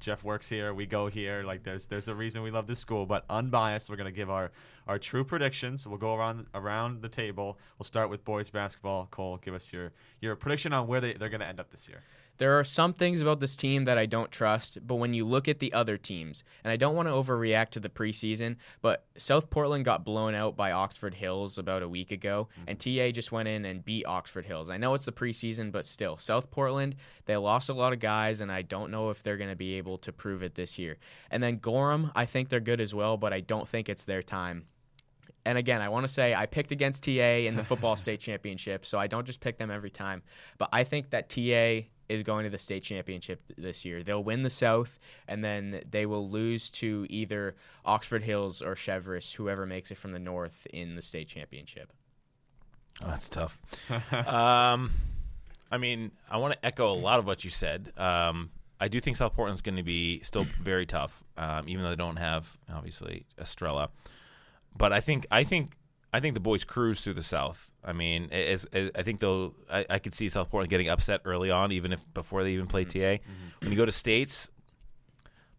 Jeff 0.00 0.22
works 0.22 0.48
here. 0.48 0.74
We 0.74 0.86
go 0.86 1.08
here. 1.08 1.42
Like, 1.42 1.64
there's 1.64 1.86
there's 1.86 2.08
a 2.08 2.14
reason 2.14 2.42
we 2.42 2.50
love 2.50 2.66
this 2.66 2.78
school. 2.78 3.06
But 3.06 3.24
unbiased, 3.30 3.88
we're 3.90 3.96
gonna 3.96 4.12
give 4.12 4.30
our 4.30 4.52
our 4.86 4.98
true 4.98 5.24
predictions. 5.24 5.86
We'll 5.86 5.98
go 5.98 6.14
around 6.14 6.46
around 6.54 7.02
the 7.02 7.08
table. 7.08 7.58
We'll 7.78 7.84
start 7.84 8.10
with 8.10 8.24
boys 8.24 8.50
basketball. 8.50 9.08
Cole, 9.10 9.38
give 9.38 9.54
us 9.54 9.72
your 9.72 9.92
your 10.20 10.36
prediction 10.36 10.72
on 10.72 10.86
where 10.86 11.00
they 11.00 11.14
they're 11.14 11.28
gonna 11.28 11.46
end 11.46 11.58
up 11.58 11.70
this 11.70 11.88
year. 11.88 12.02
There 12.38 12.56
are 12.58 12.64
some 12.64 12.92
things 12.92 13.20
about 13.20 13.40
this 13.40 13.56
team 13.56 13.84
that 13.84 13.98
I 13.98 14.06
don't 14.06 14.30
trust, 14.30 14.78
but 14.86 14.94
when 14.94 15.12
you 15.12 15.26
look 15.26 15.48
at 15.48 15.58
the 15.58 15.72
other 15.72 15.98
teams, 15.98 16.44
and 16.62 16.70
I 16.70 16.76
don't 16.76 16.94
want 16.94 17.08
to 17.08 17.12
overreact 17.12 17.70
to 17.70 17.80
the 17.80 17.88
preseason, 17.88 18.56
but 18.80 19.06
South 19.16 19.50
Portland 19.50 19.84
got 19.84 20.04
blown 20.04 20.36
out 20.36 20.56
by 20.56 20.70
Oxford 20.70 21.14
Hills 21.14 21.58
about 21.58 21.82
a 21.82 21.88
week 21.88 22.12
ago, 22.12 22.48
and 22.68 22.78
mm-hmm. 22.78 23.08
TA 23.08 23.12
just 23.12 23.32
went 23.32 23.48
in 23.48 23.64
and 23.64 23.84
beat 23.84 24.06
Oxford 24.06 24.46
Hills. 24.46 24.70
I 24.70 24.76
know 24.76 24.94
it's 24.94 25.04
the 25.04 25.12
preseason, 25.12 25.72
but 25.72 25.84
still, 25.84 26.16
South 26.16 26.48
Portland, 26.52 26.94
they 27.26 27.36
lost 27.36 27.70
a 27.70 27.74
lot 27.74 27.92
of 27.92 27.98
guys, 27.98 28.40
and 28.40 28.52
I 28.52 28.62
don't 28.62 28.92
know 28.92 29.10
if 29.10 29.24
they're 29.24 29.36
going 29.36 29.50
to 29.50 29.56
be 29.56 29.74
able 29.74 29.98
to 29.98 30.12
prove 30.12 30.44
it 30.44 30.54
this 30.54 30.78
year. 30.78 30.96
And 31.32 31.42
then 31.42 31.58
Gorham, 31.58 32.12
I 32.14 32.24
think 32.24 32.50
they're 32.50 32.60
good 32.60 32.80
as 32.80 32.94
well, 32.94 33.16
but 33.16 33.32
I 33.32 33.40
don't 33.40 33.66
think 33.66 33.88
it's 33.88 34.04
their 34.04 34.22
time. 34.22 34.66
And 35.44 35.58
again, 35.58 35.80
I 35.80 35.88
want 35.88 36.04
to 36.04 36.12
say 36.12 36.34
I 36.36 36.46
picked 36.46 36.70
against 36.70 37.02
TA 37.02 37.10
in 37.10 37.56
the 37.56 37.62
football 37.64 37.96
state 37.96 38.20
championship, 38.20 38.86
so 38.86 38.96
I 38.96 39.08
don't 39.08 39.26
just 39.26 39.40
pick 39.40 39.58
them 39.58 39.72
every 39.72 39.90
time. 39.90 40.22
But 40.56 40.68
I 40.72 40.84
think 40.84 41.10
that 41.10 41.28
TA 41.28 41.88
is 42.08 42.22
going 42.22 42.44
to 42.44 42.50
the 42.50 42.58
state 42.58 42.82
championship 42.82 43.46
th- 43.46 43.58
this 43.58 43.84
year. 43.84 44.02
They'll 44.02 44.24
win 44.24 44.42
the 44.42 44.50
South, 44.50 44.98
and 45.26 45.44
then 45.44 45.82
they 45.90 46.06
will 46.06 46.28
lose 46.28 46.70
to 46.70 47.06
either 47.08 47.54
Oxford 47.84 48.22
Hills 48.22 48.62
or 48.62 48.74
Chevrolet, 48.74 49.34
whoever 49.34 49.66
makes 49.66 49.90
it 49.90 49.98
from 49.98 50.12
the 50.12 50.18
North 50.18 50.66
in 50.72 50.96
the 50.96 51.02
state 51.02 51.28
championship. 51.28 51.92
Oh, 53.02 53.08
that's 53.08 53.28
tough. 53.28 53.60
um, 54.12 54.90
I 55.70 55.78
mean, 55.78 56.12
I 56.30 56.38
want 56.38 56.54
to 56.54 56.66
echo 56.66 56.90
a 56.92 56.94
lot 56.94 57.18
of 57.18 57.26
what 57.26 57.44
you 57.44 57.50
said. 57.50 57.92
Um, 57.96 58.50
I 58.80 58.88
do 58.88 59.00
think 59.00 59.16
South 59.16 59.34
Portland's 59.34 59.60
going 59.60 59.76
to 59.76 59.82
be 59.82 60.20
still 60.22 60.46
very 60.62 60.86
tough, 60.86 61.22
um, 61.36 61.68
even 61.68 61.82
though 61.82 61.90
they 61.90 61.96
don't 61.96 62.16
have 62.16 62.56
obviously 62.72 63.26
Estrella. 63.38 63.90
But 64.76 64.92
I 64.92 65.00
think 65.00 65.26
I 65.30 65.44
think 65.44 65.72
I 66.12 66.20
think 66.20 66.34
the 66.34 66.40
boys 66.40 66.64
cruise 66.64 67.02
through 67.02 67.14
the 67.14 67.22
South. 67.22 67.70
I 67.84 67.92
mean, 67.92 68.28
as, 68.32 68.64
as 68.72 68.90
I 68.94 69.02
think 69.02 69.20
they'll. 69.20 69.54
I, 69.70 69.84
I 69.90 69.98
could 69.98 70.14
see 70.14 70.28
South 70.28 70.50
Portland 70.50 70.70
getting 70.70 70.88
upset 70.88 71.20
early 71.24 71.50
on, 71.50 71.70
even 71.72 71.92
if 71.92 72.02
before 72.14 72.42
they 72.42 72.52
even 72.52 72.66
play 72.66 72.84
mm-hmm. 72.84 72.98
TA. 72.98 73.22
Mm-hmm. 73.22 73.60
When 73.60 73.70
you 73.72 73.76
go 73.76 73.84
to 73.84 73.92
states, 73.92 74.48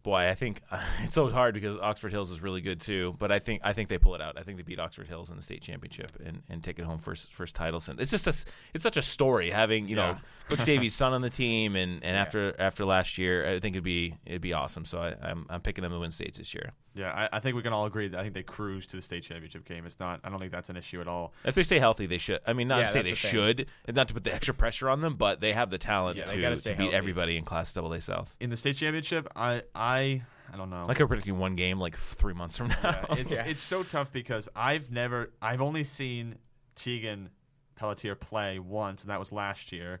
boy, 0.02 0.28
I 0.28 0.34
think 0.34 0.62
it's 1.02 1.14
so 1.14 1.28
hard 1.28 1.54
because 1.54 1.76
Oxford 1.76 2.12
Hills 2.12 2.30
is 2.30 2.40
really 2.40 2.60
good 2.60 2.80
too. 2.80 3.14
But 3.18 3.30
I 3.30 3.38
think 3.38 3.60
I 3.64 3.72
think 3.72 3.88
they 3.88 3.98
pull 3.98 4.14
it 4.14 4.20
out. 4.20 4.38
I 4.38 4.42
think 4.42 4.56
they 4.56 4.62
beat 4.62 4.80
Oxford 4.80 5.06
Hills 5.06 5.30
in 5.30 5.36
the 5.36 5.42
state 5.42 5.62
championship 5.62 6.12
and, 6.24 6.42
and 6.48 6.62
take 6.64 6.78
it 6.78 6.84
home 6.84 6.98
first 6.98 7.32
first 7.32 7.54
title. 7.54 7.80
Since 7.80 8.00
it's 8.00 8.10
just 8.10 8.26
a, 8.26 8.50
it's 8.74 8.82
such 8.82 8.96
a 8.96 9.02
story 9.02 9.50
having 9.50 9.88
you 9.88 9.96
know 9.96 10.16
Coach 10.48 10.64
Davies' 10.64 10.94
son 10.94 11.12
on 11.12 11.22
the 11.22 11.30
team 11.30 11.76
and, 11.76 12.02
and 12.02 12.16
after 12.16 12.54
after 12.58 12.84
last 12.84 13.18
year, 13.18 13.46
I 13.46 13.60
think 13.60 13.76
it'd 13.76 13.84
be 13.84 14.16
it'd 14.26 14.42
be 14.42 14.52
awesome. 14.52 14.84
So 14.84 14.98
I, 14.98 15.14
I'm 15.22 15.46
I'm 15.48 15.60
picking 15.60 15.82
them 15.82 15.92
to 15.92 15.98
win 15.98 16.10
states 16.10 16.38
this 16.38 16.54
year. 16.54 16.72
Yeah, 16.94 17.12
I, 17.12 17.36
I 17.36 17.40
think 17.40 17.54
we 17.54 17.62
can 17.62 17.72
all 17.72 17.86
agree 17.86 18.08
that 18.08 18.18
I 18.18 18.22
think 18.22 18.34
they 18.34 18.42
cruise 18.42 18.86
to 18.88 18.96
the 18.96 19.02
state 19.02 19.22
championship 19.22 19.64
game. 19.64 19.86
It's 19.86 20.00
not. 20.00 20.20
I 20.24 20.28
don't 20.28 20.40
think 20.40 20.50
that's 20.50 20.68
an 20.70 20.76
issue 20.76 21.00
at 21.00 21.06
all. 21.06 21.32
If 21.44 21.54
they 21.54 21.62
stay 21.62 21.78
healthy, 21.78 22.06
they 22.06 22.18
should. 22.18 22.40
I 22.46 22.52
mean, 22.52 22.66
not 22.68 22.80
Yeah, 22.80 22.86
to 22.86 22.92
say 22.92 23.02
they 23.02 23.10
the 23.10 23.16
should, 23.16 23.66
and 23.86 23.94
not 23.94 24.08
to 24.08 24.14
put 24.14 24.24
the 24.24 24.34
extra 24.34 24.54
pressure 24.54 24.88
on 24.90 25.00
them, 25.00 25.14
but 25.14 25.40
they 25.40 25.52
have 25.52 25.70
the 25.70 25.78
talent 25.78 26.16
Yeah, 26.16 26.24
to, 26.24 26.40
gotta 26.40 26.56
beat 26.56 26.76
healthy. 26.76 26.94
everybody 26.94 27.36
in 27.36 27.44
Class 27.44 27.72
double 27.72 27.92
AA 27.92 28.00
South. 28.00 28.34
In 28.40 28.50
the 28.50 28.56
state 28.56 28.76
championship, 28.76 29.28
I 29.36 29.62
I 29.74 30.22
I 30.52 30.56
don't 30.56 30.68
know. 30.70 30.84
Like 30.88 30.98
I'm 30.98 31.06
predicting 31.06 31.38
one 31.38 31.54
game 31.54 31.78
like 31.78 31.96
three 31.96 32.34
months 32.34 32.56
from 32.56 32.68
now. 32.68 32.76
Yeah, 32.82 33.04
it's 33.18 33.32
Yeah. 33.32 33.44
it's 33.46 33.62
so 33.62 33.84
tough 33.84 34.12
because 34.12 34.48
I've 34.56 34.90
never 34.90 35.30
I've 35.40 35.60
only 35.60 35.84
seen 35.84 36.36
Tegan 36.74 37.30
Pelletier 37.76 38.14
play 38.16 38.58
once, 38.58 39.02
and 39.02 39.10
that 39.10 39.18
was 39.18 39.30
last 39.32 39.70
year. 39.72 40.00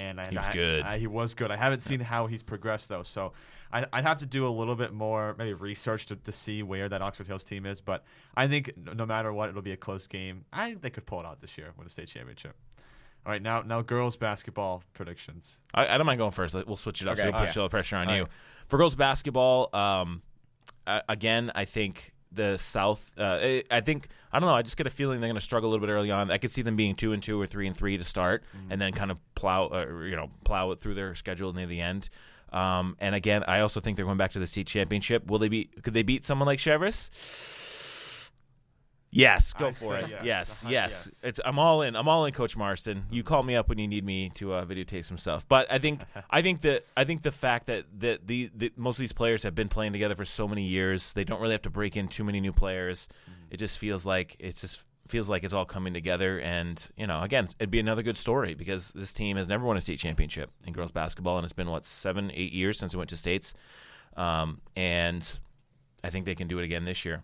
And 0.00 0.20
I, 0.20 0.28
He 0.30 0.36
was 0.36 0.46
I- 0.46 0.52
good. 0.52 0.82
I- 0.84 0.98
he 0.98 1.06
was 1.06 1.34
good. 1.34 1.50
I 1.50 1.56
haven't 1.56 1.80
seen 1.80 2.00
how 2.00 2.26
he's 2.26 2.42
progressed 2.42 2.88
though, 2.88 3.02
so 3.02 3.32
I, 3.72 3.86
I'd 3.92 4.04
have 4.04 4.16
to 4.18 4.26
do 4.26 4.46
a 4.46 4.54
little 4.60 4.74
bit 4.76 4.92
more 4.92 5.34
maybe 5.38 5.52
research 5.52 6.06
to, 6.06 6.16
to 6.16 6.32
see 6.32 6.62
where 6.62 6.88
that 6.88 7.02
Oxford 7.02 7.26
Hills 7.26 7.44
team 7.44 7.66
is. 7.66 7.80
But 7.80 8.04
I 8.34 8.48
think 8.48 8.72
no 8.76 8.92
no 8.94 9.06
matter 9.06 9.32
what, 9.32 9.48
it'll 9.50 9.62
be 9.62 9.72
a 9.72 9.76
close 9.76 10.06
game. 10.06 10.44
I 10.52 10.70
think 10.70 10.82
they 10.82 10.90
could 10.90 11.06
pull 11.06 11.20
it 11.20 11.26
out 11.26 11.40
this 11.40 11.56
year 11.58 11.72
with 11.76 11.86
a 11.86 11.90
state 11.90 12.08
championship. 12.08 12.54
All 13.26 13.32
right, 13.32 13.42
now 13.42 13.60
now 13.62 13.82
girls 13.82 14.16
basketball 14.16 14.82
predictions. 14.94 15.58
I, 15.74 15.86
I 15.86 15.98
don't 15.98 16.06
mind 16.06 16.18
going 16.18 16.30
first. 16.30 16.54
We'll 16.66 16.76
switch 16.76 17.02
it 17.02 17.08
up. 17.08 17.12
Okay, 17.18 17.22
so 17.22 17.24
we'll 17.30 17.32
put 17.32 17.44
yeah. 17.44 17.52
a 17.52 17.58
little 17.60 17.68
pressure 17.68 17.96
on 17.96 18.08
All 18.08 18.16
you. 18.16 18.22
right. 18.22 18.30
For 18.68 18.78
girls 18.78 18.94
basketball, 18.94 19.68
um, 19.76 20.22
a- 20.86 21.02
again, 21.08 21.52
I 21.54 21.64
think 21.66 22.14
the 22.32 22.56
South. 22.58 23.10
Uh, 23.18 23.60
I- 23.70 23.80
think 23.80 24.08
I 24.32 24.38
don't 24.38 24.48
know. 24.48 24.54
I 24.54 24.62
just 24.62 24.76
get 24.76 24.86
a 24.86 24.90
feeling 24.90 25.20
they're 25.20 25.28
going 25.28 25.34
to 25.34 25.40
struggle 25.40 25.68
a 25.68 25.72
little 25.72 25.84
bit 25.86 25.92
early 25.92 26.10
on. 26.10 26.30
I 26.30 26.38
could 26.38 26.50
see 26.52 26.62
them 26.62 26.76
being 26.76 26.94
two 26.94 27.12
and 27.12 27.22
two 27.22 27.40
or 27.40 27.46
three 27.46 27.66
and 27.66 27.76
three 27.76 27.96
to 27.98 28.04
start, 28.04 28.44
Mm-hmm. 28.56 28.72
and 28.72 28.80
then 28.80 28.92
kind 28.92 29.10
of 29.10 29.18
plow, 29.34 29.66
uh, 29.66 29.86
you 30.04 30.14
know, 30.16 30.30
plow 30.44 30.70
it 30.70 30.80
through 30.80 30.94
their 30.94 31.14
schedule 31.14 31.52
near 31.52 31.66
the 31.66 31.80
end. 31.80 32.08
Um, 32.52 32.96
and 33.00 33.14
again, 33.14 33.44
I 33.46 33.60
also 33.60 33.80
think 33.80 33.96
they're 33.96 34.04
going 34.06 34.18
back 34.18 34.32
to 34.32 34.38
the 34.40 34.46
state 34.46 34.66
championship. 34.66 35.26
Will 35.26 35.38
they 35.38 35.48
be? 35.48 35.64
Could 35.82 35.94
they 35.94 36.02
beat 36.02 36.24
someone 36.24 36.46
like 36.46 36.58
Chevrolet? 36.58 37.08
Yes, 39.12 39.52
go 39.52 39.68
I'd 39.68 39.76
for 39.76 39.96
it. 39.96 40.08
yes. 40.08 40.22
Yes, 40.24 40.62
Uh-huh, 40.62 40.72
yes. 40.72 41.08
yes. 41.10 41.20
It's 41.24 41.40
I'm 41.44 41.58
all 41.58 41.82
in. 41.82 41.96
I'm 41.96 42.06
all 42.06 42.24
in, 42.26 42.32
Coach 42.32 42.56
Marston. 42.56 43.06
You 43.10 43.24
call 43.24 43.42
me 43.42 43.56
up 43.56 43.68
when 43.68 43.78
you 43.78 43.88
need 43.88 44.04
me 44.04 44.30
to 44.36 44.52
uh, 44.52 44.64
videotape 44.64 45.04
some 45.04 45.18
stuff. 45.18 45.44
But 45.48 45.70
I 45.70 45.78
think 45.78 46.02
I 46.30 46.42
think 46.42 46.60
that 46.60 46.84
I 46.96 47.04
think 47.04 47.22
the 47.22 47.32
fact 47.32 47.66
that 47.66 47.86
that 47.98 48.26
the, 48.28 48.50
the 48.54 48.72
most 48.76 48.96
of 48.96 49.00
these 49.00 49.12
players 49.12 49.42
have 49.42 49.54
been 49.54 49.68
playing 49.68 49.92
together 49.92 50.14
for 50.14 50.24
so 50.24 50.46
many 50.46 50.62
years, 50.62 51.12
they 51.12 51.24
don't 51.24 51.40
really 51.40 51.52
have 51.54 51.62
to 51.62 51.70
break 51.70 51.96
in 51.96 52.06
too 52.08 52.22
many 52.24 52.40
new 52.40 52.52
players. 52.52 53.08
It 53.50 53.56
just 53.56 53.78
feels 53.78 54.06
like 54.06 54.36
it's 54.38 54.60
just 54.60 54.82
feels 55.08 55.28
like 55.28 55.42
it's 55.42 55.52
all 55.52 55.64
coming 55.64 55.92
together. 55.92 56.38
And 56.38 56.88
you 56.96 57.08
know, 57.08 57.22
again, 57.22 57.48
it'd 57.58 57.70
be 57.70 57.80
another 57.80 58.02
good 58.04 58.16
story 58.16 58.54
because 58.54 58.92
this 58.92 59.12
team 59.12 59.36
has 59.36 59.48
never 59.48 59.64
won 59.64 59.76
a 59.76 59.80
state 59.80 59.98
championship 59.98 60.50
in 60.64 60.72
girls 60.72 60.92
basketball, 60.92 61.36
and 61.36 61.44
it's 61.44 61.52
been 61.52 61.68
what 61.68 61.84
seven, 61.84 62.30
eight 62.32 62.52
years 62.52 62.78
since 62.78 62.94
it 62.94 62.96
went 62.96 63.10
to 63.10 63.16
states. 63.16 63.54
Um, 64.16 64.60
and 64.76 65.38
I 66.04 66.10
think 66.10 66.26
they 66.26 66.36
can 66.36 66.46
do 66.46 66.60
it 66.60 66.64
again 66.64 66.84
this 66.84 67.04
year. 67.04 67.22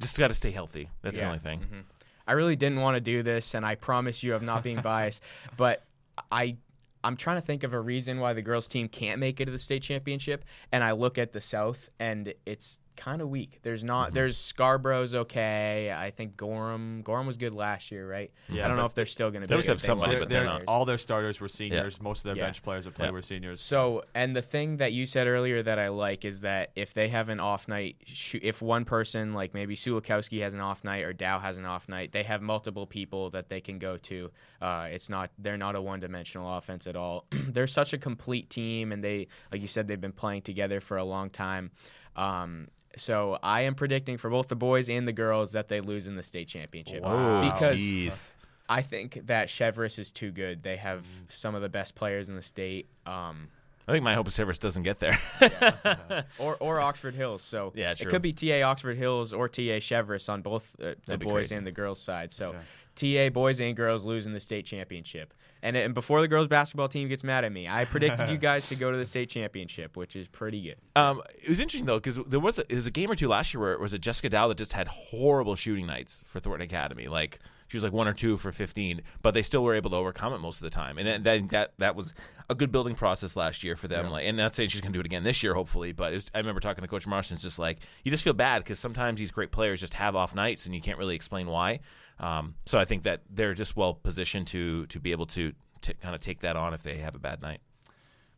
Just 0.00 0.18
got 0.18 0.28
to 0.28 0.34
stay 0.34 0.50
healthy. 0.50 0.88
That's 1.02 1.16
the 1.16 1.26
only 1.26 1.38
thing. 1.38 1.60
Mhm. 1.60 1.82
I 2.26 2.32
really 2.32 2.56
didn't 2.56 2.80
want 2.80 2.96
to 2.96 3.00
do 3.00 3.22
this, 3.22 3.54
and 3.54 3.66
I 3.66 3.74
promise 3.74 4.22
you, 4.22 4.34
I'm 4.34 4.46
not 4.46 4.62
being 4.62 4.80
biased, 4.82 5.22
but 5.56 5.84
I. 6.30 6.56
I'm 7.02 7.16
trying 7.16 7.36
to 7.36 7.40
think 7.42 7.62
of 7.62 7.72
a 7.72 7.80
reason 7.80 8.20
why 8.20 8.34
the 8.34 8.42
girls 8.42 8.68
team 8.68 8.86
can't 8.86 9.18
make 9.18 9.40
it 9.40 9.46
to 9.46 9.50
the 9.50 9.58
state 9.58 9.82
championship, 9.82 10.44
and 10.70 10.84
I 10.84 10.92
look 10.92 11.16
at 11.16 11.32
the 11.32 11.40
South, 11.40 11.88
and 11.98 12.34
it's 12.44 12.78
kind 13.00 13.20
of 13.22 13.28
weak. 13.30 13.58
There's 13.62 13.82
not. 13.82 14.12
There's 14.12 14.36
Scarborough's 14.36 15.14
okay. 15.14 15.92
I 15.96 16.10
think 16.10 16.36
Gorham. 16.36 17.02
Gorham 17.02 17.26
was 17.26 17.36
good 17.36 17.54
last 17.54 17.90
year, 17.90 18.08
right? 18.08 18.30
Yeah, 18.48 18.64
I 18.64 18.68
don't 18.68 18.76
know 18.76 18.84
if 18.84 18.94
they're 18.94 19.06
still 19.06 19.30
going 19.30 19.42
to 19.42 19.48
they 19.48 19.52
be. 19.52 19.56
always 19.56 19.66
good. 19.66 19.72
have 19.72 19.80
somebody, 19.80 20.12
They're- 20.12 20.20
but 20.20 20.28
they're 20.28 20.40
they're- 20.42 20.48
not. 20.50 20.64
all 20.68 20.84
their 20.84 20.98
starters 20.98 21.40
were 21.40 21.48
seniors. 21.48 22.00
Most 22.00 22.20
of 22.20 22.24
their 22.24 22.36
Yeah. 22.36 22.44
bench 22.48 22.62
players 22.62 22.84
that 22.84 22.94
play 22.94 23.06
Yeah. 23.06 23.12
were 23.12 23.22
seniors. 23.22 23.62
So, 23.62 24.04
and 24.14 24.36
the 24.36 24.42
thing 24.42 24.76
that 24.76 24.92
you 24.92 25.06
said 25.06 25.26
earlier 25.26 25.62
that 25.62 25.78
I 25.78 25.88
like 25.88 26.24
is 26.24 26.42
that 26.42 26.70
if 26.76 26.92
they 26.94 27.08
have 27.08 27.28
an 27.30 27.40
off 27.40 27.66
night, 27.68 27.96
if 28.42 28.60
one 28.62 28.84
person, 28.84 29.32
like 29.34 29.54
maybe 29.54 29.74
Sulikowski 29.76 30.42
has 30.42 30.54
an 30.54 30.60
off 30.60 30.84
night 30.84 31.02
or 31.04 31.12
Dow 31.12 31.38
has 31.38 31.56
an 31.56 31.64
off 31.64 31.88
night, 31.88 32.12
they 32.12 32.22
have 32.24 32.42
multiple 32.42 32.86
people 32.86 33.30
that 33.30 33.48
they 33.48 33.60
can 33.60 33.78
go 33.78 33.96
to. 33.96 34.30
Uh, 34.60 34.88
it's 34.90 35.08
not, 35.08 35.30
they're 35.38 35.56
not 35.56 35.74
a 35.74 35.80
one 35.80 36.00
dimensional 36.00 36.56
offense 36.56 36.86
at 36.86 36.96
all. 36.96 37.26
they're 37.32 37.66
such 37.66 37.92
a 37.94 37.98
complete 37.98 38.50
team, 38.50 38.92
and 38.92 39.02
they, 39.02 39.26
like 39.50 39.62
you 39.62 39.68
said, 39.68 39.88
they've 39.88 40.00
been 40.00 40.12
playing 40.12 40.42
together 40.42 40.80
for 40.80 40.98
a 40.98 41.04
long 41.04 41.30
time. 41.30 41.70
Um, 42.16 42.68
so 42.96 43.38
I 43.42 43.62
am 43.62 43.74
predicting 43.74 44.16
for 44.18 44.30
both 44.30 44.48
the 44.48 44.56
boys 44.56 44.88
and 44.88 45.06
the 45.06 45.12
girls 45.12 45.52
that 45.52 45.68
they 45.68 45.80
lose 45.80 46.06
in 46.06 46.16
the 46.16 46.22
state 46.22 46.48
championship 46.48 47.02
Wow. 47.02 47.42
because 47.52 47.78
Jeez. 47.78 48.30
I 48.68 48.82
think 48.82 49.26
that 49.26 49.48
Chevrolet 49.48 49.98
is 49.98 50.12
too 50.12 50.30
good. 50.30 50.62
They 50.62 50.76
have 50.76 51.04
some 51.28 51.54
of 51.54 51.62
the 51.62 51.68
best 51.68 51.94
players 51.94 52.28
in 52.28 52.36
the 52.36 52.42
state. 52.42 52.86
Um, 53.06 53.48
I 53.90 53.92
think 53.94 54.04
my 54.04 54.14
hope 54.14 54.28
is 54.28 54.34
Service 54.34 54.58
doesn't 54.58 54.84
get 54.84 55.00
there. 55.00 55.18
or 56.38 56.56
or 56.60 56.80
Oxford 56.80 57.14
Hills. 57.14 57.42
So 57.42 57.72
Yeah, 57.74 57.92
it 57.98 58.08
could 58.08 58.22
be 58.22 58.32
TA 58.32 58.62
Oxford 58.64 58.96
Hills 58.96 59.32
or 59.32 59.48
TA 59.48 59.80
Chevrolet 59.80 60.28
on 60.28 60.42
both 60.42 60.76
uh, 60.80 60.94
the 61.06 61.18
boys 61.18 61.32
crazy. 61.32 61.56
and 61.56 61.66
the 61.66 61.72
girls 61.72 62.00
side. 62.00 62.32
So 62.32 62.54
TA 62.94 63.30
boys 63.30 63.60
and 63.60 63.76
girls 63.76 64.04
losing 64.04 64.32
the 64.32 64.40
state 64.40 64.64
championship. 64.64 65.34
And, 65.62 65.76
and 65.76 65.92
before 65.92 66.20
the 66.20 66.28
girls 66.28 66.48
basketball 66.48 66.88
team 66.88 67.08
gets 67.08 67.22
mad 67.22 67.44
at 67.44 67.52
me, 67.52 67.68
I 67.68 67.84
predicted 67.84 68.30
you 68.30 68.38
guys 68.38 68.68
to 68.68 68.76
go 68.76 68.90
to 68.90 68.96
the 68.96 69.04
state 69.04 69.28
championship, 69.28 69.96
which 69.96 70.16
is 70.16 70.26
pretty 70.28 70.62
good. 70.62 70.76
um, 70.96 71.20
it 71.42 71.48
was 71.48 71.60
interesting 71.60 71.86
though 71.86 71.98
because 71.98 72.18
there 72.26 72.40
was 72.40 72.58
a, 72.58 72.64
there 72.68 72.76
was 72.76 72.86
a 72.86 72.90
game 72.90 73.10
or 73.10 73.16
two 73.16 73.28
last 73.28 73.52
year 73.52 73.60
where 73.60 73.72
it 73.72 73.80
was 73.80 73.92
a 73.92 73.98
Jessica 73.98 74.28
Dow 74.28 74.48
that 74.48 74.56
just 74.56 74.72
had 74.72 74.86
horrible 74.88 75.56
shooting 75.56 75.86
nights 75.86 76.22
for 76.24 76.38
Thornton 76.40 76.64
Academy. 76.64 77.08
Like 77.08 77.40
she 77.70 77.78
was 77.78 77.84
like 77.84 77.94
one 77.94 78.06
or 78.06 78.12
two 78.12 78.36
for 78.36 78.52
fifteen, 78.52 79.00
but 79.22 79.32
they 79.32 79.40
still 79.40 79.64
were 79.64 79.74
able 79.74 79.88
to 79.90 79.96
overcome 79.96 80.34
it 80.34 80.38
most 80.40 80.56
of 80.56 80.64
the 80.64 80.70
time. 80.70 80.98
And 80.98 81.24
that 81.24 81.48
that 81.50 81.72
that 81.78 81.96
was 81.96 82.12
a 82.50 82.54
good 82.54 82.70
building 82.70 82.94
process 82.94 83.36
last 83.36 83.64
year 83.64 83.76
for 83.76 83.88
them. 83.88 84.10
Like, 84.10 84.26
and 84.26 84.36
not 84.36 84.54
saying 84.54 84.68
she's 84.68 84.82
gonna 84.82 84.92
do 84.92 85.00
it 85.00 85.06
again 85.06 85.24
this 85.24 85.42
year, 85.42 85.54
hopefully. 85.54 85.92
But 85.92 86.12
was, 86.12 86.30
I 86.34 86.38
remember 86.38 86.60
talking 86.60 86.82
to 86.82 86.88
Coach 86.88 87.06
Marston, 87.06 87.36
it's 87.36 87.44
just 87.44 87.58
like 87.58 87.78
you 88.04 88.10
just 88.10 88.24
feel 88.24 88.34
bad 88.34 88.62
because 88.62 88.78
sometimes 88.78 89.18
these 89.18 89.30
great 89.30 89.52
players 89.52 89.80
just 89.80 89.94
have 89.94 90.14
off 90.14 90.34
nights 90.34 90.66
and 90.66 90.74
you 90.74 90.82
can't 90.82 90.98
really 90.98 91.14
explain 91.14 91.46
why. 91.46 91.80
Um, 92.18 92.56
so 92.66 92.78
I 92.78 92.84
think 92.84 93.04
that 93.04 93.22
they're 93.30 93.54
just 93.54 93.76
well 93.76 93.94
positioned 93.94 94.48
to 94.48 94.84
to 94.86 95.00
be 95.00 95.12
able 95.12 95.26
to. 95.28 95.52
to 95.82 95.94
kind 95.94 96.14
of 96.14 96.20
take 96.20 96.40
that 96.40 96.56
on 96.56 96.74
if 96.74 96.82
they 96.82 96.98
have 96.98 97.14
a 97.14 97.18
bad 97.18 97.40
night. 97.40 97.60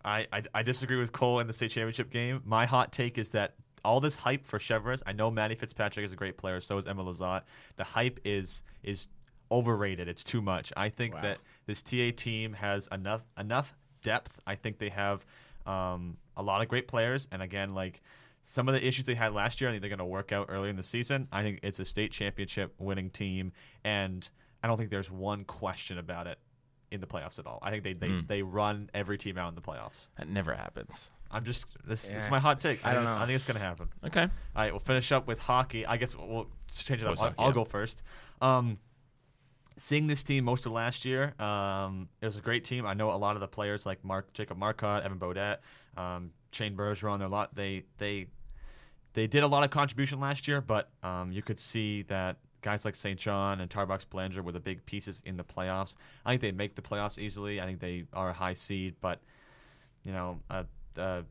I, 0.04 0.28
I 0.32 0.42
I 0.54 0.62
disagree 0.62 0.96
with 0.96 1.10
Cole 1.10 1.40
in 1.40 1.48
the 1.48 1.52
state 1.52 1.72
championship 1.72 2.08
game. 2.08 2.40
My 2.44 2.66
hot 2.66 2.92
take 2.92 3.18
is 3.18 3.30
that 3.30 3.54
all 3.84 3.98
this 3.98 4.14
hype 4.14 4.46
for 4.46 4.60
Chevrolet. 4.60 5.02
I 5.06 5.12
know 5.12 5.28
Matty 5.28 5.56
Fitzpatrick 5.56 6.06
is 6.06 6.12
a 6.12 6.16
great 6.16 6.38
player. 6.38 6.60
So 6.60 6.78
is 6.78 6.86
Emma 6.86 7.02
Lazat. 7.02 7.42
The 7.76 7.82
hype 7.82 8.20
is 8.24 8.62
is 8.84 9.08
overrated. 9.52 10.08
It's 10.08 10.24
too 10.24 10.40
much. 10.42 10.72
I 10.76 10.88
think 10.88 11.14
Wow. 11.14 11.20
that 11.22 11.38
this 11.66 11.82
TA 11.82 12.10
team 12.16 12.54
has 12.54 12.88
enough 12.90 13.22
enough 13.38 13.74
depth. 14.02 14.40
I 14.46 14.54
think 14.56 14.78
they 14.78 14.88
have 14.88 15.24
um, 15.66 16.16
a 16.36 16.42
lot 16.42 16.60
of 16.62 16.68
great 16.68 16.88
players. 16.88 17.28
And 17.30 17.40
again, 17.42 17.74
like 17.74 18.00
some 18.40 18.66
of 18.68 18.74
the 18.74 18.84
issues 18.84 19.04
they 19.04 19.14
had 19.14 19.32
last 19.32 19.60
year, 19.60 19.70
I 19.70 19.72
think 19.72 19.82
they're 19.82 19.88
going 19.90 19.98
to 20.00 20.04
work 20.04 20.32
out 20.32 20.46
early 20.48 20.70
in 20.70 20.76
the 20.76 20.82
season. 20.82 21.28
I 21.30 21.42
think 21.44 21.60
it's 21.62 21.78
a 21.78 21.84
state 21.84 22.10
championship 22.10 22.74
winning 22.78 23.10
team, 23.10 23.52
and 23.84 24.28
I 24.62 24.66
don't 24.66 24.76
think 24.78 24.90
there's 24.90 25.10
one 25.10 25.44
question 25.44 25.98
about 25.98 26.26
it 26.26 26.38
in 26.90 27.00
the 27.00 27.06
playoffs 27.06 27.38
at 27.38 27.46
all. 27.46 27.60
I 27.62 27.70
think 27.70 27.84
they 27.84 27.92
they, 27.92 28.08
Mm. 28.08 28.26
they 28.26 28.42
run 28.42 28.90
every 28.94 29.16
team 29.18 29.38
out 29.38 29.48
in 29.50 29.54
the 29.54 29.60
playoffs. 29.60 30.08
That 30.18 30.28
never 30.28 30.54
happens. 30.54 31.10
I'm 31.30 31.44
just 31.44 31.66
this, 31.86 32.02
this 32.02 32.10
Yeah. 32.10 32.24
is 32.24 32.30
my 32.30 32.40
hot 32.40 32.60
take. 32.60 32.84
I 32.84 32.92
don't 32.92 33.04
know. 33.04 33.14
I 33.14 33.24
think 33.26 33.36
it's 33.36 33.44
going 33.46 33.56
to 33.58 33.64
happen. 33.64 33.88
Okay. 34.04 34.22
All 34.22 34.28
right, 34.56 34.72
we'll 34.72 34.80
finish 34.80 35.12
up 35.12 35.26
with 35.28 35.38
hockey. 35.38 35.86
I 35.86 35.96
guess 35.96 36.14
we'll, 36.16 36.26
we'll 36.26 36.48
change 36.72 37.00
it 37.02 37.06
up. 37.06 37.12
Boys 37.12 37.20
I'll, 37.20 37.28
hockey, 37.28 37.38
I'll 37.38 37.48
yeah. 37.48 37.54
go 37.54 37.64
first. 37.64 38.02
Um, 38.42 38.78
seeing 39.76 40.06
this 40.06 40.22
team 40.22 40.44
most 40.44 40.66
of 40.66 40.72
last 40.72 41.04
year, 41.04 41.34
um, 41.40 42.08
it 42.20 42.26
was 42.26 42.36
a 42.36 42.40
great 42.40 42.64
team. 42.64 42.86
I 42.86 42.94
know 42.94 43.10
a 43.12 43.16
lot 43.16 43.36
of 43.36 43.40
the 43.40 43.48
players 43.48 43.86
like 43.86 44.04
Mark 44.04 44.32
Jacob 44.32 44.58
Marcotte, 44.58 45.04
Evan 45.04 45.18
Bodette, 45.18 45.58
um, 45.96 46.30
Shane 46.52 46.76
Bergeron. 46.76 47.18
They're 47.18 47.28
a 47.28 47.30
lot. 47.30 47.54
They 47.54 47.84
they 47.98 48.26
they 49.14 49.26
did 49.26 49.42
a 49.42 49.46
lot 49.46 49.64
of 49.64 49.70
contribution 49.70 50.20
last 50.20 50.48
year, 50.48 50.60
but 50.60 50.90
um, 51.02 51.32
you 51.32 51.42
could 51.42 51.60
see 51.60 52.02
that 52.02 52.36
guys 52.62 52.84
like 52.84 52.94
St. 52.94 53.18
John 53.18 53.60
and 53.60 53.70
Tarbox 53.70 54.06
Blanger 54.06 54.42
were 54.42 54.52
the 54.52 54.60
big 54.60 54.84
pieces 54.86 55.20
in 55.26 55.36
the 55.36 55.44
playoffs. 55.44 55.94
I 56.24 56.30
think 56.30 56.40
they 56.40 56.52
make 56.52 56.74
the 56.74 56.82
playoffs 56.82 57.18
easily. 57.18 57.60
I 57.60 57.66
think 57.66 57.80
they 57.80 58.04
are 58.12 58.30
a 58.30 58.32
high 58.32 58.54
seed, 58.54 58.94
but 59.00 59.20
you 60.04 60.12
know, 60.12 60.40
a, 60.48 60.64
a 60.96 61.24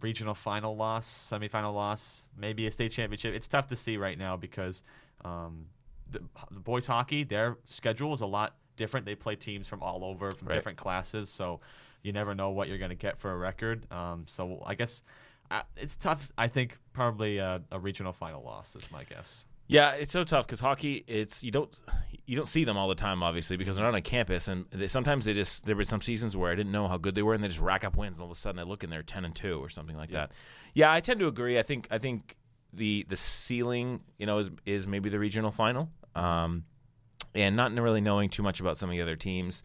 regional 0.00 0.34
final 0.34 0.76
loss, 0.76 1.06
semifinal 1.06 1.74
loss, 1.74 2.26
maybe 2.36 2.66
a 2.66 2.70
state 2.70 2.92
championship. 2.92 3.34
It's 3.34 3.48
tough 3.48 3.68
to 3.68 3.76
see 3.76 3.96
right 3.96 4.18
now 4.18 4.36
because 4.36 4.82
um, 5.24 5.66
the, 6.10 6.20
the 6.50 6.60
boys 6.60 6.86
hockey, 6.86 7.24
their 7.24 7.56
schedule 7.64 8.12
is 8.14 8.20
a 8.20 8.26
lot 8.26 8.56
different. 8.76 9.06
They 9.06 9.14
play 9.14 9.36
teams 9.36 9.68
from 9.68 9.82
all 9.82 10.04
over, 10.04 10.30
from 10.32 10.48
Right. 10.48 10.54
different 10.54 10.78
classes, 10.78 11.28
so 11.30 11.60
you 12.02 12.12
never 12.12 12.34
know 12.34 12.50
what 12.50 12.68
you're 12.68 12.78
going 12.78 12.90
to 12.90 12.94
get 12.96 13.18
for 13.18 13.30
a 13.32 13.36
record. 13.36 13.90
Um, 13.92 14.24
so 14.26 14.62
I 14.66 14.74
guess 14.74 15.02
uh, 15.50 15.62
it's 15.76 15.96
tough. 15.96 16.30
I 16.38 16.48
think 16.48 16.78
probably 16.92 17.38
a, 17.38 17.62
a 17.70 17.78
regional 17.78 18.12
final 18.12 18.42
loss 18.42 18.74
is 18.76 18.90
my 18.90 19.04
guess. 19.04 19.44
Yeah, 19.66 19.92
it's 19.92 20.10
so 20.10 20.24
tough 20.24 20.46
because 20.46 20.58
hockey, 20.60 21.04
it's 21.06 21.44
you 21.44 21.52
don't 21.52 21.72
you 22.26 22.34
don't 22.36 22.48
see 22.48 22.64
them 22.64 22.76
all 22.76 22.88
the 22.88 22.94
time, 22.96 23.22
obviously, 23.22 23.56
because 23.56 23.76
they're 23.76 23.84
not 23.84 23.94
on 23.94 24.02
campus, 24.02 24.48
and 24.48 24.64
they, 24.72 24.88
sometimes 24.88 25.24
they 25.26 25.32
just 25.34 25.64
there 25.64 25.76
were 25.76 25.84
some 25.84 26.00
seasons 26.00 26.36
where 26.36 26.50
I 26.50 26.56
didn't 26.56 26.72
know 26.72 26.88
how 26.88 26.96
good 26.96 27.14
they 27.14 27.22
were, 27.22 27.34
and 27.34 27.44
they 27.44 27.46
just 27.48 27.60
rack 27.60 27.84
up 27.84 27.96
wins, 27.96 28.16
and 28.16 28.22
all 28.22 28.30
of 28.30 28.36
a 28.36 28.40
sudden 28.40 28.58
I 28.58 28.64
look 28.64 28.82
and 28.82 28.92
they're 28.92 29.04
ten 29.04 29.24
and 29.24 29.32
two 29.34 29.60
or 29.62 29.68
something 29.68 29.96
like 29.96 30.10
Yeah. 30.10 30.26
that. 30.26 30.32
Yeah, 30.74 30.92
I 30.92 30.98
tend 31.00 31.20
to 31.20 31.28
agree. 31.28 31.56
I 31.56 31.62
think 31.62 31.86
I 31.88 31.98
think 31.98 32.36
the 32.72 33.06
the 33.08 33.16
ceiling, 33.16 34.00
you 34.18 34.26
know, 34.26 34.38
is 34.38 34.50
is 34.66 34.86
maybe 34.88 35.08
the 35.08 35.18
regional 35.20 35.52
final, 35.52 35.88
um, 36.14 36.64
and 37.34 37.56
not 37.56 37.72
really 37.72 38.00
knowing 38.00 38.28
too 38.30 38.42
much 38.42 38.60
about 38.60 38.76
some 38.76 38.88
of 38.90 38.96
the 38.96 39.02
other 39.02 39.16
teams. 39.16 39.62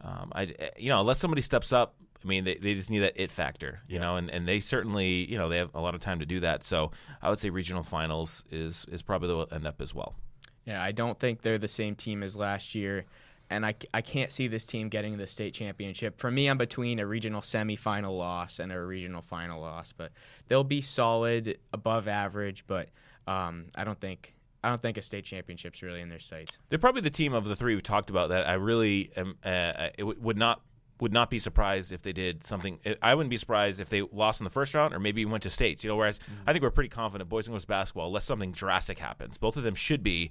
Um, 0.00 0.30
I 0.34 0.54
you 0.76 0.88
know 0.88 1.00
unless 1.00 1.18
somebody 1.18 1.42
steps 1.42 1.72
up. 1.72 1.94
I 2.24 2.26
mean, 2.26 2.42
they, 2.42 2.56
they 2.56 2.74
just 2.74 2.90
need 2.90 2.98
that 2.98 3.12
it 3.14 3.30
factor, 3.30 3.80
you 3.88 3.94
Yeah. 3.94 4.00
know, 4.00 4.16
and, 4.16 4.28
and 4.28 4.48
they 4.48 4.58
certainly, 4.58 5.24
you 5.30 5.38
know, 5.38 5.48
they 5.48 5.58
have 5.58 5.70
a 5.72 5.80
lot 5.80 5.94
of 5.94 6.00
time 6.00 6.18
to 6.18 6.26
do 6.26 6.40
that. 6.40 6.64
So 6.64 6.90
I 7.22 7.30
would 7.30 7.38
say 7.38 7.48
regional 7.48 7.84
finals 7.84 8.42
is 8.50 8.84
is 8.90 9.02
probably 9.02 9.28
will 9.28 9.46
end 9.52 9.68
up 9.68 9.80
as 9.80 9.94
well. 9.94 10.16
Yeah, 10.64 10.82
I 10.82 10.90
don't 10.90 11.16
think 11.20 11.42
they're 11.42 11.58
the 11.58 11.68
same 11.68 11.94
team 11.94 12.24
as 12.24 12.34
last 12.34 12.74
year, 12.74 13.04
and 13.50 13.64
I, 13.64 13.76
I 13.94 14.00
can't 14.02 14.32
see 14.32 14.48
this 14.48 14.66
team 14.66 14.88
getting 14.88 15.16
the 15.16 15.28
state 15.28 15.54
championship. 15.54 16.18
For 16.18 16.28
me, 16.28 16.48
I'm 16.48 16.58
between 16.58 16.98
a 16.98 17.06
regional 17.06 17.40
semifinal 17.40 18.18
loss 18.18 18.58
and 18.58 18.72
a 18.72 18.80
regional 18.82 19.22
final 19.22 19.60
loss, 19.60 19.92
but 19.92 20.10
they'll 20.48 20.64
be 20.64 20.82
solid, 20.82 21.58
above 21.72 22.08
average. 22.08 22.64
But 22.66 22.88
um, 23.28 23.66
I 23.76 23.84
don't 23.84 24.00
think 24.00 24.34
I 24.68 24.70
don't 24.72 24.82
think 24.82 24.96
a 24.98 25.02
state 25.02 25.24
championship's 25.24 25.82
really 25.82 26.00
in 26.00 26.08
their 26.08 26.18
sights. 26.18 26.58
They're 26.68 26.78
probably 26.78 27.00
the 27.00 27.10
team 27.10 27.32
of 27.32 27.44
the 27.46 27.56
three 27.56 27.74
we 27.74 27.80
talked 27.82 28.10
about 28.10 28.28
that 28.28 28.46
I 28.48 28.54
really 28.54 29.10
am, 29.16 29.36
uh, 29.44 29.88
it 29.94 29.98
w- 29.98 30.20
would 30.20 30.36
not 30.36 30.60
would 31.00 31.12
not 31.12 31.30
be 31.30 31.38
surprised 31.38 31.92
if 31.92 32.02
they 32.02 32.12
did 32.12 32.42
something. 32.42 32.80
I 33.00 33.14
wouldn't 33.14 33.30
be 33.30 33.36
surprised 33.36 33.78
if 33.78 33.88
they 33.88 34.02
lost 34.02 34.40
in 34.40 34.44
the 34.44 34.50
first 34.50 34.74
round 34.74 34.92
or 34.92 34.98
maybe 34.98 35.24
went 35.24 35.44
to 35.44 35.50
states. 35.50 35.84
You 35.84 35.88
know, 35.90 35.96
whereas 35.96 36.18
I 36.44 36.52
think 36.52 36.62
we're 36.64 36.70
pretty 36.72 36.88
confident 36.88 37.30
boys 37.30 37.46
and 37.46 37.52
girls 37.54 37.64
basketball, 37.64 38.08
unless 38.08 38.24
something 38.24 38.50
drastic 38.50 38.98
happens, 38.98 39.38
both 39.38 39.56
of 39.56 39.62
them 39.62 39.76
should 39.76 40.02
be 40.02 40.30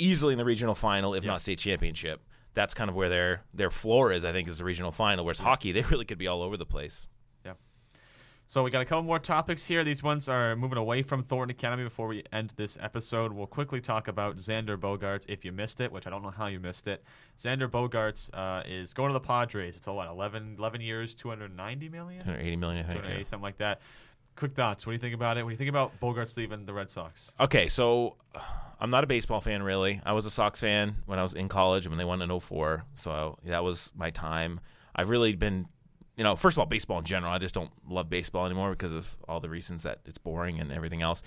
easily 0.00 0.32
in 0.34 0.38
the 0.38 0.44
regional 0.44 0.74
final, 0.74 1.14
if 1.14 1.22
Yeah. 1.22 1.30
not 1.30 1.42
state 1.42 1.60
championship. 1.60 2.22
That's 2.54 2.74
kind 2.74 2.90
of 2.90 2.96
where 2.96 3.08
their 3.08 3.44
their 3.54 3.70
floor 3.70 4.10
is. 4.10 4.24
I 4.24 4.32
think 4.32 4.48
is 4.48 4.58
the 4.58 4.64
regional 4.64 4.90
final. 4.90 5.24
Whereas 5.24 5.38
hockey, 5.38 5.70
they 5.70 5.82
really 5.90 6.04
could 6.04 6.18
be 6.18 6.26
all 6.26 6.42
over 6.42 6.56
the 6.56 6.66
place. 6.66 7.06
So 8.50 8.64
we 8.64 8.72
got 8.72 8.82
a 8.82 8.84
couple 8.84 9.04
more 9.04 9.20
topics 9.20 9.64
here. 9.64 9.84
These 9.84 10.02
ones 10.02 10.28
are 10.28 10.56
moving 10.56 10.76
away 10.76 11.02
from 11.02 11.22
Thornton 11.22 11.52
Academy 11.56 11.84
before 11.84 12.08
we 12.08 12.24
end 12.32 12.52
this 12.56 12.76
episode. 12.80 13.32
We'll 13.32 13.46
quickly 13.46 13.80
talk 13.80 14.08
about 14.08 14.38
Xander 14.38 14.76
Bogaerts 14.76 15.24
if 15.28 15.44
you 15.44 15.52
missed 15.52 15.80
it, 15.80 15.92
which 15.92 16.04
I 16.04 16.10
don't 16.10 16.24
know 16.24 16.32
how 16.32 16.48
you 16.48 16.58
missed 16.58 16.88
it. 16.88 17.04
Xander 17.38 17.70
Bogaerts 17.70 18.28
uh, 18.34 18.64
is 18.66 18.92
going 18.92 19.10
to 19.10 19.12
the 19.12 19.20
Padres. 19.20 19.76
It's 19.76 19.86
a 19.86 19.92
what, 19.92 20.08
11, 20.08 20.56
11 20.58 20.80
years, 20.80 21.14
290 21.14 21.88
million? 21.90 22.22
280 22.22 22.56
million, 22.56 22.84
I 22.86 22.88
think. 22.88 23.02
280, 23.02 23.20
yeah. 23.20 23.24
something 23.24 23.44
like 23.44 23.58
that. 23.58 23.82
Quick 24.34 24.56
thoughts. 24.56 24.84
What 24.84 24.90
do 24.90 24.94
you 24.94 25.00
think 25.00 25.14
about 25.14 25.38
it? 25.38 25.44
What 25.44 25.50
do 25.50 25.52
you 25.52 25.56
think 25.56 25.70
about 25.70 26.00
Bogaerts 26.00 26.36
leaving 26.36 26.66
the 26.66 26.72
Red 26.72 26.90
Sox? 26.90 27.32
Okay, 27.38 27.68
so 27.68 28.16
I'm 28.80 28.90
not 28.90 29.04
a 29.04 29.06
baseball 29.06 29.40
fan 29.40 29.62
really. 29.62 30.00
I 30.04 30.12
was 30.12 30.26
a 30.26 30.30
Sox 30.30 30.58
fan 30.58 30.96
when 31.06 31.20
I 31.20 31.22
was 31.22 31.34
in 31.34 31.46
college 31.46 31.86
when 31.86 31.98
they 31.98 32.04
won 32.04 32.20
in 32.20 32.40
04. 32.40 32.84
So 32.96 33.38
that 33.44 33.62
was 33.62 33.92
my 33.94 34.10
time. 34.10 34.58
I've 34.96 35.08
really 35.08 35.36
been, 35.36 35.68
you 36.20 36.24
know, 36.24 36.36
first 36.36 36.54
of 36.54 36.58
all, 36.58 36.66
baseball 36.66 36.98
in 36.98 37.04
general. 37.06 37.32
I 37.32 37.38
just 37.38 37.54
don't 37.54 37.70
love 37.88 38.10
baseball 38.10 38.44
anymore 38.44 38.72
because 38.72 38.92
of 38.92 39.16
all 39.26 39.40
the 39.40 39.48
reasons 39.48 39.84
that 39.84 40.00
it's 40.04 40.18
boring 40.18 40.60
and 40.60 40.70
everything 40.70 41.00
else. 41.00 41.22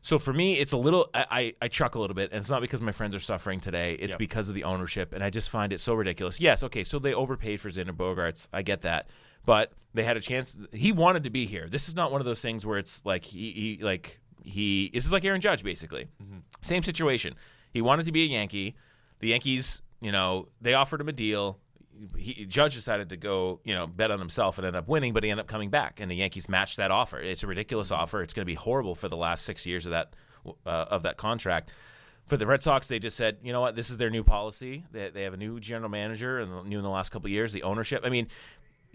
So 0.00 0.18
for 0.18 0.32
me, 0.32 0.54
it's 0.58 0.72
a 0.72 0.78
little. 0.78 1.10
I, 1.12 1.26
I, 1.30 1.52
I 1.60 1.68
chuckle 1.68 2.00
a 2.00 2.02
little 2.02 2.14
bit, 2.14 2.30
and 2.32 2.38
it's 2.40 2.48
not 2.48 2.62
because 2.62 2.80
my 2.80 2.92
friends 2.92 3.14
are 3.14 3.20
suffering 3.20 3.60
today. 3.60 3.92
It's 4.00 4.12
Yep. 4.12 4.18
because 4.18 4.48
of 4.48 4.54
the 4.54 4.64
ownership, 4.64 5.12
and 5.12 5.22
I 5.22 5.28
just 5.28 5.50
find 5.50 5.70
it 5.70 5.80
so 5.82 5.92
ridiculous. 5.92 6.40
Yes, 6.40 6.62
okay, 6.62 6.82
so 6.82 6.98
they 6.98 7.12
overpaid 7.12 7.60
for 7.60 7.68
Xander 7.68 7.90
Bogaerts. 7.94 8.48
I 8.54 8.62
get 8.62 8.80
that, 8.80 9.06
but 9.44 9.74
they 9.92 10.02
had 10.04 10.16
a 10.16 10.20
chance. 10.22 10.56
He 10.72 10.92
wanted 10.92 11.24
to 11.24 11.30
be 11.30 11.44
here. 11.44 11.68
This 11.68 11.86
is 11.86 11.94
not 11.94 12.10
one 12.10 12.22
of 12.22 12.24
those 12.24 12.40
things 12.40 12.64
where 12.64 12.78
it's 12.78 13.02
like 13.04 13.24
he, 13.26 13.52
he 13.52 13.84
like 13.84 14.18
he. 14.42 14.90
This 14.94 15.04
is 15.04 15.12
like 15.12 15.26
Aaron 15.26 15.42
Judge, 15.42 15.62
basically. 15.62 16.06
Mm-hmm. 16.22 16.38
Same 16.62 16.82
situation. 16.82 17.34
He 17.70 17.82
wanted 17.82 18.06
to 18.06 18.12
be 18.12 18.22
a 18.22 18.26
Yankee. 18.26 18.76
The 19.18 19.28
Yankees, 19.28 19.82
you 20.00 20.10
know, 20.10 20.48
they 20.62 20.72
offered 20.72 21.02
him 21.02 21.08
a 21.10 21.12
deal. 21.12 21.58
He, 22.16 22.44
Judge 22.46 22.74
decided 22.74 23.08
to 23.10 23.16
go, 23.16 23.60
you 23.64 23.74
know, 23.74 23.86
bet 23.86 24.10
on 24.10 24.18
himself 24.18 24.58
and 24.58 24.66
end 24.66 24.76
up 24.76 24.88
winning, 24.88 25.12
but 25.12 25.22
he 25.24 25.30
ended 25.30 25.44
up 25.44 25.48
coming 25.48 25.70
back, 25.70 26.00
and 26.00 26.10
the 26.10 26.16
Yankees 26.16 26.48
matched 26.48 26.76
that 26.76 26.90
offer. 26.90 27.20
It's 27.20 27.42
a 27.42 27.46
ridiculous 27.46 27.90
offer. 27.90 28.22
It's 28.22 28.32
going 28.32 28.42
to 28.42 28.50
be 28.50 28.54
horrible 28.54 28.94
for 28.94 29.08
the 29.08 29.16
last 29.16 29.44
six 29.44 29.66
years 29.66 29.86
of 29.86 29.90
that 29.92 30.14
uh, 30.66 30.86
of 30.90 31.02
that 31.02 31.16
contract. 31.16 31.70
For 32.26 32.36
the 32.36 32.46
Red 32.46 32.62
Sox, 32.62 32.86
they 32.86 32.98
just 32.98 33.16
said, 33.16 33.38
you 33.42 33.52
know 33.52 33.60
what, 33.60 33.76
this 33.76 33.90
is 33.90 33.96
their 33.96 34.10
new 34.10 34.24
policy. 34.24 34.84
They, 34.92 35.10
they 35.10 35.22
have 35.22 35.34
a 35.34 35.36
new 35.36 35.60
general 35.60 35.90
manager, 35.90 36.38
and 36.38 36.68
new 36.68 36.78
in 36.78 36.84
the 36.84 36.90
last 36.90 37.10
couple 37.10 37.28
years, 37.28 37.52
the 37.52 37.62
ownership. 37.62 38.02
I 38.04 38.08
mean, 38.08 38.28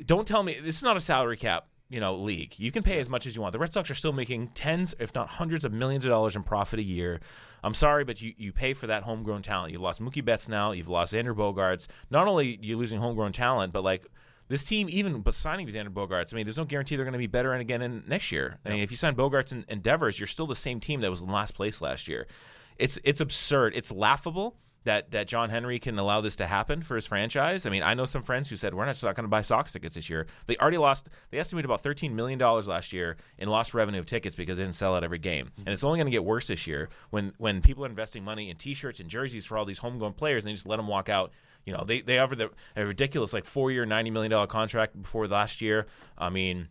don't 0.05 0.27
tell 0.27 0.43
me 0.43 0.59
this 0.61 0.77
is 0.77 0.83
not 0.83 0.97
a 0.97 1.01
salary 1.01 1.37
cap 1.37 1.67
you 1.89 1.99
know 1.99 2.15
league. 2.15 2.55
You 2.57 2.71
can 2.71 2.83
pay 2.83 2.99
as 2.99 3.09
much 3.09 3.25
as 3.25 3.35
you 3.35 3.41
want. 3.41 3.53
The 3.53 3.59
red 3.59 3.71
sox 3.71 3.89
are 3.89 3.95
still 3.95 4.13
making 4.13 4.49
tens 4.49 4.93
if 4.99 5.13
not 5.15 5.29
hundreds 5.29 5.65
of 5.65 5.71
millions 5.71 6.05
of 6.05 6.09
dollars 6.09 6.35
in 6.35 6.43
profit 6.43 6.79
a 6.79 6.83
year. 6.83 7.19
I'm 7.63 7.73
sorry 7.73 8.03
but 8.03 8.21
you, 8.21 8.33
you 8.37 8.51
pay 8.51 8.73
for 8.73 8.87
that 8.87 9.03
homegrown 9.03 9.41
talent. 9.41 9.73
You 9.73 9.79
lost 9.79 10.01
mookie 10.01 10.23
betts 10.23 10.47
now. 10.47 10.71
You've 10.71 10.89
lost 10.89 11.13
xander 11.13 11.35
bogaerts 11.35 11.87
not 12.09 12.27
only 12.27 12.59
you're 12.61 12.77
losing 12.77 12.99
homegrown 12.99 13.33
talent 13.33 13.73
but 13.73 13.83
like 13.83 14.05
this 14.49 14.63
team, 14.63 14.87
even 14.89 15.21
but 15.21 15.33
signing 15.33 15.67
Xander 15.67 15.89
Bogaerts, 15.89 16.33
I 16.33 16.37
mean, 16.37 16.45
there's 16.45 16.57
no 16.57 16.65
guarantee 16.65 16.95
they're 16.95 17.05
going 17.05 17.11
to 17.13 17.19
be 17.19 17.27
better 17.27 17.51
and 17.51 17.61
again 17.61 17.81
in 17.81 18.03
next 18.07 18.31
year. 18.31 18.59
I 18.65 18.69
mean, 18.69 18.79
if 18.79 18.91
you 18.91 18.97
sign 18.97 19.15
Bogaerts 19.15 19.51
and, 19.51 19.65
and 19.67 19.83
Devers, 19.83 20.19
you're 20.19 20.27
still 20.27 20.47
the 20.47 20.55
same 20.55 20.79
team 20.79 21.01
that 21.01 21.09
was 21.09 21.21
in 21.21 21.27
last 21.27 21.53
place 21.53 21.81
last 21.81 22.07
year. 22.07 22.27
It's 22.77 22.97
it's 23.03 23.19
absurd. 23.19 23.73
It's 23.75 23.91
laughable 23.91 24.55
that 24.87 25.11
that 25.11 25.27
John 25.27 25.49
Henry 25.49 25.79
can 25.79 25.99
allow 25.99 26.21
this 26.21 26.37
to 26.37 26.47
happen 26.47 26.81
for 26.81 26.95
his 26.95 27.05
franchise. 27.05 27.65
I 27.65 27.69
mean, 27.69 27.83
I 27.83 27.93
know 27.93 28.05
some 28.05 28.23
friends 28.23 28.47
who 28.47 28.55
said 28.55 28.73
we're 28.73 28.85
not 28.85 28.93
just 28.93 29.03
not 29.03 29.15
going 29.15 29.25
to 29.25 29.29
buy 29.29 29.41
Sox 29.41 29.73
tickets 29.73 29.95
this 29.95 30.09
year. 30.09 30.25
They 30.45 30.55
already 30.55 30.77
lost. 30.77 31.09
They 31.29 31.39
estimated 31.39 31.65
about 31.65 31.81
13 31.81 32.15
million 32.15 32.39
dollars 32.39 32.69
last 32.69 32.93
year 32.93 33.17
in 33.37 33.49
lost 33.49 33.73
revenue 33.73 33.99
of 33.99 34.05
tickets 34.05 34.33
because 34.33 34.57
they 34.57 34.63
didn't 34.63 34.75
sell 34.75 34.95
out 34.95 35.03
every 35.03 35.19
game, 35.19 35.47
mm-hmm. 35.47 35.63
and 35.67 35.73
it's 35.73 35.83
only 35.83 35.97
going 35.97 36.07
to 36.07 36.11
get 36.11 36.23
worse 36.23 36.47
this 36.47 36.65
year 36.65 36.87
when 37.09 37.33
when 37.37 37.61
people 37.61 37.83
are 37.83 37.89
investing 37.89 38.23
money 38.23 38.49
in 38.49 38.55
T-shirts 38.55 39.01
and 39.01 39.09
jerseys 39.09 39.45
for 39.45 39.57
all 39.57 39.65
these 39.65 39.79
homegrown 39.79 40.13
players 40.13 40.45
and 40.45 40.51
they 40.51 40.55
just 40.55 40.65
let 40.65 40.77
them 40.77 40.87
walk 40.87 41.09
out. 41.09 41.33
You 41.65 41.73
know, 41.73 41.83
they 41.85 41.99
they 41.99 42.17
offered 42.17 42.37
the, 42.37 42.49
a 42.77 42.85
ridiculous 42.85 43.33
like 43.33 43.43
four 43.43 43.71
year, 43.71 43.85
90 43.85 44.09
million 44.11 44.31
dollar 44.31 44.47
contract 44.47 45.01
before 45.01 45.27
last 45.27 45.59
year. 45.59 45.85
I 46.17 46.29
mean, 46.29 46.69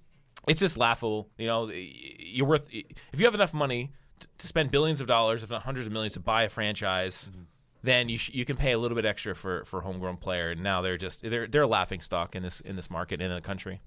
it's 0.49 0.61
just 0.61 0.79
laughable. 0.79 1.29
You 1.37 1.49
know, 1.49 1.71
you're 1.71 2.47
worth 2.47 2.67
if 2.73 3.21
you 3.21 3.27
have 3.27 3.35
enough 3.35 3.53
money 3.53 3.93
to 4.39 4.47
spend 4.47 4.71
billions 4.71 5.03
of 5.03 5.07
dollars, 5.07 5.43
if 5.43 5.51
not 5.51 5.65
hundreds 5.65 5.87
of 5.87 5.93
millions, 5.93 6.15
to 6.15 6.21
buy 6.21 6.45
a 6.45 6.49
franchise. 6.49 7.29
Mm-hmm. 7.31 7.43
Then 7.87 8.09
you 8.09 8.19
sh- 8.19 8.31
you 8.35 8.45
can 8.45 8.57
pay 8.57 8.73
a 8.73 8.79
little 8.79 8.97
bit 8.97 9.05
extra 9.05 9.37
for 9.37 9.65
for 9.65 9.83
homegrown 9.83 10.17
player, 10.17 10.51
and 10.51 10.61
now 10.61 10.83
they're 10.83 10.97
just 10.97 11.23
they're 11.23 11.47
they're 11.47 11.63
a 11.63 11.69
laughing 11.69 12.01
stock 12.01 12.35
in 12.35 12.43
this 12.43 12.61
in 12.61 12.75
this 12.75 12.91
market 12.91 13.21
in 13.21 13.33
the 13.33 13.41
country. 13.41 13.81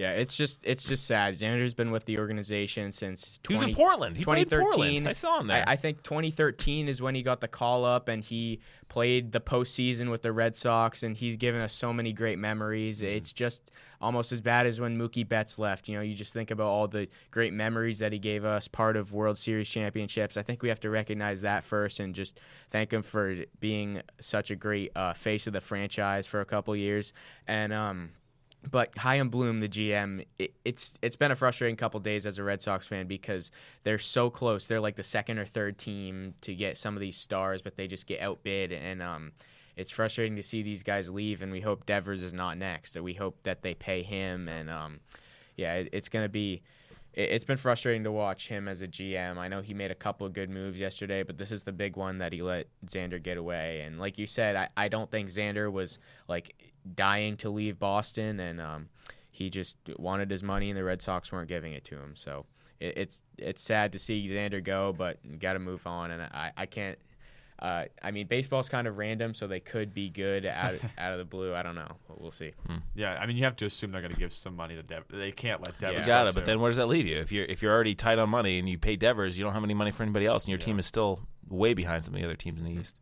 Yeah, 0.00 0.12
it's 0.12 0.34
just 0.34 0.64
it's 0.64 0.82
just 0.82 1.06
sad. 1.06 1.34
Xander's 1.34 1.74
been 1.74 1.90
with 1.90 2.06
the 2.06 2.18
organization 2.18 2.90
since 2.90 3.38
He 3.46 3.52
was 3.52 3.62
in 3.62 3.74
Portland. 3.74 4.16
He 4.16 4.24
played 4.24 4.48
2013. 4.48 4.70
Portland. 4.70 5.08
I 5.08 5.12
saw 5.12 5.40
him 5.40 5.46
there. 5.48 5.62
I, 5.66 5.72
I 5.72 5.76
think 5.76 6.02
2013 6.02 6.88
is 6.88 7.02
when 7.02 7.14
he 7.14 7.22
got 7.22 7.42
the 7.42 7.48
call 7.48 7.84
up 7.84 8.08
and 8.08 8.24
he 8.24 8.60
played 8.88 9.32
the 9.32 9.42
postseason 9.42 10.10
with 10.10 10.22
the 10.22 10.32
Red 10.32 10.56
Sox, 10.56 11.02
and 11.02 11.14
he's 11.14 11.36
given 11.36 11.60
us 11.60 11.74
so 11.74 11.92
many 11.92 12.14
great 12.14 12.38
memories. 12.38 13.02
Mm-hmm. 13.02 13.12
It's 13.14 13.30
just 13.30 13.70
almost 14.00 14.32
as 14.32 14.40
bad 14.40 14.66
as 14.66 14.80
when 14.80 14.98
Mookie 14.98 15.28
Betts 15.28 15.58
left. 15.58 15.86
You 15.86 15.96
know, 15.96 16.00
you 16.00 16.14
just 16.14 16.32
think 16.32 16.50
about 16.50 16.68
all 16.68 16.88
the 16.88 17.06
great 17.30 17.52
memories 17.52 17.98
that 17.98 18.10
he 18.10 18.18
gave 18.18 18.46
us, 18.46 18.68
part 18.68 18.96
of 18.96 19.12
World 19.12 19.36
Series 19.36 19.68
championships. 19.68 20.38
I 20.38 20.42
think 20.42 20.62
we 20.62 20.70
have 20.70 20.80
to 20.80 20.88
recognize 20.88 21.42
that 21.42 21.62
first 21.62 22.00
and 22.00 22.14
just 22.14 22.40
thank 22.70 22.90
him 22.90 23.02
for 23.02 23.36
being 23.60 24.00
such 24.18 24.50
a 24.50 24.56
great 24.56 24.92
uh, 24.96 25.12
face 25.12 25.46
of 25.46 25.52
the 25.52 25.60
franchise 25.60 26.26
for 26.26 26.40
a 26.40 26.46
couple 26.46 26.74
years. 26.74 27.12
And 27.46 27.74
um, 27.74 28.12
but 28.68 28.96
Chaim 28.98 29.30
Bloom, 29.30 29.60
the 29.60 29.68
GM, 29.68 30.26
it, 30.38 30.52
it's 30.64 30.94
it's 31.02 31.16
been 31.16 31.30
a 31.30 31.36
frustrating 31.36 31.76
couple 31.76 32.00
days 32.00 32.26
as 32.26 32.38
a 32.38 32.42
Red 32.44 32.60
Sox 32.62 32.86
fan 32.86 33.06
because 33.06 33.50
they're 33.84 33.98
so 33.98 34.28
close. 34.30 34.66
They're 34.66 34.80
like 34.80 34.96
the 34.96 35.02
second 35.02 35.38
or 35.38 35.44
third 35.46 35.78
team 35.78 36.34
to 36.42 36.54
get 36.54 36.76
some 36.76 36.94
of 36.94 37.00
these 37.00 37.16
stars, 37.16 37.62
but 37.62 37.76
they 37.76 37.86
just 37.86 38.06
get 38.06 38.20
outbid, 38.20 38.72
and 38.72 39.00
um, 39.02 39.32
it's 39.76 39.90
frustrating 39.90 40.36
to 40.36 40.42
see 40.42 40.62
these 40.62 40.82
guys 40.82 41.08
leave. 41.08 41.40
And 41.42 41.50
we 41.52 41.60
hope 41.62 41.86
Devers 41.86 42.22
is 42.22 42.34
not 42.34 42.58
next. 42.58 43.00
We 43.00 43.14
hope 43.14 43.42
that 43.44 43.62
they 43.62 43.74
pay 43.74 44.02
him, 44.02 44.48
and 44.48 44.68
um, 44.68 45.00
yeah, 45.56 45.74
it, 45.76 45.88
it's 45.92 46.08
gonna 46.10 46.28
be. 46.28 46.62
it- 47.14 47.30
It's 47.30 47.44
been 47.44 47.56
frustrating 47.56 48.04
to 48.04 48.12
watch 48.12 48.48
him 48.48 48.68
as 48.68 48.82
a 48.82 48.88
GM. 48.88 49.38
I 49.38 49.48
know 49.48 49.62
he 49.62 49.74
made 49.74 49.90
a 49.90 49.94
couple 49.96 50.26
of 50.26 50.32
good 50.32 50.50
moves 50.50 50.78
yesterday, 50.78 51.22
but 51.22 51.38
this 51.38 51.50
is 51.50 51.64
the 51.64 51.72
big 51.72 51.96
one 51.96 52.18
that 52.18 52.32
he 52.32 52.42
let 52.42 52.66
Xander 52.86 53.20
get 53.22 53.36
away. 53.38 53.80
And 53.80 53.98
like 53.98 54.18
you 54.18 54.26
said, 54.26 54.54
I, 54.54 54.68
I 54.76 54.88
don't 54.88 55.10
think 55.10 55.28
Xander 55.30 55.72
was 55.72 55.98
like 56.28 56.54
dying 56.94 57.36
to 57.38 57.50
leave 57.50 57.78
Boston, 57.78 58.40
and 58.40 58.60
um, 58.60 58.88
he 59.30 59.50
just 59.50 59.76
wanted 59.98 60.30
his 60.30 60.42
money, 60.42 60.70
and 60.70 60.78
the 60.78 60.84
Red 60.84 61.02
Sox 61.02 61.30
weren't 61.32 61.48
giving 61.48 61.72
it 61.72 61.84
to 61.86 61.96
him. 61.96 62.12
So 62.16 62.46
it, 62.78 62.96
it's 62.96 63.22
it's 63.38 63.62
sad 63.62 63.92
to 63.92 63.98
see 63.98 64.28
Xander 64.28 64.62
go, 64.62 64.92
but 64.92 65.18
got 65.38 65.54
to 65.54 65.58
move 65.58 65.86
on. 65.86 66.10
And 66.10 66.22
I, 66.22 66.52
I 66.56 66.66
can't. 66.66 66.98
Uh, 67.58 67.84
I 68.02 68.10
mean, 68.10 68.26
baseball's 68.26 68.70
kind 68.70 68.86
of 68.86 68.96
random, 68.96 69.34
so 69.34 69.46
they 69.46 69.60
could 69.60 69.92
be 69.92 70.08
good 70.08 70.46
out 70.46 70.76
out 70.98 71.12
of 71.12 71.18
the 71.18 71.26
blue. 71.26 71.54
I 71.54 71.62
don't 71.62 71.74
know, 71.74 71.96
but 72.08 72.18
we'll 72.18 72.30
see. 72.30 72.52
Yeah, 72.94 73.12
I 73.20 73.26
mean, 73.26 73.36
you 73.36 73.44
have 73.44 73.56
to 73.56 73.66
assume 73.66 73.92
they're 73.92 74.00
going 74.00 74.14
to 74.14 74.18
give 74.18 74.32
some 74.32 74.56
money 74.56 74.76
to 74.76 74.82
Dev. 74.82 75.04
They 75.10 75.30
can't 75.30 75.60
let 75.60 75.78
Devers. 75.78 75.98
Yeah. 76.00 76.06
Got 76.06 76.28
it, 76.28 76.34
but 76.34 76.46
then 76.46 76.58
where 76.60 76.70
does 76.70 76.78
that 76.78 76.86
leave 76.86 77.06
you? 77.06 77.18
If 77.18 77.30
you're 77.30 77.44
if 77.44 77.60
you're 77.60 77.72
already 77.74 77.94
tight 77.94 78.18
on 78.18 78.30
money 78.30 78.58
and 78.58 78.66
you 78.66 78.78
pay 78.78 78.96
Devers, 78.96 79.36
you 79.36 79.44
don't 79.44 79.52
have 79.52 79.62
any 79.64 79.74
money 79.74 79.90
for 79.90 80.02
anybody 80.02 80.24
else, 80.24 80.44
and 80.44 80.48
your 80.50 80.58
Yeah. 80.58 80.64
team 80.64 80.78
is 80.78 80.86
still 80.86 81.20
way 81.50 81.74
behind 81.74 82.04
some 82.06 82.14
of 82.14 82.20
the 82.20 82.24
other 82.24 82.34
teams 82.36 82.60
in 82.60 82.64
the 82.64 82.80
East. 82.80 82.96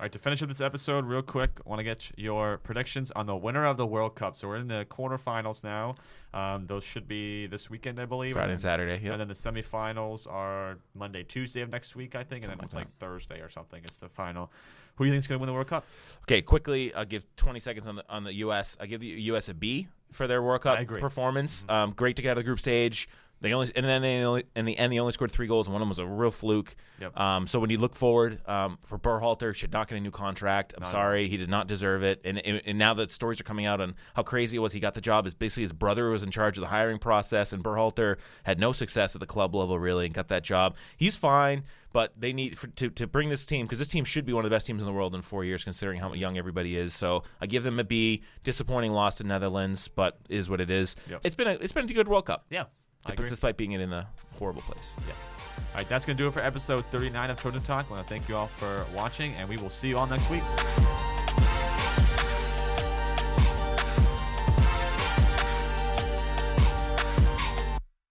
All 0.00 0.04
right, 0.04 0.12
to 0.12 0.18
finish 0.20 0.40
up 0.44 0.48
this 0.48 0.60
episode 0.60 1.06
real 1.06 1.22
quick, 1.22 1.58
I 1.66 1.68
want 1.68 1.80
to 1.80 1.84
get 1.84 2.12
your 2.16 2.58
predictions 2.58 3.10
on 3.16 3.26
the 3.26 3.34
winner 3.34 3.66
of 3.66 3.76
the 3.76 3.84
World 3.84 4.14
Cup. 4.14 4.36
So 4.36 4.46
we're 4.46 4.58
in 4.58 4.68
the 4.68 4.86
quarterfinals 4.88 5.64
now. 5.64 5.96
Um, 6.32 6.68
those 6.68 6.84
should 6.84 7.08
be 7.08 7.48
this 7.48 7.68
weekend, 7.68 7.98
I 7.98 8.04
believe. 8.04 8.34
Friday 8.34 8.52
and 8.52 8.60
Saturday. 8.60 9.00
Yep. 9.02 9.10
and 9.10 9.20
then 9.20 9.26
the 9.26 9.34
semifinals 9.34 10.32
are 10.32 10.78
Monday, 10.94 11.24
Tuesday 11.24 11.62
of 11.62 11.70
next 11.70 11.96
week, 11.96 12.14
I 12.14 12.22
think, 12.22 12.44
and 12.44 12.52
then 12.52 12.60
it's 12.62 12.76
like 12.76 12.84
like 12.84 12.94
Thursday 12.94 13.40
or 13.40 13.48
something. 13.48 13.82
It's 13.84 13.96
the 13.96 14.08
final. 14.08 14.52
Who 14.94 15.04
do 15.04 15.08
you 15.08 15.14
think 15.14 15.18
is 15.18 15.26
going 15.26 15.40
to 15.40 15.42
win 15.42 15.48
the 15.48 15.54
World 15.54 15.66
Cup? 15.66 15.84
Okay, 16.22 16.42
quickly, 16.42 16.94
I'll 16.94 17.04
give 17.04 17.24
20 17.34 17.58
seconds 17.58 17.88
on 17.88 17.96
the 17.96 18.04
on 18.08 18.22
the 18.22 18.34
U.S. 18.34 18.76
I 18.78 18.86
give 18.86 19.00
the 19.00 19.08
U.S. 19.08 19.48
a 19.48 19.54
B 19.54 19.88
for 20.12 20.28
their 20.28 20.44
World 20.44 20.62
Cup 20.62 20.78
performance. 20.86 21.64
Um, 21.68 21.90
great 21.90 22.14
to 22.14 22.22
get 22.22 22.30
out 22.30 22.38
of 22.38 22.44
the 22.44 22.46
group 22.46 22.60
stage. 22.60 23.08
They 23.40 23.52
only 23.52 23.70
and 23.76 23.86
then 23.86 24.02
they 24.02 24.22
only, 24.22 24.44
in 24.56 24.64
the 24.64 24.76
end 24.76 24.92
they 24.92 24.98
only 24.98 25.12
scored 25.12 25.30
three 25.30 25.46
goals 25.46 25.66
and 25.66 25.72
one 25.72 25.80
of 25.80 25.86
them 25.86 25.90
was 25.90 25.98
a 25.98 26.06
real 26.06 26.30
fluke. 26.30 26.74
Yep. 27.00 27.18
Um, 27.18 27.46
so 27.46 27.60
when 27.60 27.70
you 27.70 27.78
look 27.78 27.94
forward 27.94 28.40
um, 28.48 28.78
for 28.84 28.98
Berhalter, 28.98 29.54
should 29.54 29.72
not 29.72 29.88
get 29.88 29.96
a 29.96 30.00
new 30.00 30.10
contract. 30.10 30.74
I'm 30.76 30.82
Not 30.82 30.90
sorry, 30.90 31.28
he 31.28 31.36
did 31.36 31.48
not 31.48 31.68
deserve 31.68 32.02
it. 32.02 32.20
And, 32.24 32.44
and 32.44 32.60
and 32.66 32.78
now 32.78 32.94
that 32.94 33.12
stories 33.12 33.40
are 33.40 33.44
coming 33.44 33.66
out 33.66 33.80
on 33.80 33.94
how 34.14 34.22
crazy 34.22 34.56
it 34.56 34.60
was, 34.60 34.72
he 34.72 34.80
got 34.80 34.94
the 34.94 35.00
job. 35.00 35.26
Is 35.26 35.34
basically 35.34 35.62
his 35.62 35.72
brother 35.72 36.10
was 36.10 36.22
in 36.22 36.30
charge 36.30 36.58
of 36.58 36.62
the 36.62 36.68
hiring 36.68 36.98
process, 36.98 37.52
and 37.52 37.62
Berhalter 37.62 38.16
had 38.44 38.58
no 38.58 38.72
success 38.72 39.14
at 39.14 39.20
the 39.20 39.26
club 39.26 39.54
level 39.54 39.78
really, 39.78 40.06
and 40.06 40.14
got 40.14 40.28
that 40.28 40.42
job. 40.42 40.74
He's 40.96 41.14
fine, 41.14 41.62
but 41.92 42.12
they 42.18 42.32
need 42.32 42.58
for, 42.58 42.66
to 42.66 42.90
to 42.90 43.06
bring 43.06 43.28
this 43.28 43.46
team 43.46 43.66
because 43.66 43.78
this 43.78 43.88
team 43.88 44.04
should 44.04 44.26
be 44.26 44.32
one 44.32 44.44
of 44.44 44.50
the 44.50 44.54
best 44.54 44.66
teams 44.66 44.82
in 44.82 44.86
the 44.86 44.92
world 44.92 45.14
in 45.14 45.22
four 45.22 45.44
years, 45.44 45.62
considering 45.62 46.00
how 46.00 46.12
young 46.12 46.36
everybody 46.36 46.76
is. 46.76 46.92
So 46.92 47.22
I 47.40 47.46
give 47.46 47.62
them 47.62 47.78
a 47.78 47.84
B. 47.84 48.22
Disappointing 48.42 48.92
loss 48.92 49.18
to 49.18 49.24
Netherlands, 49.24 49.88
but 49.88 50.18
is 50.28 50.50
what 50.50 50.60
it 50.60 50.70
is. 50.70 50.96
Yep. 51.08 51.20
It's 51.24 51.34
been 51.36 51.46
a 51.46 51.52
it's 51.52 51.72
been 51.72 51.84
a 51.84 51.94
good 51.94 52.08
World 52.08 52.26
Cup. 52.26 52.46
Yeah, 52.50 52.64
I 53.06 53.12
agree. 53.12 53.28
Despite 53.28 53.56
being 53.56 53.72
in 53.72 53.92
a 53.92 54.08
horrible 54.38 54.62
place. 54.62 54.92
Yeah. 55.06 55.14
All 55.58 55.64
right, 55.74 55.88
that's 55.88 56.04
going 56.04 56.16
to 56.16 56.22
do 56.22 56.28
it 56.28 56.32
for 56.32 56.40
episode 56.40 56.84
39 56.86 57.30
of 57.30 57.40
Trojan 57.40 57.62
Talk. 57.62 57.86
I 57.88 57.94
want 57.94 58.06
to 58.06 58.14
thank 58.14 58.28
you 58.28 58.36
all 58.36 58.46
for 58.46 58.84
watching, 58.94 59.34
and 59.34 59.48
we 59.48 59.56
will 59.56 59.70
see 59.70 59.88
you 59.88 59.98
all 59.98 60.06
next 60.06 60.30
week. 60.30 60.42